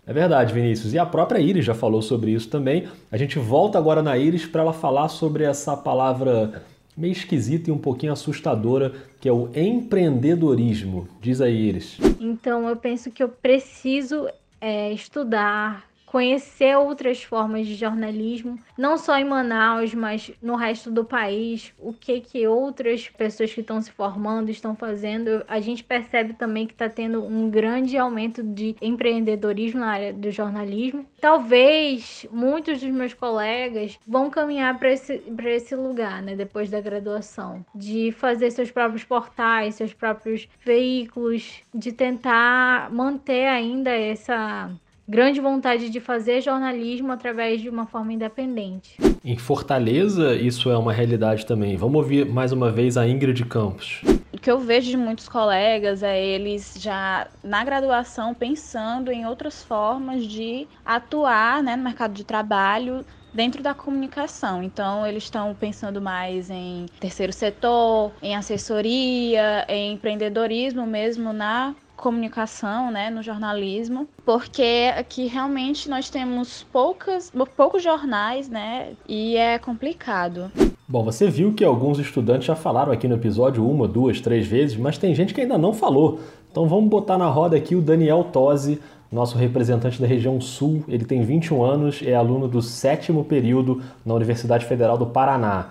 É 0.05 0.13
verdade, 0.13 0.53
Vinícius. 0.53 0.93
E 0.93 0.99
a 0.99 1.05
própria 1.05 1.39
Iris 1.39 1.65
já 1.65 1.73
falou 1.73 2.01
sobre 2.01 2.31
isso 2.31 2.49
também. 2.49 2.87
A 3.11 3.17
gente 3.17 3.37
volta 3.39 3.77
agora 3.77 4.01
na 4.01 4.17
Iris 4.17 4.45
para 4.45 4.61
ela 4.61 4.73
falar 4.73 5.09
sobre 5.09 5.43
essa 5.43 5.77
palavra 5.77 6.63
meio 6.97 7.11
esquisita 7.11 7.69
e 7.69 7.73
um 7.73 7.77
pouquinho 7.77 8.11
assustadora, 8.11 8.93
que 9.19 9.29
é 9.29 9.31
o 9.31 9.49
empreendedorismo. 9.55 11.07
Diz 11.21 11.39
aí, 11.41 11.55
Iris. 11.55 11.97
Então, 12.19 12.67
eu 12.67 12.75
penso 12.75 13.09
que 13.09 13.23
eu 13.23 13.29
preciso 13.29 14.27
é, 14.59 14.91
estudar, 14.91 15.85
conhecer 16.11 16.77
outras 16.77 17.23
formas 17.23 17.65
de 17.65 17.73
jornalismo, 17.73 18.59
não 18.77 18.97
só 18.97 19.17
em 19.17 19.23
Manaus, 19.23 19.93
mas 19.93 20.29
no 20.41 20.57
resto 20.57 20.91
do 20.91 21.05
país, 21.05 21.73
o 21.79 21.93
que 21.93 22.19
que 22.19 22.45
outras 22.45 23.07
pessoas 23.07 23.53
que 23.53 23.61
estão 23.61 23.81
se 23.81 23.89
formando 23.93 24.51
estão 24.51 24.75
fazendo. 24.75 25.41
A 25.47 25.61
gente 25.61 25.85
percebe 25.85 26.33
também 26.33 26.67
que 26.67 26.73
está 26.73 26.89
tendo 26.89 27.23
um 27.23 27.49
grande 27.49 27.97
aumento 27.97 28.43
de 28.43 28.75
empreendedorismo 28.81 29.79
na 29.79 29.87
área 29.87 30.11
do 30.11 30.29
jornalismo. 30.31 31.05
Talvez 31.21 32.27
muitos 32.29 32.81
dos 32.81 32.91
meus 32.91 33.13
colegas 33.13 33.97
vão 34.05 34.29
caminhar 34.29 34.77
para 34.77 34.91
esse, 34.91 35.23
esse 35.45 35.75
lugar, 35.77 36.21
né, 36.21 36.35
depois 36.35 36.69
da 36.69 36.81
graduação, 36.81 37.65
de 37.73 38.11
fazer 38.11 38.51
seus 38.51 38.69
próprios 38.69 39.05
portais, 39.05 39.75
seus 39.75 39.93
próprios 39.93 40.49
veículos, 40.61 41.61
de 41.73 41.93
tentar 41.93 42.91
manter 42.91 43.47
ainda 43.47 43.91
essa 43.91 44.69
grande 45.11 45.41
vontade 45.41 45.89
de 45.89 45.99
fazer 45.99 46.39
jornalismo 46.39 47.11
através 47.11 47.59
de 47.59 47.67
uma 47.67 47.85
forma 47.85 48.13
independente. 48.13 48.95
Em 49.25 49.37
Fortaleza, 49.37 50.33
isso 50.35 50.71
é 50.71 50.77
uma 50.77 50.93
realidade 50.93 51.45
também. 51.45 51.75
Vamos 51.75 51.97
ouvir 51.97 52.25
mais 52.25 52.53
uma 52.53 52.71
vez 52.71 52.95
a 52.95 53.05
Ingrid 53.05 53.43
Campos. 53.43 54.01
O 54.31 54.37
que 54.37 54.49
eu 54.49 54.57
vejo 54.57 54.89
de 54.89 54.95
muitos 54.95 55.27
colegas 55.27 56.01
é 56.01 56.17
eles 56.17 56.75
já 56.79 57.27
na 57.43 57.61
graduação 57.65 58.33
pensando 58.33 59.11
em 59.11 59.25
outras 59.25 59.61
formas 59.61 60.23
de 60.23 60.65
atuar 60.85 61.61
né, 61.61 61.75
no 61.75 61.83
mercado 61.83 62.13
de 62.13 62.23
trabalho 62.23 63.05
dentro 63.33 63.61
da 63.61 63.73
comunicação. 63.73 64.63
Então, 64.63 65.05
eles 65.05 65.23
estão 65.23 65.53
pensando 65.53 66.01
mais 66.01 66.49
em 66.49 66.85
terceiro 67.01 67.33
setor, 67.33 68.13
em 68.21 68.33
assessoria, 68.33 69.65
em 69.67 69.93
empreendedorismo 69.93 70.87
mesmo 70.87 71.33
na 71.33 71.75
comunicação, 72.01 72.91
né, 72.91 73.09
no 73.09 73.23
jornalismo, 73.23 74.07
porque 74.25 74.91
aqui 74.97 75.27
realmente 75.27 75.89
nós 75.89 76.09
temos 76.09 76.65
poucas, 76.71 77.31
poucos 77.55 77.81
jornais, 77.81 78.49
né, 78.49 78.89
e 79.07 79.37
é 79.37 79.57
complicado. 79.57 80.51
Bom, 80.87 81.05
você 81.05 81.29
viu 81.29 81.53
que 81.53 81.63
alguns 81.63 81.99
estudantes 81.99 82.45
já 82.47 82.55
falaram 82.55 82.91
aqui 82.91 83.07
no 83.07 83.15
episódio 83.15 83.65
uma, 83.65 83.87
duas, 83.87 84.19
três 84.19 84.45
vezes, 84.45 84.75
mas 84.75 84.97
tem 84.97 85.15
gente 85.15 85.33
que 85.33 85.39
ainda 85.39 85.57
não 85.57 85.73
falou. 85.73 86.19
Então 86.51 86.67
vamos 86.67 86.89
botar 86.89 87.17
na 87.17 87.27
roda 87.27 87.55
aqui 87.55 87.75
o 87.75 87.81
Daniel 87.81 88.25
Tosi, 88.25 88.81
nosso 89.09 89.37
representante 89.37 90.01
da 90.01 90.07
região 90.07 90.41
sul. 90.41 90.83
Ele 90.87 91.05
tem 91.05 91.23
21 91.23 91.63
anos, 91.63 92.01
é 92.03 92.13
aluno 92.13 92.47
do 92.47 92.61
sétimo 92.61 93.23
período 93.23 93.81
na 94.05 94.13
Universidade 94.13 94.65
Federal 94.65 94.97
do 94.97 95.05
Paraná. 95.05 95.69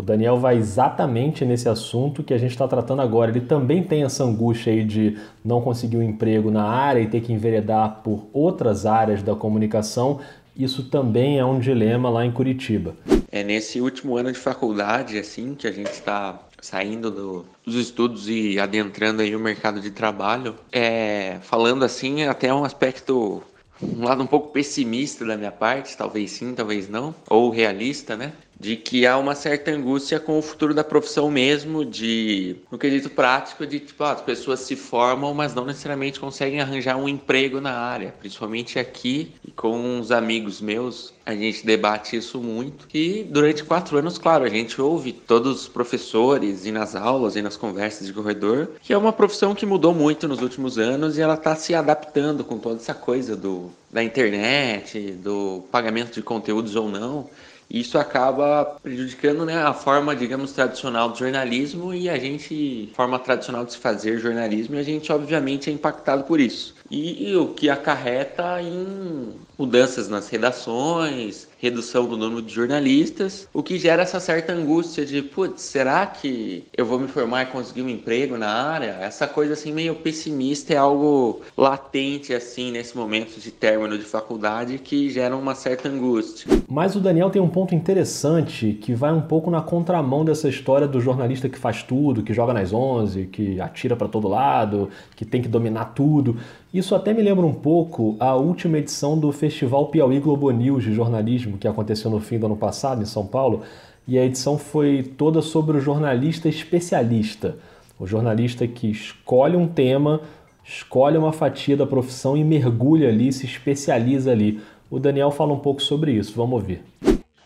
O 0.00 0.02
Daniel 0.02 0.38
vai 0.38 0.56
exatamente 0.56 1.44
nesse 1.44 1.68
assunto 1.68 2.22
que 2.22 2.32
a 2.32 2.38
gente 2.38 2.52
está 2.52 2.66
tratando 2.66 3.02
agora. 3.02 3.30
Ele 3.30 3.42
também 3.42 3.82
tem 3.82 4.02
essa 4.02 4.24
angústia 4.24 4.72
aí 4.72 4.82
de 4.82 5.18
não 5.44 5.60
conseguir 5.60 5.98
um 5.98 6.02
emprego 6.02 6.50
na 6.50 6.64
área 6.64 7.00
e 7.00 7.06
ter 7.06 7.20
que 7.20 7.34
enveredar 7.34 8.00
por 8.02 8.26
outras 8.32 8.86
áreas 8.86 9.22
da 9.22 9.34
comunicação. 9.34 10.18
Isso 10.56 10.84
também 10.84 11.38
é 11.38 11.44
um 11.44 11.58
dilema 11.58 12.08
lá 12.08 12.24
em 12.24 12.32
Curitiba. 12.32 12.96
É 13.30 13.44
nesse 13.44 13.78
último 13.78 14.16
ano 14.16 14.32
de 14.32 14.38
faculdade, 14.38 15.18
assim, 15.18 15.54
que 15.54 15.66
a 15.66 15.72
gente 15.72 15.90
está 15.90 16.48
saindo 16.62 17.10
do, 17.10 17.44
dos 17.62 17.74
estudos 17.74 18.26
e 18.26 18.58
adentrando 18.58 19.20
aí 19.20 19.36
o 19.36 19.40
mercado 19.40 19.82
de 19.82 19.90
trabalho. 19.90 20.54
É, 20.72 21.36
falando 21.42 21.84
assim, 21.84 22.22
até 22.22 22.52
um 22.54 22.64
aspecto 22.64 23.42
um 23.82 24.04
lado 24.04 24.22
um 24.22 24.26
pouco 24.26 24.50
pessimista 24.50 25.24
da 25.26 25.36
minha 25.36 25.52
parte, 25.52 25.96
talvez 25.96 26.30
sim, 26.30 26.54
talvez 26.54 26.88
não, 26.88 27.14
ou 27.28 27.50
realista, 27.50 28.16
né? 28.16 28.32
De 28.60 28.76
que 28.76 29.06
há 29.06 29.16
uma 29.16 29.34
certa 29.34 29.70
angústia 29.70 30.20
com 30.20 30.38
o 30.38 30.42
futuro 30.42 30.74
da 30.74 30.84
profissão 30.84 31.30
mesmo, 31.30 31.82
de 31.82 32.56
no 32.70 32.76
quesito 32.76 33.08
prático 33.08 33.66
de 33.66 33.80
tipo, 33.80 34.04
ah, 34.04 34.12
as 34.12 34.20
pessoas 34.20 34.60
se 34.60 34.76
formam, 34.76 35.32
mas 35.32 35.54
não 35.54 35.64
necessariamente 35.64 36.20
conseguem 36.20 36.60
arranjar 36.60 36.98
um 36.98 37.08
emprego 37.08 37.58
na 37.58 37.72
área, 37.72 38.14
principalmente 38.20 38.78
aqui 38.78 39.32
e 39.42 39.50
com 39.50 39.74
uns 39.74 40.10
amigos 40.10 40.60
meus, 40.60 41.14
a 41.24 41.34
gente 41.34 41.64
debate 41.64 42.16
isso 42.16 42.38
muito. 42.38 42.86
E 42.92 43.24
durante 43.24 43.64
quatro 43.64 43.96
anos, 43.96 44.18
claro, 44.18 44.44
a 44.44 44.50
gente 44.50 44.78
ouve 44.80 45.12
todos 45.12 45.62
os 45.62 45.68
professores 45.68 46.66
e 46.66 46.70
nas 46.70 46.94
aulas 46.94 47.36
e 47.36 47.42
nas 47.42 47.56
conversas 47.56 48.06
de 48.06 48.12
corredor, 48.12 48.72
que 48.82 48.92
é 48.92 48.98
uma 48.98 49.12
profissão 49.12 49.54
que 49.54 49.64
mudou 49.64 49.94
muito 49.94 50.28
nos 50.28 50.42
últimos 50.42 50.76
anos 50.76 51.16
e 51.16 51.22
ela 51.22 51.34
está 51.34 51.56
se 51.56 51.74
adaptando 51.74 52.44
com 52.44 52.58
toda 52.58 52.76
essa 52.76 52.92
coisa 52.92 53.34
do, 53.34 53.70
da 53.90 54.04
internet, 54.04 55.12
do 55.12 55.64
pagamento 55.72 56.12
de 56.12 56.22
conteúdos 56.22 56.76
ou 56.76 56.90
não. 56.90 57.26
Isso 57.70 57.96
acaba 57.98 58.64
prejudicando 58.82 59.44
né, 59.44 59.62
a 59.62 59.72
forma, 59.72 60.16
digamos, 60.16 60.52
tradicional 60.52 61.10
do 61.10 61.18
jornalismo 61.18 61.94
e 61.94 62.08
a 62.08 62.18
gente, 62.18 62.90
forma 62.96 63.18
tradicional 63.18 63.64
de 63.64 63.72
se 63.72 63.78
fazer 63.78 64.18
jornalismo, 64.18 64.74
e 64.74 64.78
a 64.78 64.82
gente 64.82 65.12
obviamente 65.12 65.70
é 65.70 65.72
impactado 65.72 66.24
por 66.24 66.40
isso. 66.40 66.74
E, 66.90 67.30
e 67.30 67.36
o 67.36 67.48
que 67.48 67.70
acarreta 67.70 68.60
em 68.60 69.34
mudanças 69.56 70.08
nas 70.08 70.28
redações, 70.28 71.48
redução 71.60 72.06
do 72.06 72.16
número 72.16 72.42
de 72.42 72.52
jornalistas, 72.52 73.46
o 73.52 73.62
que 73.62 73.78
gera 73.78 74.02
essa 74.02 74.18
certa 74.18 74.52
angústia 74.52 75.04
de, 75.04 75.22
putz, 75.22 75.60
será 75.62 76.06
que 76.06 76.64
eu 76.76 76.86
vou 76.86 76.98
me 76.98 77.06
formar 77.06 77.42
e 77.42 77.46
conseguir 77.46 77.82
um 77.82 77.88
emprego 77.88 78.38
na 78.38 78.48
área? 78.48 78.96
Essa 79.00 79.26
coisa 79.26 79.52
assim 79.52 79.70
meio 79.70 79.94
pessimista 79.94 80.72
é 80.72 80.76
algo 80.76 81.42
latente 81.56 82.32
assim 82.32 82.72
nesse 82.72 82.96
momento 82.96 83.38
de 83.38 83.50
término 83.50 83.98
de 83.98 84.04
faculdade 84.04 84.78
que 84.78 85.10
gera 85.10 85.36
uma 85.36 85.54
certa 85.54 85.88
angústia. 85.88 86.50
Mas 86.68 86.96
o 86.96 87.00
Daniel 87.00 87.28
tem 87.28 87.42
um 87.42 87.48
ponto 87.48 87.74
interessante 87.74 88.78
que 88.80 88.94
vai 88.94 89.12
um 89.12 89.20
pouco 89.20 89.50
na 89.50 89.60
contramão 89.60 90.24
dessa 90.24 90.48
história 90.48 90.88
do 90.88 91.00
jornalista 91.00 91.48
que 91.48 91.58
faz 91.58 91.82
tudo, 91.82 92.22
que 92.22 92.32
joga 92.32 92.54
nas 92.54 92.72
11, 92.72 93.26
que 93.26 93.60
atira 93.60 93.94
para 93.94 94.08
todo 94.08 94.28
lado, 94.28 94.88
que 95.14 95.24
tem 95.24 95.42
que 95.42 95.48
dominar 95.48 95.86
tudo. 95.94 96.38
Isso 96.72 96.94
até 96.94 97.12
me 97.12 97.20
lembra 97.20 97.44
um 97.44 97.52
pouco 97.52 98.16
a 98.20 98.36
última 98.36 98.78
edição 98.78 99.18
do 99.18 99.32
Festival 99.32 99.88
Piauí 99.88 100.20
Globo 100.20 100.48
News 100.52 100.84
de 100.84 100.94
jornalismo 100.94 101.58
que 101.58 101.66
aconteceu 101.66 102.08
no 102.08 102.20
fim 102.20 102.38
do 102.38 102.46
ano 102.46 102.56
passado 102.56 103.02
em 103.02 103.06
São 103.06 103.26
Paulo, 103.26 103.62
e 104.06 104.16
a 104.16 104.24
edição 104.24 104.56
foi 104.56 105.02
toda 105.02 105.42
sobre 105.42 105.78
o 105.78 105.80
jornalista 105.80 106.48
especialista, 106.48 107.58
o 107.98 108.06
jornalista 108.06 108.68
que 108.68 108.88
escolhe 108.88 109.56
um 109.56 109.66
tema, 109.66 110.20
escolhe 110.64 111.18
uma 111.18 111.32
fatia 111.32 111.76
da 111.76 111.86
profissão 111.86 112.36
e 112.36 112.44
mergulha 112.44 113.08
ali, 113.08 113.32
se 113.32 113.46
especializa 113.46 114.30
ali. 114.30 114.60
O 114.88 115.00
Daniel 115.00 115.32
fala 115.32 115.52
um 115.52 115.58
pouco 115.58 115.82
sobre 115.82 116.12
isso, 116.12 116.32
vamos 116.36 116.60
ouvir 116.60 116.82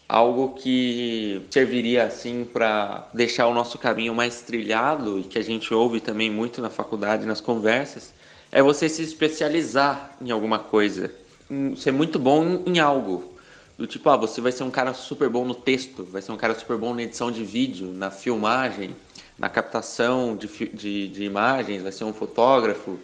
algo 0.07 0.51
que 0.51 1.43
serviria 1.51 2.05
assim 2.05 2.45
para 2.45 3.09
deixar 3.13 3.49
o 3.49 3.55
nosso 3.55 3.79
caminho 3.79 4.15
mais 4.15 4.43
trilhado 4.43 5.19
e 5.19 5.25
que 5.25 5.39
a 5.39 5.43
gente 5.43 5.73
ouve 5.75 5.99
também 5.99 6.31
muito 6.31 6.61
na 6.63 6.71
faculdade, 6.71 7.27
nas 7.27 7.41
conversas, 7.41 8.15
é 8.55 8.63
você 8.63 8.89
se 8.89 9.03
especializar 9.03 10.17
em 10.21 10.31
alguma 10.31 10.61
coisa, 10.61 11.11
ser 11.77 11.91
muito 11.91 12.21
bom 12.21 12.63
em 12.65 12.79
algo. 12.79 13.35
Do 13.77 13.85
tipo, 13.85 14.09
ah, 14.09 14.17
você 14.17 14.41
vai 14.41 14.53
ser 14.53 14.63
um 14.63 14.71
cara 14.71 14.95
super 14.95 15.29
bom 15.29 15.45
no 15.45 15.57
texto, 15.57 16.05
vai 16.05 16.23
ser 16.23 16.31
um 16.31 16.37
cara 16.37 16.55
super 16.57 16.77
bom 16.77 16.95
na 16.95 17.03
edição 17.03 17.33
de 17.33 17.45
vídeo, 17.45 17.89
na 17.89 18.13
filmagem, 18.13 18.95
na 19.37 19.49
captação 19.49 20.37
de, 20.37 20.47
de, 20.69 21.09
de 21.09 21.25
imagens, 21.25 21.83
vai 21.83 21.91
ser 21.91 22.05
um 22.05 22.13
fotógrafo, 22.13 22.97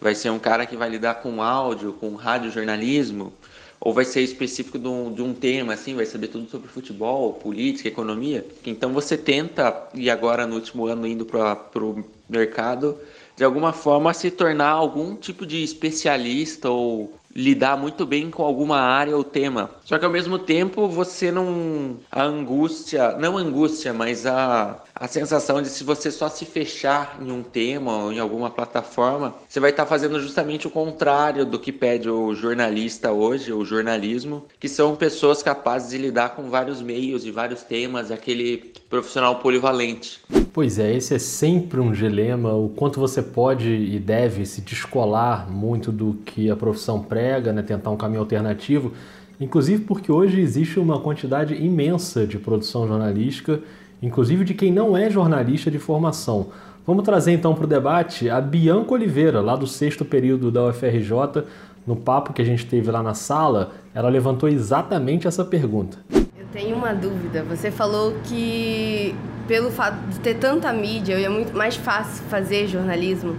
vai 0.00 0.14
ser 0.14 0.30
um 0.30 0.38
cara 0.38 0.64
que 0.64 0.74
vai 0.74 0.88
lidar 0.88 1.16
com 1.16 1.42
áudio, 1.42 1.92
com 1.92 2.14
rádio 2.14 2.50
jornalismo, 2.50 3.30
ou 3.78 3.92
vai 3.92 4.06
ser 4.06 4.22
específico 4.22 4.78
de 4.78 4.88
um, 4.88 5.12
de 5.12 5.20
um 5.20 5.34
tema, 5.34 5.74
assim, 5.74 5.94
vai 5.94 6.06
saber 6.06 6.28
tudo 6.28 6.48
sobre 6.48 6.68
futebol, 6.68 7.34
política, 7.34 7.88
economia. 7.88 8.46
Então 8.64 8.94
você 8.94 9.18
tenta, 9.18 9.86
e 9.92 10.08
agora 10.08 10.46
no 10.46 10.54
último 10.54 10.86
ano 10.86 11.06
indo 11.06 11.26
para 11.26 11.58
o 11.74 12.02
mercado, 12.26 12.98
de 13.36 13.44
alguma 13.44 13.72
forma 13.72 14.14
se 14.14 14.30
tornar 14.30 14.70
algum 14.70 15.16
tipo 15.16 15.44
de 15.44 15.62
especialista 15.62 16.70
ou 16.70 17.12
lidar 17.34 17.76
muito 17.76 18.06
bem 18.06 18.30
com 18.30 18.42
alguma 18.42 18.78
área 18.78 19.16
ou 19.16 19.24
tema. 19.24 19.70
Só 19.84 19.98
que 19.98 20.04
ao 20.04 20.10
mesmo 20.10 20.38
tempo 20.38 20.88
você 20.88 21.32
não. 21.32 21.96
A 22.10 22.22
angústia, 22.22 23.16
não 23.18 23.36
angústia, 23.36 23.92
mas 23.92 24.24
a, 24.24 24.82
a 24.94 25.08
sensação 25.08 25.60
de 25.60 25.68
se 25.68 25.82
você 25.82 26.10
só 26.10 26.28
se 26.28 26.44
fechar 26.44 27.18
em 27.20 27.30
um 27.32 27.42
tema 27.42 28.04
ou 28.04 28.12
em 28.12 28.18
alguma 28.18 28.50
plataforma, 28.50 29.34
você 29.48 29.58
vai 29.58 29.70
estar 29.70 29.86
fazendo 29.86 30.20
justamente 30.20 30.66
o 30.66 30.70
contrário 30.70 31.44
do 31.44 31.58
que 31.58 31.72
pede 31.72 32.08
o 32.08 32.34
jornalista 32.34 33.10
hoje, 33.10 33.52
o 33.52 33.64
jornalismo, 33.64 34.44
que 34.60 34.68
são 34.68 34.94
pessoas 34.94 35.42
capazes 35.42 35.90
de 35.90 35.98
lidar 35.98 36.30
com 36.30 36.48
vários 36.48 36.80
meios 36.80 37.26
e 37.26 37.30
vários 37.30 37.62
temas, 37.62 38.10
aquele 38.10 38.72
profissional 38.88 39.36
polivalente. 39.36 40.20
Pois 40.52 40.78
é, 40.78 40.94
esse 40.94 41.14
é 41.14 41.18
sempre 41.18 41.80
um 41.80 41.90
dilema, 41.90 42.54
o 42.54 42.68
quanto 42.68 43.00
você 43.00 43.20
pode 43.20 43.68
e 43.68 43.98
deve 43.98 44.46
se 44.46 44.60
descolar 44.60 45.50
muito 45.50 45.90
do 45.90 46.14
que 46.24 46.48
a 46.48 46.54
profissão 46.54 47.02
prega, 47.02 47.23
né, 47.52 47.62
tentar 47.62 47.90
um 47.90 47.96
caminho 47.96 48.20
alternativo, 48.20 48.92
inclusive 49.40 49.84
porque 49.84 50.10
hoje 50.10 50.40
existe 50.40 50.78
uma 50.78 51.00
quantidade 51.00 51.54
imensa 51.54 52.26
de 52.26 52.38
produção 52.38 52.86
jornalística, 52.86 53.60
inclusive 54.02 54.44
de 54.44 54.54
quem 54.54 54.72
não 54.72 54.96
é 54.96 55.10
jornalista 55.10 55.70
de 55.70 55.78
formação. 55.78 56.48
Vamos 56.86 57.04
trazer 57.04 57.32
então 57.32 57.54
para 57.54 57.64
o 57.64 57.68
debate 57.68 58.28
a 58.28 58.40
Bianca 58.40 58.92
Oliveira, 58.92 59.40
lá 59.40 59.56
do 59.56 59.66
sexto 59.66 60.04
período 60.04 60.50
da 60.50 60.66
UFRJ, 60.66 61.44
no 61.86 61.96
papo 61.96 62.32
que 62.32 62.42
a 62.42 62.44
gente 62.44 62.66
teve 62.66 62.90
lá 62.90 63.02
na 63.02 63.14
sala, 63.14 63.72
ela 63.94 64.08
levantou 64.08 64.48
exatamente 64.48 65.26
essa 65.26 65.44
pergunta. 65.44 65.98
Eu 66.12 66.46
tenho 66.52 66.76
uma 66.76 66.92
dúvida. 66.92 67.42
Você 67.44 67.70
falou 67.70 68.14
que 68.24 69.14
pelo 69.46 69.70
fato 69.70 69.96
de 70.08 70.20
ter 70.20 70.34
tanta 70.34 70.72
mídia, 70.72 71.18
é 71.18 71.28
muito 71.28 71.56
mais 71.56 71.76
fácil 71.76 72.24
fazer 72.24 72.66
jornalismo. 72.66 73.36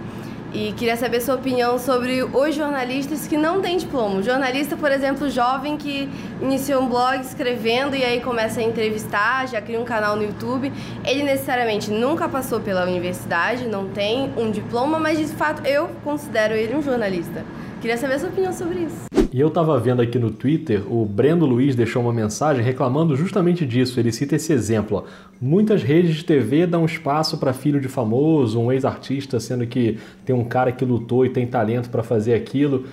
E 0.56 0.72
queria 0.72 0.96
saber 0.96 1.20
sua 1.20 1.34
opinião 1.34 1.78
sobre 1.78 2.22
os 2.22 2.54
jornalistas 2.54 3.26
que 3.26 3.36
não 3.36 3.60
têm 3.60 3.76
diploma. 3.76 4.20
O 4.20 4.22
jornalista, 4.22 4.74
por 4.74 4.90
exemplo, 4.90 5.28
jovem 5.28 5.76
que 5.76 6.08
iniciou 6.40 6.80
um 6.80 6.88
blog 6.88 7.20
escrevendo 7.20 7.94
e 7.94 8.02
aí 8.02 8.22
começa 8.22 8.60
a 8.60 8.62
entrevistar, 8.62 9.46
já 9.46 9.60
cria 9.60 9.78
um 9.78 9.84
canal 9.84 10.16
no 10.16 10.22
YouTube. 10.22 10.72
Ele 11.04 11.22
necessariamente 11.24 11.90
nunca 11.90 12.26
passou 12.26 12.58
pela 12.58 12.84
universidade, 12.84 13.68
não 13.68 13.90
tem 13.90 14.32
um 14.34 14.50
diploma, 14.50 14.98
mas 14.98 15.18
de 15.18 15.26
fato 15.26 15.62
eu 15.66 15.90
considero 16.02 16.54
ele 16.54 16.74
um 16.74 16.80
jornalista. 16.80 17.44
Queria 17.82 17.98
saber 17.98 18.18
sua 18.18 18.30
opinião 18.30 18.54
sobre 18.54 18.78
isso. 18.78 19.15
E 19.32 19.40
eu 19.40 19.48
estava 19.48 19.78
vendo 19.78 20.00
aqui 20.00 20.18
no 20.18 20.30
Twitter, 20.30 20.82
o 20.90 21.04
Brendo 21.04 21.44
Luiz 21.44 21.74
deixou 21.74 22.02
uma 22.02 22.12
mensagem 22.12 22.64
reclamando 22.64 23.16
justamente 23.16 23.66
disso. 23.66 23.98
Ele 23.98 24.12
cita 24.12 24.36
esse 24.36 24.52
exemplo. 24.52 24.98
Ó. 24.98 25.02
Muitas 25.40 25.82
redes 25.82 26.16
de 26.16 26.24
TV 26.24 26.66
dão 26.66 26.84
espaço 26.84 27.36
para 27.38 27.52
filho 27.52 27.80
de 27.80 27.88
famoso, 27.88 28.60
um 28.60 28.72
ex-artista, 28.72 29.40
sendo 29.40 29.66
que 29.66 29.98
tem 30.24 30.34
um 30.34 30.44
cara 30.44 30.72
que 30.72 30.84
lutou 30.84 31.26
e 31.26 31.30
tem 31.30 31.46
talento 31.46 31.90
para 31.90 32.02
fazer 32.02 32.34
aquilo. 32.34 32.84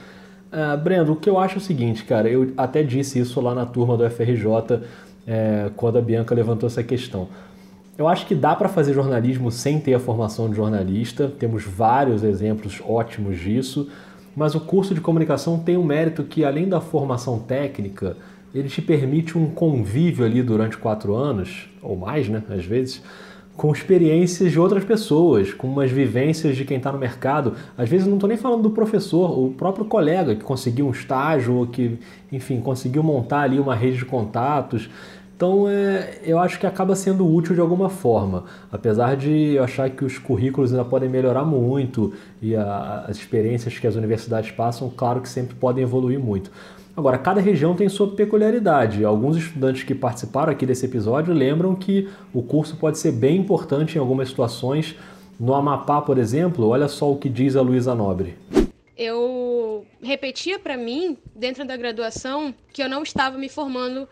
Uh, 0.51 0.77
Brendo, 0.77 1.13
o 1.13 1.15
que 1.15 1.29
eu 1.29 1.39
acho 1.39 1.55
é 1.55 1.57
o 1.57 1.61
seguinte, 1.61 2.03
cara, 2.03 2.29
eu 2.29 2.51
até 2.57 2.84
disse 2.84 3.19
isso 3.19 3.39
lá 3.41 3.55
na 3.55 3.65
turma 3.65 3.97
do 3.97 4.07
FRJ 4.09 4.81
é, 5.25 5.71
quando 5.75 5.97
a 5.97 6.01
Bianca 6.01 6.36
levantou 6.36 6.67
essa 6.67 6.84
questão. 6.84 7.27
Eu 7.97 8.07
acho 8.07 8.25
que 8.25 8.34
dá 8.34 8.55
para 8.55 8.67
fazer 8.67 8.93
jornalismo 8.93 9.51
sem 9.51 9.79
ter 9.79 9.93
a 9.93 9.99
formação 9.99 10.49
de 10.49 10.55
jornalista, 10.55 11.31
temos 11.39 11.63
vários 11.63 12.23
exemplos 12.23 12.81
ótimos 12.86 13.39
disso. 13.39 13.88
Mas 14.36 14.55
o 14.55 14.59
curso 14.59 14.93
de 14.93 15.01
comunicação 15.01 15.59
tem 15.59 15.77
um 15.77 15.84
mérito 15.84 16.23
que, 16.23 16.43
além 16.43 16.67
da 16.67 16.81
formação 16.81 17.39
técnica, 17.39 18.17
ele 18.53 18.69
te 18.69 18.81
permite 18.81 19.38
um 19.38 19.49
convívio 19.49 20.25
ali 20.25 20.41
durante 20.41 20.77
quatro 20.77 21.15
anos, 21.15 21.69
ou 21.81 21.95
mais, 21.95 22.29
né, 22.29 22.43
às 22.49 22.65
vezes, 22.65 23.01
com 23.55 23.71
experiências 23.71 24.51
de 24.51 24.59
outras 24.59 24.84
pessoas, 24.84 25.53
com 25.53 25.67
umas 25.67 25.91
vivências 25.91 26.55
de 26.55 26.65
quem 26.65 26.77
está 26.77 26.91
no 26.91 26.97
mercado. 26.97 27.53
Às 27.77 27.88
vezes 27.88 28.07
não 28.07 28.15
estou 28.15 28.27
nem 28.27 28.38
falando 28.38 28.63
do 28.63 28.71
professor, 28.71 29.38
o 29.38 29.51
próprio 29.51 29.86
colega 29.86 30.36
que 30.36 30.43
conseguiu 30.43 30.88
um 30.88 30.91
estágio 30.91 31.55
ou 31.55 31.67
que, 31.67 31.99
enfim, 32.31 32.59
conseguiu 32.59 33.03
montar 33.03 33.41
ali 33.41 33.59
uma 33.59 33.75
rede 33.75 33.97
de 33.97 34.05
contatos. 34.05 34.89
Então, 35.36 35.67
é, 35.67 36.19
eu 36.23 36.38
acho 36.39 36.59
que 36.59 36.65
acaba 36.65 36.95
sendo 36.95 37.27
útil 37.27 37.55
de 37.55 37.61
alguma 37.61 37.89
forma, 37.89 38.45
apesar 38.71 39.17
de 39.17 39.55
eu 39.55 39.63
achar 39.63 39.89
que 39.89 40.05
os 40.05 40.17
currículos 40.17 40.71
ainda 40.71 40.86
podem 40.86 41.09
melhorar 41.09 41.43
muito 41.43 42.13
e 42.41 42.55
a, 42.55 43.05
as 43.07 43.17
experiências 43.17 43.77
que 43.77 43.88
as 43.88 43.95
universidades 43.95 44.51
passam, 44.51 44.89
claro 44.95 45.21
que 45.21 45.27
sempre 45.27 45.55
podem 45.55 45.84
evoluir 45.84 46.19
muito. 46.19 46.51
Agora, 46.95 47.17
cada 47.17 47.41
região 47.41 47.75
tem 47.75 47.89
sua 47.89 48.07
peculiaridade. 48.09 49.03
Alguns 49.03 49.36
estudantes 49.36 49.81
que 49.81 49.95
participaram 49.95 50.51
aqui 50.51 50.63
desse 50.63 50.86
episódio 50.86 51.34
lembram 51.34 51.73
que 51.73 52.07
o 52.31 52.43
curso 52.43 52.77
pode 52.77 52.99
ser 52.99 53.11
bem 53.11 53.38
importante 53.38 53.95
em 53.95 53.99
algumas 53.99 54.29
situações. 54.29 54.95
No 55.39 55.55
Amapá, 55.55 56.01
por 56.01 56.19
exemplo, 56.19 56.67
olha 56.67 56.88
só 56.88 57.11
o 57.11 57.17
que 57.17 57.29
diz 57.29 57.55
a 57.55 57.61
Luísa 57.61 57.95
Nobre. 57.95 58.36
Eu 58.95 59.84
repetia 60.03 60.59
para 60.59 60.77
mim, 60.77 61.17
dentro 61.36 61.65
da 61.65 61.75
graduação, 61.75 62.53
que 62.71 62.84
eu 62.84 62.88
não 62.88 63.01
estava 63.01 63.39
me 63.39 63.49
formando 63.49 64.07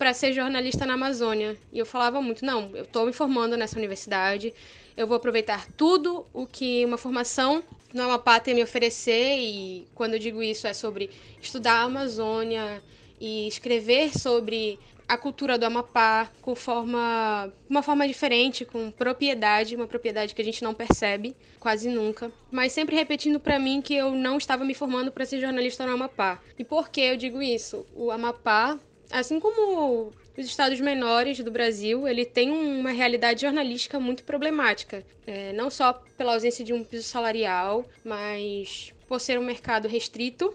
para 0.00 0.14
ser 0.14 0.32
jornalista 0.32 0.86
na 0.86 0.94
Amazônia. 0.94 1.58
E 1.70 1.78
eu 1.78 1.84
falava 1.84 2.22
muito: 2.22 2.42
não, 2.42 2.74
eu 2.74 2.84
estou 2.84 3.04
me 3.04 3.12
formando 3.12 3.54
nessa 3.54 3.76
universidade, 3.76 4.54
eu 4.96 5.06
vou 5.06 5.14
aproveitar 5.14 5.68
tudo 5.76 6.26
o 6.32 6.46
que 6.46 6.82
uma 6.86 6.96
formação 6.96 7.62
no 7.92 8.04
Amapá 8.04 8.40
tem 8.40 8.54
me 8.54 8.62
oferecer. 8.62 9.38
E 9.38 9.86
quando 9.94 10.14
eu 10.14 10.18
digo 10.18 10.42
isso, 10.42 10.66
é 10.66 10.72
sobre 10.72 11.10
estudar 11.42 11.74
a 11.74 11.82
Amazônia 11.82 12.82
e 13.20 13.46
escrever 13.46 14.18
sobre 14.18 14.78
a 15.06 15.18
cultura 15.18 15.58
do 15.58 15.66
Amapá 15.66 16.30
com 16.40 16.54
forma, 16.54 17.52
uma 17.68 17.82
forma 17.82 18.08
diferente, 18.08 18.64
com 18.64 18.90
propriedade, 18.90 19.76
uma 19.76 19.86
propriedade 19.86 20.34
que 20.34 20.40
a 20.40 20.44
gente 20.44 20.64
não 20.64 20.72
percebe 20.72 21.36
quase 21.58 21.90
nunca, 21.90 22.32
mas 22.50 22.72
sempre 22.72 22.96
repetindo 22.96 23.38
para 23.38 23.58
mim 23.58 23.82
que 23.82 23.94
eu 23.94 24.12
não 24.12 24.38
estava 24.38 24.64
me 24.64 24.72
formando 24.72 25.12
para 25.12 25.26
ser 25.26 25.40
jornalista 25.40 25.84
no 25.84 25.92
Amapá. 25.92 26.40
E 26.58 26.64
por 26.64 26.88
que 26.88 27.02
eu 27.02 27.16
digo 27.16 27.42
isso? 27.42 27.84
O 27.94 28.10
Amapá, 28.10 28.78
assim 29.10 29.40
como 29.40 30.12
os 30.36 30.46
estados 30.46 30.80
menores 30.80 31.38
do 31.40 31.50
Brasil, 31.50 32.06
ele 32.06 32.24
tem 32.24 32.50
uma 32.50 32.90
realidade 32.90 33.42
jornalística 33.42 33.98
muito 34.00 34.24
problemática, 34.24 35.04
é, 35.26 35.52
não 35.52 35.70
só 35.70 35.92
pela 36.16 36.34
ausência 36.34 36.64
de 36.64 36.72
um 36.72 36.84
piso 36.84 37.04
salarial, 37.04 37.84
mas 38.04 38.92
por 39.08 39.20
ser 39.20 39.38
um 39.38 39.44
mercado 39.44 39.88
restrito, 39.88 40.54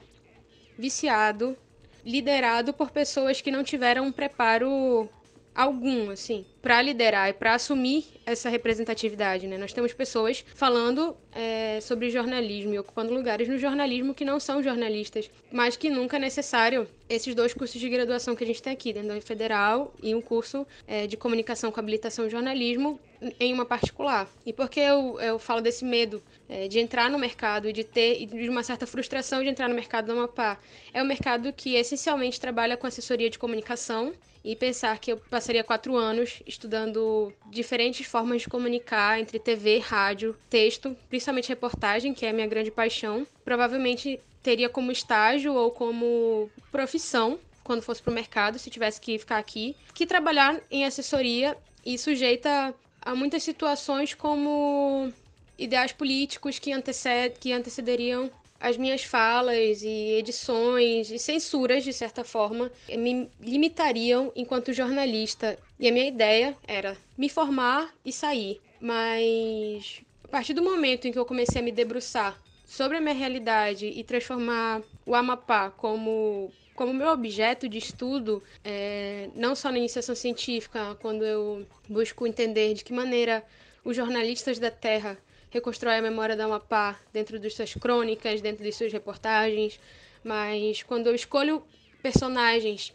viciado 0.78 1.58
liderado 2.06 2.72
por 2.72 2.92
pessoas 2.92 3.42
que 3.42 3.50
não 3.50 3.64
tiveram 3.64 4.06
um 4.06 4.12
preparo 4.12 5.10
algum, 5.56 6.12
assim, 6.12 6.46
para 6.66 6.82
liderar 6.82 7.30
e 7.30 7.34
para 7.34 7.54
assumir 7.54 8.06
essa 8.26 8.50
representatividade, 8.50 9.46
né? 9.46 9.56
Nós 9.56 9.72
temos 9.72 9.94
pessoas 9.94 10.44
falando 10.56 11.16
é, 11.32 11.80
sobre 11.80 12.10
jornalismo 12.10 12.74
e 12.74 12.80
ocupando 12.80 13.14
lugares 13.14 13.48
no 13.48 13.56
jornalismo 13.56 14.16
que 14.16 14.26
não 14.26 14.40
são 14.40 14.64
jornalistas, 14.64 15.30
mas 15.52 15.78
que 15.78 15.92
nunca 15.92 16.18
é 16.18 16.20
necessário 16.20 16.88
esses 17.08 17.36
dois 17.36 17.54
cursos 17.54 17.80
de 17.80 17.88
graduação 17.88 18.36
que 18.36 18.44
a 18.44 18.48
gente 18.48 18.64
tem 18.64 18.74
aqui, 18.74 18.92
dentro 18.92 19.10
da 19.10 19.22
Federal 19.22 19.94
e 20.02 20.16
um 20.16 20.22
curso 20.22 20.66
é, 20.88 21.06
de 21.06 21.16
comunicação 21.16 21.72
com 21.72 21.80
habilitação 21.80 22.26
em 22.26 22.32
jornalismo 22.32 23.00
em 23.40 23.54
uma 23.54 23.64
particular. 23.64 24.28
E 24.44 24.52
por 24.52 24.68
que 24.68 24.80
eu, 24.80 25.20
eu 25.20 25.38
falo 25.38 25.62
desse 25.62 25.86
medo 25.86 26.20
é, 26.50 26.68
de 26.68 26.80
entrar 26.80 27.12
no 27.12 27.20
mercado 27.20 27.70
e 27.70 27.74
de 27.74 27.84
ter 27.84 28.26
de 28.26 28.50
uma 28.50 28.64
certa 28.64 28.88
frustração 28.88 29.44
de 29.44 29.50
entrar 29.50 29.70
no 29.70 29.76
mercado 29.76 30.08
do 30.08 30.14
Amapá? 30.14 30.58
É 30.92 31.04
um 31.04 31.06
mercado 31.06 31.54
que 31.54 31.76
essencialmente 31.76 32.42
trabalha 32.42 32.76
com 32.76 32.88
assessoria 32.88 33.30
de 33.30 33.38
comunicação 33.38 34.14
e 34.46 34.56
pensar 34.56 35.00
que 35.00 35.12
eu 35.12 35.18
passaria 35.18 35.64
quatro 35.64 35.96
anos 35.96 36.44
estudando 36.56 37.32
diferentes 37.50 38.08
formas 38.08 38.42
de 38.42 38.50
comunicar 38.50 39.20
entre 39.20 39.40
TV, 39.40 39.80
rádio, 39.80 40.36
texto, 40.50 40.96
principalmente 41.10 41.50
reportagem, 41.50 42.14
que 42.14 42.26
é 42.26 42.30
a 42.30 42.34
minha 42.34 42.48
grande 42.48 42.72
paixão. 42.72 43.28
Provavelmente 43.44 44.20
teria 44.42 44.70
como 44.70 44.92
estágio 44.92 45.54
ou 45.54 45.72
como 45.72 46.50
profissão 46.72 47.40
quando 47.64 47.82
fosse 47.82 48.02
para 48.02 48.12
o 48.12 48.14
mercado, 48.14 48.60
se 48.60 48.70
tivesse 48.70 49.02
que 49.02 49.18
ficar 49.18 49.40
aqui, 49.40 49.76
que 49.94 50.06
trabalhar 50.06 50.62
em 50.70 50.86
assessoria 50.86 51.58
e 51.84 51.98
sujeita 51.98 52.74
a 53.02 53.16
muitas 53.16 53.42
situações 53.42 54.14
como 54.14 55.12
ideais 55.58 55.92
políticos 55.92 56.60
que, 56.60 56.72
anteced 56.72 57.40
que 57.40 57.52
antecederiam 57.52 58.30
as 58.66 58.78
minhas 58.78 59.04
falas 59.04 59.84
e 59.84 60.16
edições 60.18 61.12
e 61.12 61.20
censuras, 61.20 61.84
de 61.84 61.94
certa 61.94 62.24
forma, 62.24 62.72
me 62.90 63.30
limitariam 63.40 64.32
enquanto 64.36 64.74
jornalista. 64.74 65.56
E 65.80 65.88
a 65.88 65.92
minha 65.92 66.08
ideia 66.08 66.58
era 66.68 66.98
me 67.16 67.30
formar 67.30 67.94
e 68.04 68.12
sair. 68.12 68.60
Mas 68.82 70.02
a 70.24 70.30
partir 70.30 70.56
do 70.56 70.64
momento 70.64 71.08
em 71.08 71.12
que 71.12 71.20
eu 71.20 71.28
comecei 71.28 71.62
a 71.62 71.64
me 71.64 71.72
debruçar 71.72 72.42
sobre 72.66 72.98
a 72.98 73.02
minha 73.02 73.14
realidade 73.14 73.86
e 73.86 74.04
transformar 74.04 74.82
o 75.06 75.14
Amapá 75.14 75.70
como 75.70 76.52
como 76.74 76.94
meu 76.94 77.08
objeto 77.08 77.70
de 77.70 77.78
estudo, 77.78 78.44
é, 78.62 79.30
não 79.34 79.56
só 79.56 79.72
na 79.72 79.78
iniciação 79.78 80.14
científica, 80.14 80.98
quando 81.00 81.24
eu 81.24 81.66
busco 81.88 82.28
entender 82.28 82.74
de 82.74 82.84
que 82.84 82.92
maneira 82.92 83.46
os 83.86 83.96
jornalistas 83.96 84.60
da 84.60 84.72
Terra 84.72 85.18
reconstrói 85.56 85.96
a 85.96 86.02
memória 86.02 86.36
da 86.36 86.44
Amapá 86.44 87.00
dentro 87.14 87.40
de 87.40 87.50
suas 87.50 87.74
crônicas, 87.74 88.42
dentro 88.42 88.62
de 88.62 88.74
suas 88.74 88.92
reportagens, 88.92 89.80
mas 90.22 90.84
quando 90.84 91.08
eu 91.08 91.16
escolho 91.16 91.64
personagens 92.04 92.94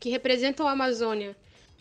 que 0.00 0.08
representam 0.08 0.66
a 0.66 0.72
Amazônia 0.72 1.36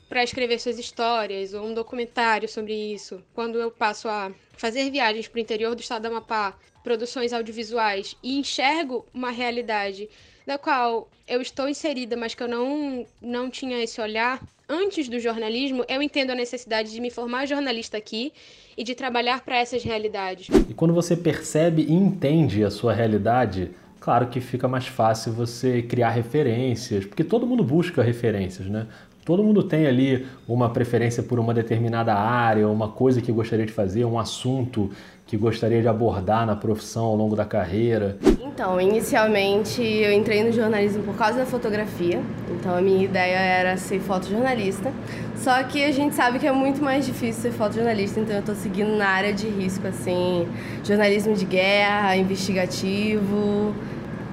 para 0.10 0.26
escrever 0.26 0.60
suas 0.60 0.78
histórias 0.78 1.54
ou 1.54 1.66
um 1.66 1.74
documentário 1.74 2.50
sobre 2.50 2.74
isso, 2.74 3.24
quando 3.34 3.58
eu 3.58 3.72
passo 3.72 4.10
a 4.10 4.34
fazer 4.58 4.92
viagens 4.92 5.30
para 5.30 5.38
o 5.38 5.42
interior 5.42 5.74
do 5.74 5.82
estado 5.82 6.02
da 6.02 6.10
Amapá, 6.10 6.60
produções 6.84 7.32
audiovisuais 7.32 8.18
e 8.22 8.38
enxergo 8.38 9.06
uma 9.14 9.32
realidade 9.32 10.10
da 10.48 10.58
qual 10.58 11.10
eu 11.28 11.42
estou 11.42 11.68
inserida, 11.68 12.16
mas 12.16 12.34
que 12.34 12.42
eu 12.42 12.48
não, 12.48 13.06
não 13.22 13.50
tinha 13.50 13.84
esse 13.84 14.00
olhar 14.00 14.42
antes 14.70 15.10
do 15.10 15.20
jornalismo, 15.20 15.84
eu 15.90 16.02
entendo 16.02 16.32
a 16.32 16.36
necessidade 16.36 16.90
de 16.90 17.02
me 17.02 17.12
formar 17.12 17.46
jornalista 17.46 17.98
aqui 17.98 18.32
e 18.78 18.84
de 18.84 18.96
trabalhar 18.96 19.42
para 19.42 19.58
essas 19.58 19.84
realidades. 19.84 20.48
E 20.70 20.74
quando 20.74 20.94
você 20.94 21.18
percebe 21.18 21.82
e 21.82 21.94
entende 21.94 22.64
a 22.64 22.72
sua 22.72 22.94
realidade, 22.94 23.72
claro 24.00 24.28
que 24.28 24.40
fica 24.40 24.70
mais 24.70 24.88
fácil 24.88 25.34
você 25.34 25.82
criar 25.82 26.12
referências, 26.12 27.06
porque 27.06 27.26
todo 27.26 27.46
mundo 27.46 27.64
busca 27.64 28.02
referências, 28.02 28.68
né? 28.68 28.88
Todo 29.26 29.44
mundo 29.44 29.62
tem 29.62 29.86
ali 29.86 30.26
uma 30.48 30.70
preferência 30.70 31.22
por 31.22 31.38
uma 31.38 31.54
determinada 31.54 32.14
área, 32.14 32.66
uma 32.70 32.88
coisa 32.88 33.22
que 33.22 33.30
gostaria 33.30 33.66
de 33.66 33.74
fazer, 33.74 34.06
um 34.06 34.18
assunto 34.18 34.90
que 35.28 35.36
gostaria 35.36 35.82
de 35.82 35.88
abordar 35.90 36.46
na 36.46 36.56
profissão 36.56 37.04
ao 37.04 37.16
longo 37.16 37.36
da 37.36 37.44
carreira? 37.44 38.18
Então, 38.42 38.80
inicialmente 38.82 39.84
eu 39.84 40.12
entrei 40.12 40.44
no 40.44 40.52
jornalismo 40.52 41.04
por 41.04 41.16
causa 41.16 41.40
da 41.40 41.46
fotografia, 41.46 42.22
então 42.50 42.76
a 42.76 42.82
minha 42.82 43.04
ideia 43.04 43.38
era 43.38 43.78
ser 43.78 44.00
fotojornalista. 44.00 44.92
Só 45.36 45.62
que 45.64 45.84
a 45.84 45.92
gente 45.92 46.16
sabe 46.16 46.40
que 46.40 46.48
é 46.48 46.52
muito 46.52 46.82
mais 46.82 47.06
difícil 47.06 47.42
ser 47.42 47.52
fotojornalista, 47.52 48.20
então 48.20 48.36
eu 48.36 48.40
estou 48.40 48.56
seguindo 48.56 48.96
na 48.98 49.08
área 49.08 49.34
de 49.34 49.48
risco, 49.48 49.86
assim, 49.86 50.48
jornalismo 50.84 51.36
de 51.36 51.46
guerra, 51.46 52.16
investigativo. 52.16 53.76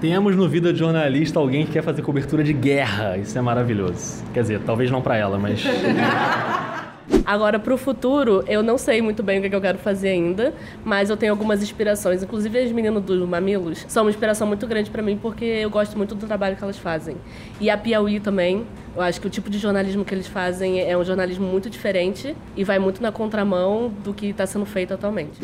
Temos 0.01 0.37
no 0.37 0.49
Vida 0.49 0.73
de 0.73 0.79
Jornalista 0.79 1.39
alguém 1.39 1.67
que 1.67 1.73
quer 1.73 1.83
fazer 1.83 2.03
cobertura 2.03 2.45
de 2.45 2.53
guerra, 2.53 3.19
isso 3.19 3.37
é 3.37 3.43
maravilhoso. 3.43 4.23
Quer 4.33 4.43
dizer, 4.43 4.61
talvez 4.65 4.91
não 4.91 5.03
para 5.03 5.17
ela, 5.17 5.39
mas. 5.39 5.63
Agora, 7.25 7.59
para 7.59 7.73
o 7.73 7.77
futuro, 7.77 8.45
eu 8.47 8.63
não 8.63 8.77
sei 8.77 9.01
muito 9.01 9.23
bem 9.23 9.39
o 9.39 9.43
que, 9.43 9.55
eu 9.55 9.61
quero 9.61 9.79
fazer 9.79 10.09
ainda, 10.09 10.53
mas 10.85 11.11
eu 11.11 11.17
tenho 11.17 11.33
algumas 11.33 11.63
inspirações. 11.63 12.23
Inclusive, 12.23 12.59
as 12.59 12.73
meninas 12.73 13.03
do 13.03 13.27
Mamilos 13.27 13.85
são 13.89 14.05
uma 14.05 14.11
inspiração 14.11 14.47
muito 14.47 14.67
grande 14.67 14.91
para 14.91 15.03
mim, 15.03 15.19
porque 15.21 15.45
eu 15.45 15.71
gosto 15.71 15.97
muito 15.97 16.15
do 16.15 16.27
trabalho 16.27 16.57
que 16.57 16.63
elas 16.63 16.79
fazem. 16.79 17.17
E 17.61 17.71
a 17.71 17.77
Piauí 17.77 18.21
também. 18.21 18.67
Eu 18.95 19.03
acho 19.03 19.21
que 19.21 19.27
o 19.27 19.31
tipo 19.31 19.51
de 19.51 19.59
jornalismo 19.59 20.05
que 20.05 20.15
eles 20.15 20.29
fazem 20.29 20.81
é 20.81 20.97
um 20.97 21.05
jornalismo 21.05 21.45
muito 21.45 21.69
diferente 21.69 22.37
e 22.57 22.63
vai 22.63 22.79
muito 22.79 23.03
na 23.03 23.11
contramão 23.11 23.93
do 24.05 24.15
que 24.15 24.27
está 24.27 24.47
sendo 24.47 24.65
feito 24.65 24.95
atualmente. 24.95 25.41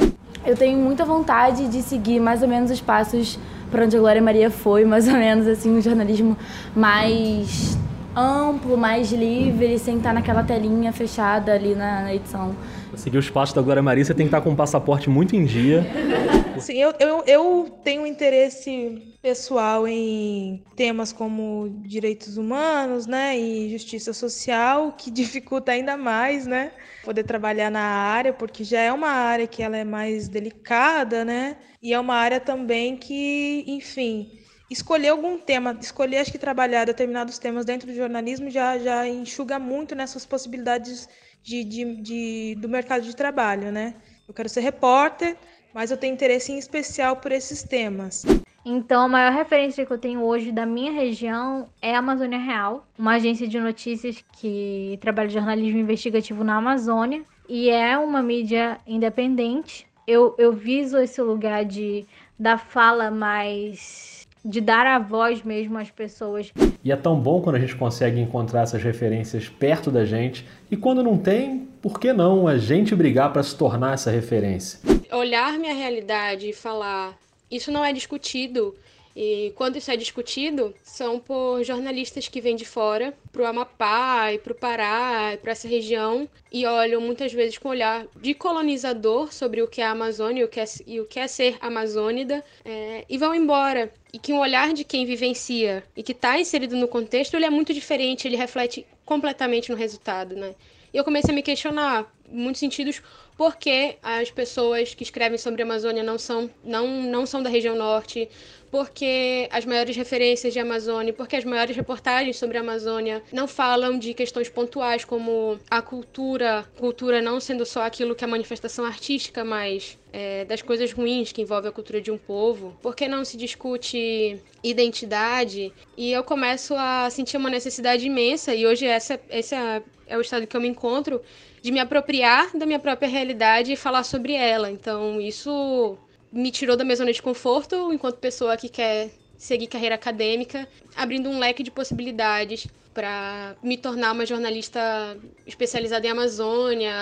Eu 0.47 0.57
tenho 0.57 0.79
muita 0.79 1.05
vontade 1.05 1.69
de 1.69 1.83
seguir 1.83 2.21
mais 2.21 2.43
ou 2.43 2.49
menos 2.49 2.71
os 2.71 2.81
passos 2.81 3.39
para 3.71 3.85
onde 3.85 3.97
a 3.97 4.01
Glória 4.01 4.23
Maria 4.23 4.51
foi, 4.51 4.85
mais 4.85 5.07
ou 5.07 5.15
menos 5.15 5.47
assim, 5.47 5.77
um 5.77 5.81
jornalismo 5.81 6.37
mais 6.75 7.77
amplo, 8.17 8.77
mais 8.77 9.13
livre, 9.13 9.79
sem 9.79 9.99
estar 9.99 10.13
naquela 10.13 10.43
telinha 10.43 10.93
fechada 10.93 11.53
ali 11.53 11.75
na, 11.75 12.03
na 12.03 12.15
edição. 12.15 12.55
Pra 12.89 12.99
seguir 12.99 13.19
os 13.19 13.31
passos 13.31 13.55
da 13.55 13.63
Glória 13.63 13.83
Maria, 13.83 14.05
você 14.05 14.15
tem 14.15 14.27
que 14.27 14.29
estar 14.29 14.41
com 14.41 14.51
um 14.51 14.57
passaporte 14.57 15.09
muito 15.09 15.37
em 15.37 15.45
dia. 15.45 15.87
Sim, 16.59 16.79
eu, 16.79 16.93
eu, 16.99 17.25
eu 17.27 17.79
tenho 17.83 18.07
interesse 18.07 19.17
pessoal 19.23 19.87
em 19.87 20.63
temas 20.77 21.13
como 21.13 21.69
direitos 21.83 22.37
humanos, 22.37 23.07
né, 23.07 23.39
e 23.39 23.71
justiça 23.71 24.13
social, 24.13 24.93
que 24.93 25.11
dificulta 25.13 25.73
ainda 25.73 25.97
mais, 25.97 26.47
né, 26.47 26.73
poder 27.05 27.25
trabalhar 27.25 27.71
na 27.71 27.81
área, 27.81 28.33
porque 28.33 28.65
já 28.65 28.81
é 28.81 28.93
uma 28.93 29.09
área 29.11 29.47
que 29.47 29.63
ela 29.63 29.77
é 29.77 29.85
mais 29.85 30.29
delicada, 30.29 31.25
né, 31.25 31.57
e 31.83 31.93
é 31.95 32.01
uma 32.01 32.15
área 32.15 32.41
também 32.41 32.97
que, 32.97 33.65
enfim, 33.67 34.40
escolher 34.71 35.09
algum 35.09 35.37
tema, 35.37 35.77
escolher 35.81 36.19
acho 36.19 36.31
que 36.31 36.39
trabalhar 36.39 36.85
determinados 36.85 37.39
temas 37.39 37.65
dentro 37.65 37.89
do 37.89 37.95
jornalismo 37.95 38.49
já, 38.49 38.79
já 38.79 39.07
enxuga 39.09 39.59
muito 39.59 39.97
nessas 39.97 40.25
possibilidades 40.25 41.09
de, 41.43 41.65
de, 41.65 41.97
de, 41.97 42.55
do 42.57 42.69
mercado 42.69 43.03
de 43.03 43.17
trabalho, 43.17 43.73
né? 43.73 43.95
Eu 44.29 44.33
quero 44.33 44.49
ser 44.49 44.61
repórter, 44.61 45.37
mas 45.75 45.91
eu 45.91 45.97
tenho 45.97 46.15
interesse 46.15 46.53
em 46.53 46.59
especial 46.59 47.17
por 47.17 47.33
esses 47.33 47.65
temas. 47.65 48.25
Então, 48.65 49.05
a 49.05 49.09
maior 49.09 49.33
referência 49.33 49.85
que 49.87 49.93
eu 49.93 49.99
tenho 49.99 50.23
hoje 50.23 50.53
da 50.53 50.67
minha 50.67 50.93
região 50.93 51.69
é 51.81 51.95
a 51.95 51.99
Amazônia 51.99 52.39
Real, 52.39 52.87
uma 52.97 53.15
agência 53.15 53.49
de 53.49 53.59
notícias 53.59 54.23
que 54.39 54.99
trabalha 55.01 55.31
jornalismo 55.31 55.81
investigativo 55.81 56.45
na 56.45 56.57
Amazônia 56.57 57.23
e 57.49 57.71
é 57.71 57.99
uma 57.99 58.23
mídia 58.23 58.79
independente. 58.87 59.87
Eu, 60.07 60.35
eu 60.39 60.53
viso 60.53 60.99
esse 60.99 61.21
lugar 61.23 61.65
de 61.65 62.07
da 62.39 62.57
fala 62.57 63.11
mais 63.11 64.29
de 64.45 64.61
dar 64.61 64.87
a 64.87 64.99
voz 64.99 65.43
mesmo 65.43 65.79
às 65.79 65.91
pessoas. 65.91 66.53
E 66.83 66.91
é 66.91 66.97
tão 66.97 67.19
bom 67.19 67.41
quando 67.41 67.57
a 67.57 67.59
gente 67.59 67.77
consegue 67.77 68.21
encontrar 68.21 68.63
essas 68.63 68.83
referências 68.83 69.49
perto 69.49 69.91
da 69.91 70.05
gente 70.05 70.47
e 70.71 70.77
quando 70.77 71.03
não 71.03 71.19
tem, 71.19 71.69
por 71.83 71.99
que 71.99 72.13
não 72.13 72.47
a 72.49 72.59
gente 72.59 72.95
brigar 72.95 73.33
para 73.33 73.43
se 73.43 73.55
tornar 73.55 73.95
essa 73.95 74.11
referência? 74.11 74.81
Olhar 75.13 75.59
minha 75.59 75.75
realidade 75.75 76.49
e 76.49 76.53
falar, 76.53 77.17
isso 77.51 77.71
não 77.71 77.85
é 77.85 77.93
discutido 77.93 78.75
E 79.15 79.53
quando 79.57 79.77
isso 79.77 79.91
é 79.91 79.97
discutido, 79.97 80.75
são 80.83 81.19
por 81.19 81.63
jornalistas 81.65 82.29
que 82.29 82.41
vêm 82.41 82.55
de 82.55 82.65
fora, 82.65 83.13
para 83.33 83.43
o 83.43 83.47
Amapá 83.47 84.33
e 84.33 84.39
para 84.39 84.53
o 84.53 84.57
Pará, 84.57 85.37
para 85.41 85.53
essa 85.53 85.67
região, 85.67 86.29
e 86.53 86.65
olham 86.65 87.01
muitas 87.01 87.33
vezes 87.33 87.59
com 87.59 87.69
olhar 87.69 88.07
de 88.17 88.35
colonizador 88.35 89.33
sobre 89.33 89.63
o 89.63 89.69
que 89.69 89.81
é 89.81 89.87
a 89.87 89.91
Amazônia 89.91 90.43
e 90.43 90.45
o 90.45 90.49
que 90.49 90.61
é, 90.61 90.65
e 90.87 91.01
o 91.01 91.07
que 91.07 91.19
é 91.19 91.27
ser 91.27 91.57
amazônida, 91.61 92.45
é, 92.65 93.05
e 93.09 93.19
vão 93.19 93.35
embora. 93.35 93.93
E 94.13 94.19
que 94.19 94.33
um 94.33 94.39
olhar 94.39 94.73
de 94.73 94.85
quem 94.85 95.05
vivencia 95.05 95.85
e 95.97 96.03
que 96.03 96.13
está 96.13 96.39
inserido 96.39 96.77
no 96.77 96.89
contexto, 96.89 97.35
ele 97.35 97.47
é 97.47 97.51
muito 97.51 97.75
diferente, 97.75 98.27
ele 98.27 98.37
reflete 98.37 98.87
completamente 99.05 99.71
no 99.71 99.77
resultado, 99.77 100.35
né? 100.37 100.55
E 100.93 100.97
eu 100.97 101.05
comecei 101.05 101.33
a 101.33 101.35
me 101.35 101.43
questionar, 101.43 102.13
em 102.29 102.37
muitos 102.37 102.59
sentidos, 102.59 103.01
por 103.37 103.57
que 103.57 103.97
as 104.03 104.31
pessoas 104.31 104.93
que 104.93 105.03
escrevem 105.03 105.39
sobre 105.39 105.63
a 105.63 105.65
Amazônia 105.65 106.03
não 106.03 106.19
são, 106.19 106.51
não, 106.65 107.03
não 107.05 107.25
são 107.25 107.43
da 107.43 107.49
região 107.49 107.75
norte, 107.75 108.29
porque 108.71 109.49
as 109.51 109.65
maiores 109.65 109.97
referências 109.97 110.53
de 110.53 110.61
Amazônia, 110.61 111.13
porque 111.13 111.37
as 111.37 111.45
maiores 111.45 111.77
reportagens 111.77 112.37
sobre 112.37 112.57
a 112.57 112.61
Amazônia 112.61 113.23
não 113.33 113.49
falam 113.49 113.99
de 113.99 114.15
questões 114.15 114.49
pontuais 114.49 115.05
como 115.05 115.59
a 115.71 115.83
cultura, 115.83 116.65
cultura 116.79 117.21
não 117.21 117.41
sendo 117.41 117.67
só 117.67 117.83
aquilo 117.83 118.15
que 118.15 118.25
é 118.25 118.27
manifestação 118.27 118.85
artística, 118.85 119.45
mas 119.45 119.99
é, 120.13 120.45
das 120.45 120.63
coisas 120.63 120.93
ruins 120.93 121.33
que 121.33 121.43
envolvem 121.43 121.69
a 121.69 121.73
cultura 121.73 122.01
de 122.01 122.11
um 122.11 122.19
povo? 122.19 122.77
Por 122.81 122.95
que 122.95 123.09
não 123.09 123.25
se 123.25 123.37
discute 123.37 124.39
identidade? 124.63 125.73
E 125.97 126.13
eu 126.13 126.23
começo 126.23 126.75
a 126.77 127.11
sentir 127.11 127.37
uma 127.37 127.51
necessidade 127.51 128.07
imensa, 128.07 128.55
e 128.55 128.67
hoje 128.67 128.87
essa, 128.87 129.21
esse 129.31 129.55
é, 129.55 129.83
é 130.07 130.17
o 130.17 130.21
estado 130.21 130.47
que 130.47 130.57
eu 130.57 130.61
me 130.61 130.69
encontro, 130.69 131.21
de 131.63 131.71
me 131.71 131.81
apropriar 131.81 132.57
da 132.57 132.65
minha 132.65 132.79
própria 132.79 133.09
realidade 133.09 133.73
e 133.73 133.77
falar 133.77 134.05
sobre 134.05 134.33
ela. 134.33 134.71
Então, 134.71 135.21
isso 135.21 135.99
me 136.33 136.51
tirou 136.51 136.77
da 136.77 136.85
minha 136.85 136.97
zona 136.97 137.13
de 137.13 137.23
conforto 137.23 137.93
enquanto 137.93 138.17
pessoa 138.19 138.57
que 138.57 138.69
quer 138.69 139.11
seguir 139.37 139.67
carreira 139.67 139.95
acadêmica, 139.95 140.69
abrindo 140.95 141.29
um 141.29 141.39
leque 141.39 141.63
de 141.63 141.71
possibilidades 141.71 142.67
para 142.93 143.57
me 143.63 143.77
tornar 143.77 144.13
uma 144.13 144.27
jornalista 144.27 145.17
especializada 145.47 146.07
em 146.07 146.11
Amazônia, 146.11 146.93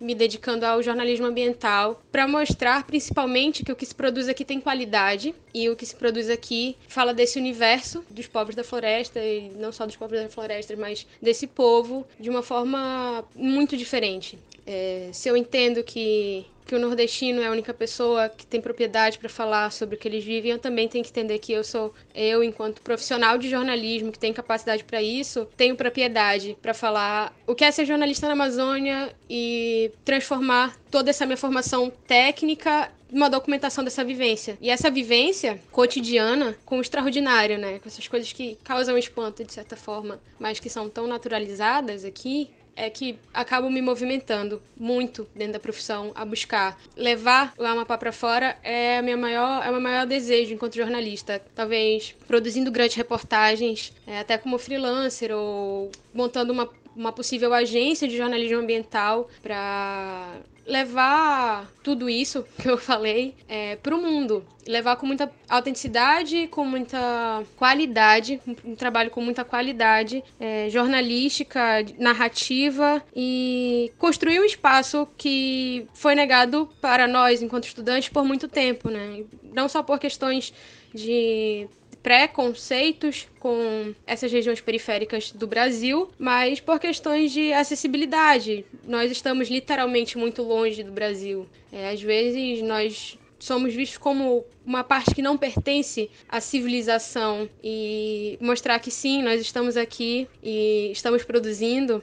me 0.00 0.14
dedicando 0.14 0.64
ao 0.66 0.82
jornalismo 0.82 1.26
ambiental, 1.26 2.00
para 2.12 2.28
mostrar 2.28 2.86
principalmente 2.86 3.64
que 3.64 3.72
o 3.72 3.76
que 3.76 3.86
se 3.86 3.94
produz 3.94 4.28
aqui 4.28 4.44
tem 4.44 4.60
qualidade 4.60 5.34
e 5.52 5.68
o 5.68 5.76
que 5.76 5.86
se 5.86 5.96
produz 5.96 6.28
aqui 6.28 6.76
fala 6.88 7.14
desse 7.14 7.38
universo 7.38 8.04
dos 8.10 8.26
povos 8.26 8.54
da 8.54 8.62
floresta 8.62 9.18
e 9.18 9.50
não 9.56 9.72
só 9.72 9.86
dos 9.86 9.96
povos 9.96 10.20
da 10.20 10.28
floresta, 10.28 10.76
mas 10.76 11.06
desse 11.20 11.46
povo 11.46 12.06
de 12.18 12.28
uma 12.28 12.42
forma 12.42 13.24
muito 13.34 13.76
diferente. 13.76 14.38
É, 14.66 15.08
se 15.12 15.28
eu 15.28 15.36
entendo 15.36 15.82
que 15.82 16.46
que 16.70 16.74
o 16.76 16.78
nordestino 16.78 17.42
é 17.42 17.48
a 17.48 17.50
única 17.50 17.74
pessoa 17.74 18.28
que 18.28 18.46
tem 18.46 18.60
propriedade 18.60 19.18
para 19.18 19.28
falar 19.28 19.72
sobre 19.72 19.96
o 19.96 19.98
que 19.98 20.06
eles 20.06 20.22
vivem, 20.22 20.52
eu 20.52 20.58
também 20.58 20.86
tenho 20.86 21.02
que 21.02 21.10
entender 21.10 21.40
que 21.40 21.52
eu 21.52 21.64
sou 21.64 21.92
eu, 22.14 22.44
enquanto 22.44 22.80
profissional 22.80 23.36
de 23.38 23.50
jornalismo 23.50 24.12
que 24.12 24.18
tem 24.20 24.32
capacidade 24.32 24.84
para 24.84 25.02
isso, 25.02 25.48
tenho 25.56 25.74
propriedade 25.74 26.56
para 26.62 26.72
falar 26.72 27.34
o 27.44 27.56
que 27.56 27.64
é 27.64 27.72
ser 27.72 27.86
jornalista 27.86 28.28
na 28.28 28.34
Amazônia 28.34 29.12
e 29.28 29.90
transformar 30.04 30.76
toda 30.92 31.10
essa 31.10 31.26
minha 31.26 31.36
formação 31.36 31.90
técnica 32.06 32.88
uma 33.12 33.28
documentação 33.28 33.82
dessa 33.82 34.04
vivência. 34.04 34.56
E 34.60 34.70
essa 34.70 34.88
vivência 34.88 35.60
cotidiana 35.72 36.56
com 36.64 36.78
o 36.78 36.80
extraordinário, 36.80 37.58
né? 37.58 37.80
Com 37.80 37.88
essas 37.88 38.06
coisas 38.06 38.32
que 38.32 38.56
causam 38.62 38.96
espanto 38.96 39.42
de 39.42 39.52
certa 39.52 39.76
forma, 39.76 40.20
mas 40.38 40.60
que 40.60 40.70
são 40.70 40.88
tão 40.88 41.08
naturalizadas 41.08 42.04
aqui, 42.04 42.48
é 42.76 42.88
que 42.90 43.18
acabo 43.32 43.70
me 43.70 43.82
movimentando 43.82 44.62
muito 44.76 45.26
dentro 45.34 45.54
da 45.54 45.60
profissão 45.60 46.12
a 46.14 46.24
buscar 46.24 46.78
levar 46.96 47.52
o 47.58 47.64
Amapá 47.64 47.96
para 47.98 48.12
fora 48.12 48.56
é 48.62 48.98
a 48.98 49.02
minha 49.02 49.16
maior 49.16 49.64
é 49.64 49.68
o 49.68 49.72
meu 49.72 49.80
maior 49.80 50.06
desejo 50.06 50.54
enquanto 50.54 50.76
jornalista. 50.76 51.42
Talvez 51.54 52.14
produzindo 52.26 52.70
grandes 52.70 52.96
reportagens 52.96 53.92
é, 54.06 54.18
até 54.20 54.38
como 54.38 54.58
freelancer 54.58 55.30
ou 55.32 55.90
montando 56.14 56.52
uma 56.52 56.68
uma 56.96 57.12
possível 57.12 57.54
agência 57.54 58.08
de 58.08 58.16
jornalismo 58.16 58.58
ambiental 58.58 59.28
para 59.42 60.36
levar 60.70 61.68
tudo 61.82 62.08
isso 62.08 62.46
que 62.56 62.68
eu 62.70 62.78
falei 62.78 63.34
é, 63.48 63.76
para 63.76 63.94
o 63.94 64.00
mundo. 64.00 64.44
Levar 64.66 64.96
com 64.96 65.06
muita 65.06 65.30
autenticidade, 65.48 66.46
com 66.46 66.64
muita 66.64 67.42
qualidade, 67.56 68.40
um 68.64 68.76
trabalho 68.76 69.10
com 69.10 69.20
muita 69.20 69.44
qualidade 69.44 70.22
é, 70.38 70.70
jornalística, 70.70 71.60
narrativa 71.98 73.02
e 73.14 73.92
construir 73.98 74.38
um 74.38 74.44
espaço 74.44 75.08
que 75.18 75.86
foi 75.92 76.14
negado 76.14 76.70
para 76.80 77.08
nós, 77.08 77.42
enquanto 77.42 77.64
estudantes, 77.64 78.08
por 78.08 78.24
muito 78.24 78.46
tempo, 78.46 78.88
né? 78.88 79.24
Não 79.52 79.68
só 79.68 79.82
por 79.82 79.98
questões 79.98 80.52
de 80.94 81.66
preconceitos 82.02 83.28
com 83.38 83.94
essas 84.06 84.32
regiões 84.32 84.60
periféricas 84.60 85.32
do 85.32 85.46
Brasil, 85.46 86.10
mas 86.18 86.60
por 86.60 86.78
questões 86.78 87.32
de 87.32 87.52
acessibilidade. 87.52 88.64
Nós 88.84 89.10
estamos 89.10 89.48
literalmente 89.48 90.16
muito 90.16 90.42
longe 90.42 90.82
do 90.82 90.92
Brasil. 90.92 91.46
É, 91.72 91.90
às 91.90 92.00
vezes 92.00 92.62
nós 92.62 93.18
somos 93.38 93.74
vistos 93.74 93.98
como 93.98 94.44
uma 94.64 94.84
parte 94.84 95.14
que 95.14 95.22
não 95.22 95.36
pertence 95.36 96.10
à 96.28 96.40
civilização 96.40 97.48
e 97.64 98.38
mostrar 98.40 98.78
que 98.78 98.90
sim, 98.90 99.22
nós 99.22 99.40
estamos 99.40 99.76
aqui 99.76 100.28
e 100.42 100.90
estamos 100.92 101.24
produzindo 101.24 102.02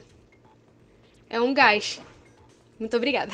é 1.30 1.40
um 1.40 1.52
gás. 1.52 2.00
Muito 2.78 2.96
obrigada. 2.96 3.32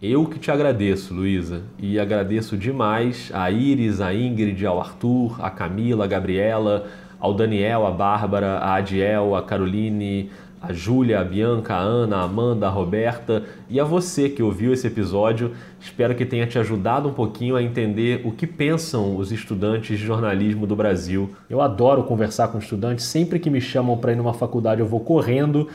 Eu 0.00 0.26
que 0.26 0.38
te 0.38 0.48
agradeço, 0.48 1.12
Luísa, 1.12 1.62
e 1.76 1.98
agradeço 1.98 2.56
demais 2.56 3.32
a 3.34 3.50
Iris, 3.50 4.00
a 4.00 4.14
Ingrid, 4.14 4.64
ao 4.64 4.78
Arthur, 4.78 5.44
a 5.44 5.50
Camila, 5.50 6.04
a 6.04 6.06
Gabriela, 6.06 6.86
ao 7.18 7.34
Daniel, 7.34 7.84
a 7.84 7.90
Bárbara, 7.90 8.58
a 8.58 8.76
Adiel, 8.76 9.34
a 9.34 9.42
Caroline, 9.42 10.30
a 10.62 10.72
Júlia, 10.72 11.18
a 11.18 11.24
Bianca, 11.24 11.74
a 11.74 11.80
Ana, 11.80 12.18
a 12.18 12.22
Amanda, 12.22 12.68
a 12.68 12.70
Roberta 12.70 13.42
e 13.68 13.80
a 13.80 13.84
você 13.84 14.28
que 14.28 14.40
ouviu 14.40 14.72
esse 14.72 14.86
episódio. 14.86 15.50
Espero 15.80 16.14
que 16.14 16.24
tenha 16.24 16.46
te 16.46 16.60
ajudado 16.60 17.08
um 17.08 17.12
pouquinho 17.12 17.56
a 17.56 17.62
entender 17.62 18.22
o 18.24 18.30
que 18.30 18.46
pensam 18.46 19.16
os 19.16 19.32
estudantes 19.32 19.98
de 19.98 20.06
jornalismo 20.06 20.64
do 20.64 20.76
Brasil. 20.76 21.30
Eu 21.50 21.60
adoro 21.60 22.04
conversar 22.04 22.48
com 22.48 22.58
estudantes, 22.58 23.04
sempre 23.04 23.40
que 23.40 23.50
me 23.50 23.60
chamam 23.60 23.98
para 23.98 24.12
ir 24.12 24.16
numa 24.16 24.34
faculdade 24.34 24.80
eu 24.80 24.86
vou 24.86 25.00
correndo 25.00 25.68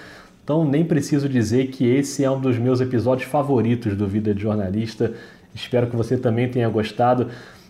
então 0.44 0.66
nem 0.66 0.84
preciso 0.84 1.30
dizer 1.30 1.68
que 1.68 1.86
esse 1.86 2.24
é 2.24 2.30
um 2.30 2.40
dos 2.40 2.58
meus 2.58 2.82
episódios 2.82 3.30
favoritos 3.30 3.96
do 3.96 4.06
Vida 4.06 4.36
de 4.36 4.42
Jornalista. 4.42 5.14
Espero 5.56 5.88
que 5.88 5.96
você 5.96 6.18
também 6.18 6.50
tenha 6.50 6.68
gostado. 6.68 7.30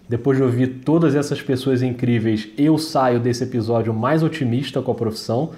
Depois 0.10 0.38
de 0.38 0.44
ouvir 0.44 0.68
todas 0.84 1.14
essas 1.14 1.42
pessoas 1.42 1.84
incríveis, 1.84 2.50
eu 2.58 2.78
saio 2.80 3.20
desse 3.20 3.44
episódio 3.44 3.94
mais 3.94 4.24
otimista 4.24 4.82
com 4.82 4.92
a 4.92 4.96
profissão. 4.96 5.52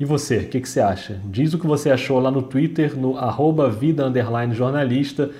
E 0.00 0.04
você, 0.06 0.38
o 0.38 0.48
que, 0.48 0.60
que, 0.60 0.68
você 0.68 0.80
acha? 0.80 1.20
Diz 1.26 1.52
o 1.52 1.58
que 1.58 1.66
você 1.66 1.90
achou 1.90 2.18
lá 2.18 2.30
no 2.30 2.42
Twitter, 2.42 2.98
no 2.98 3.18
arroba 3.18 3.68
vida 3.68 4.10
jornalista. 4.52 5.30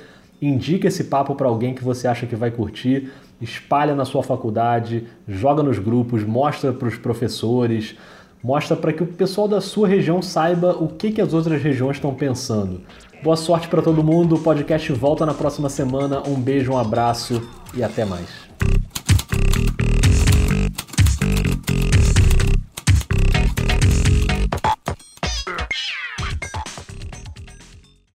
Indica 0.42 0.88
esse 0.88 1.04
papo 1.04 1.34
para 1.34 1.48
alguém 1.48 1.74
que 1.74 1.82
você 1.82 2.06
acha 2.06 2.26
que 2.26 2.36
vai 2.36 2.50
curtir. 2.50 3.10
Espalha 3.40 3.94
na 3.94 4.04
sua 4.04 4.22
faculdade, 4.22 5.04
joga 5.26 5.62
nos 5.62 5.78
grupos, 5.78 6.22
mostra 6.22 6.72
para 6.72 6.86
os 6.86 6.96
professores 6.96 7.96
Mostra 8.44 8.76
para 8.76 8.92
que 8.92 9.02
o 9.02 9.06
pessoal 9.06 9.48
da 9.48 9.58
sua 9.58 9.88
região 9.88 10.20
saiba 10.20 10.76
o 10.76 10.86
que, 10.86 11.10
que 11.10 11.20
as 11.22 11.32
outras 11.32 11.62
regiões 11.62 11.96
estão 11.96 12.14
pensando. 12.14 12.82
Boa 13.22 13.36
sorte 13.36 13.68
para 13.68 13.80
todo 13.80 14.04
mundo. 14.04 14.34
O 14.34 14.38
podcast 14.38 14.92
volta 14.92 15.24
na 15.24 15.32
próxima 15.32 15.70
semana. 15.70 16.22
Um 16.28 16.38
beijo, 16.38 16.72
um 16.72 16.78
abraço 16.78 17.40
e 17.74 17.82
até 17.82 18.04
mais. 18.04 18.28